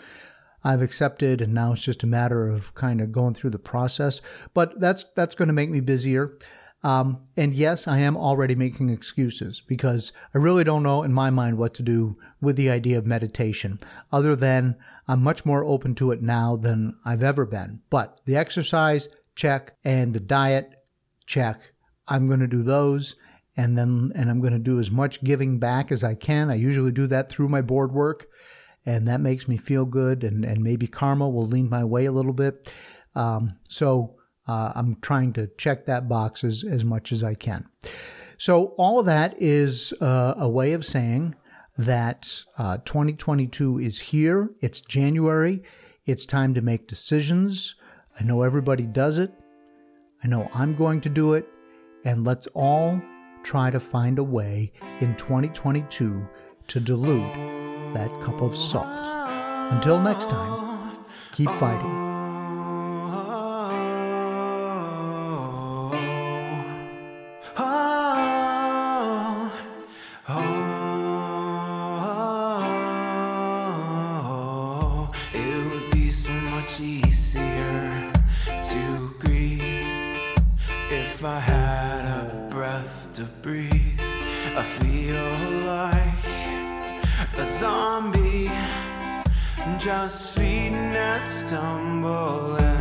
I've 0.67 0.81
accepted, 0.81 1.41
and 1.41 1.53
now 1.53 1.73
it's 1.73 1.83
just 1.83 2.01
a 2.01 2.07
matter 2.07 2.49
of 2.49 2.73
kind 2.73 2.99
of 2.99 3.11
going 3.11 3.35
through 3.35 3.51
the 3.51 3.59
process. 3.59 4.19
But 4.55 4.79
that's 4.79 5.05
that's 5.15 5.35
going 5.35 5.47
to 5.47 5.53
make 5.53 5.69
me 5.69 5.79
busier. 5.79 6.39
Um, 6.85 7.21
and 7.35 7.53
yes, 7.53 7.87
I 7.87 7.97
am 7.99 8.15
already 8.15 8.53
making 8.53 8.89
excuses 8.89 9.59
because 9.59 10.13
I 10.35 10.37
really 10.37 10.63
don't 10.63 10.83
know 10.83 11.01
in 11.01 11.13
my 11.13 11.31
mind 11.31 11.57
what 11.57 11.73
to 11.75 11.83
do 11.83 12.17
with 12.41 12.57
the 12.57 12.69
idea 12.69 12.97
of 12.97 13.07
meditation, 13.07 13.79
other 14.11 14.35
than 14.35 14.75
I'm 15.07 15.23
much 15.23 15.45
more 15.45 15.63
open 15.63 15.95
to 15.95 16.11
it 16.11 16.21
now 16.21 16.55
than 16.55 16.95
I've 17.03 17.23
ever 17.23 17.45
been. 17.45 17.81
But 17.89 18.21
the 18.25 18.35
exercise, 18.35 19.07
check, 19.35 19.75
and 19.83 20.13
the 20.13 20.19
diet, 20.19 20.75
check. 21.25 21.73
I'm 22.07 22.27
going 22.27 22.39
to 22.39 22.47
do 22.47 22.61
those. 22.61 23.15
And 23.57 23.77
then, 23.77 24.11
and 24.15 24.29
I'm 24.29 24.41
going 24.41 24.53
to 24.53 24.59
do 24.59 24.79
as 24.79 24.91
much 24.91 25.23
giving 25.23 25.59
back 25.59 25.91
as 25.91 26.03
I 26.03 26.15
can. 26.15 26.49
I 26.49 26.55
usually 26.55 26.91
do 26.91 27.07
that 27.07 27.29
through 27.29 27.47
my 27.47 27.61
board 27.61 27.93
work, 27.93 28.27
and 28.85 29.07
that 29.07 29.21
makes 29.21 29.47
me 29.47 29.55
feel 29.55 29.85
good. 29.85 30.23
And, 30.23 30.43
and 30.43 30.61
maybe 30.61 30.87
karma 30.87 31.29
will 31.29 31.47
lean 31.47 31.69
my 31.69 31.83
way 31.83 32.05
a 32.05 32.11
little 32.11 32.33
bit. 32.33 32.73
Um, 33.15 33.57
so, 33.69 34.15
uh, 34.47 34.73
I'm 34.75 34.97
trying 35.01 35.33
to 35.33 35.47
check 35.57 35.85
that 35.85 36.07
box 36.09 36.43
as, 36.43 36.63
as 36.63 36.83
much 36.83 37.11
as 37.11 37.23
I 37.23 37.33
can. 37.33 37.69
So, 38.37 38.75
all 38.77 38.99
of 38.99 39.05
that 39.05 39.35
is 39.37 39.93
uh, 40.01 40.35
a 40.37 40.49
way 40.49 40.73
of 40.73 40.85
saying 40.85 41.35
that 41.77 42.43
uh, 42.57 42.77
2022 42.79 43.79
is 43.79 44.01
here. 44.01 44.51
It's 44.61 44.81
January. 44.81 45.63
It's 46.05 46.25
time 46.25 46.53
to 46.53 46.61
make 46.61 46.87
decisions. 46.87 47.75
I 48.19 48.23
know 48.23 48.43
everybody 48.43 48.85
does 48.85 49.17
it. 49.17 49.31
I 50.23 50.27
know 50.27 50.49
I'm 50.53 50.75
going 50.75 51.01
to 51.01 51.09
do 51.09 51.33
it. 51.33 51.47
And 52.03 52.25
let's 52.25 52.47
all 52.53 53.01
try 53.45 53.69
to 53.69 53.79
find 53.79 54.17
a 54.17 54.23
way 54.23 54.71
in 54.99 55.15
2022 55.15 56.27
to 56.67 56.79
dilute 56.79 57.33
that 57.93 58.09
cup 58.23 58.41
of 58.41 58.55
salt. 58.55 59.05
Until 59.71 60.01
next 60.01 60.29
time, 60.29 60.97
keep 61.31 61.51
fighting. 61.51 62.15
Just 89.85 90.31
feeding 90.31 90.73
and 90.73 91.23
stumbling. 91.23 92.74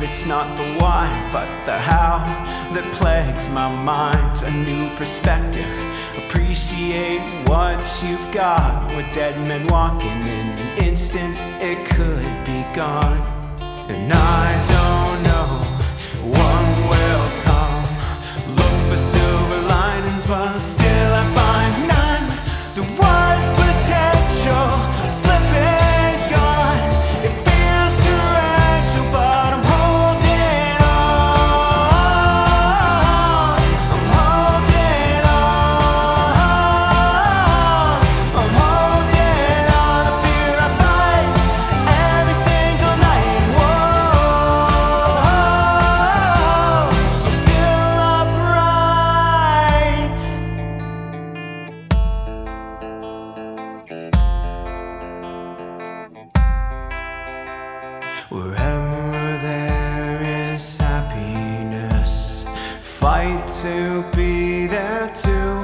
It's 0.00 0.24
not 0.24 0.56
the 0.56 0.80
why, 0.80 1.28
but 1.32 1.48
the 1.66 1.76
how 1.76 2.18
that 2.72 2.94
plagues 2.94 3.48
my 3.48 3.68
mind. 3.82 4.42
A 4.44 4.50
new 4.50 4.94
perspective. 4.94 5.72
Appreciate 6.16 7.20
what 7.48 7.80
you've 8.04 8.32
got. 8.32 8.86
With 8.94 9.12
dead 9.12 9.36
men 9.48 9.66
walking 9.66 10.20
in 10.22 10.46
an 10.64 10.84
instant, 10.84 11.34
it 11.60 11.84
could 11.88 12.30
be 12.46 12.62
gone. 12.76 13.18
And 13.90 14.12
I 14.12 14.46
don't 14.74 15.22
know 15.28 15.48
one 16.30 16.70
will 16.90 17.28
come. 17.42 17.82
Look 18.54 18.76
for 18.88 18.96
silver 18.96 19.62
linings, 19.66 20.26
but 20.26 20.56
Wherever 58.30 59.38
there 59.40 60.52
is 60.52 60.76
happiness, 60.76 62.44
fight 62.82 63.48
to 63.62 64.04
be 64.14 64.66
there 64.66 65.10
too. 65.14 65.56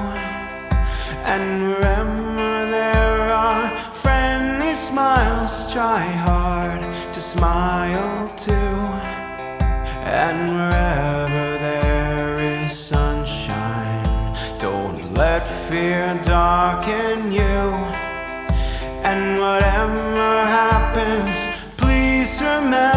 And 1.29 1.69
wherever 1.69 2.71
there 2.71 3.21
are 3.21 3.69
friendly 3.93 4.73
smiles, 4.73 5.71
try 5.71 6.07
hard 6.07 6.81
to 7.12 7.21
smile 7.21 8.33
too. 8.39 8.55
And 10.09 10.53
wherever 10.57 11.59
there 11.59 12.37
is 12.41 12.73
sunshine, 12.73 14.39
don't 14.59 15.12
let 15.12 15.47
fear 15.47 16.19
darken 16.25 17.31
you. 17.31 17.61
And 19.05 19.39
whatever 19.39 20.47
happens, 20.47 21.34
remember. 22.55 22.93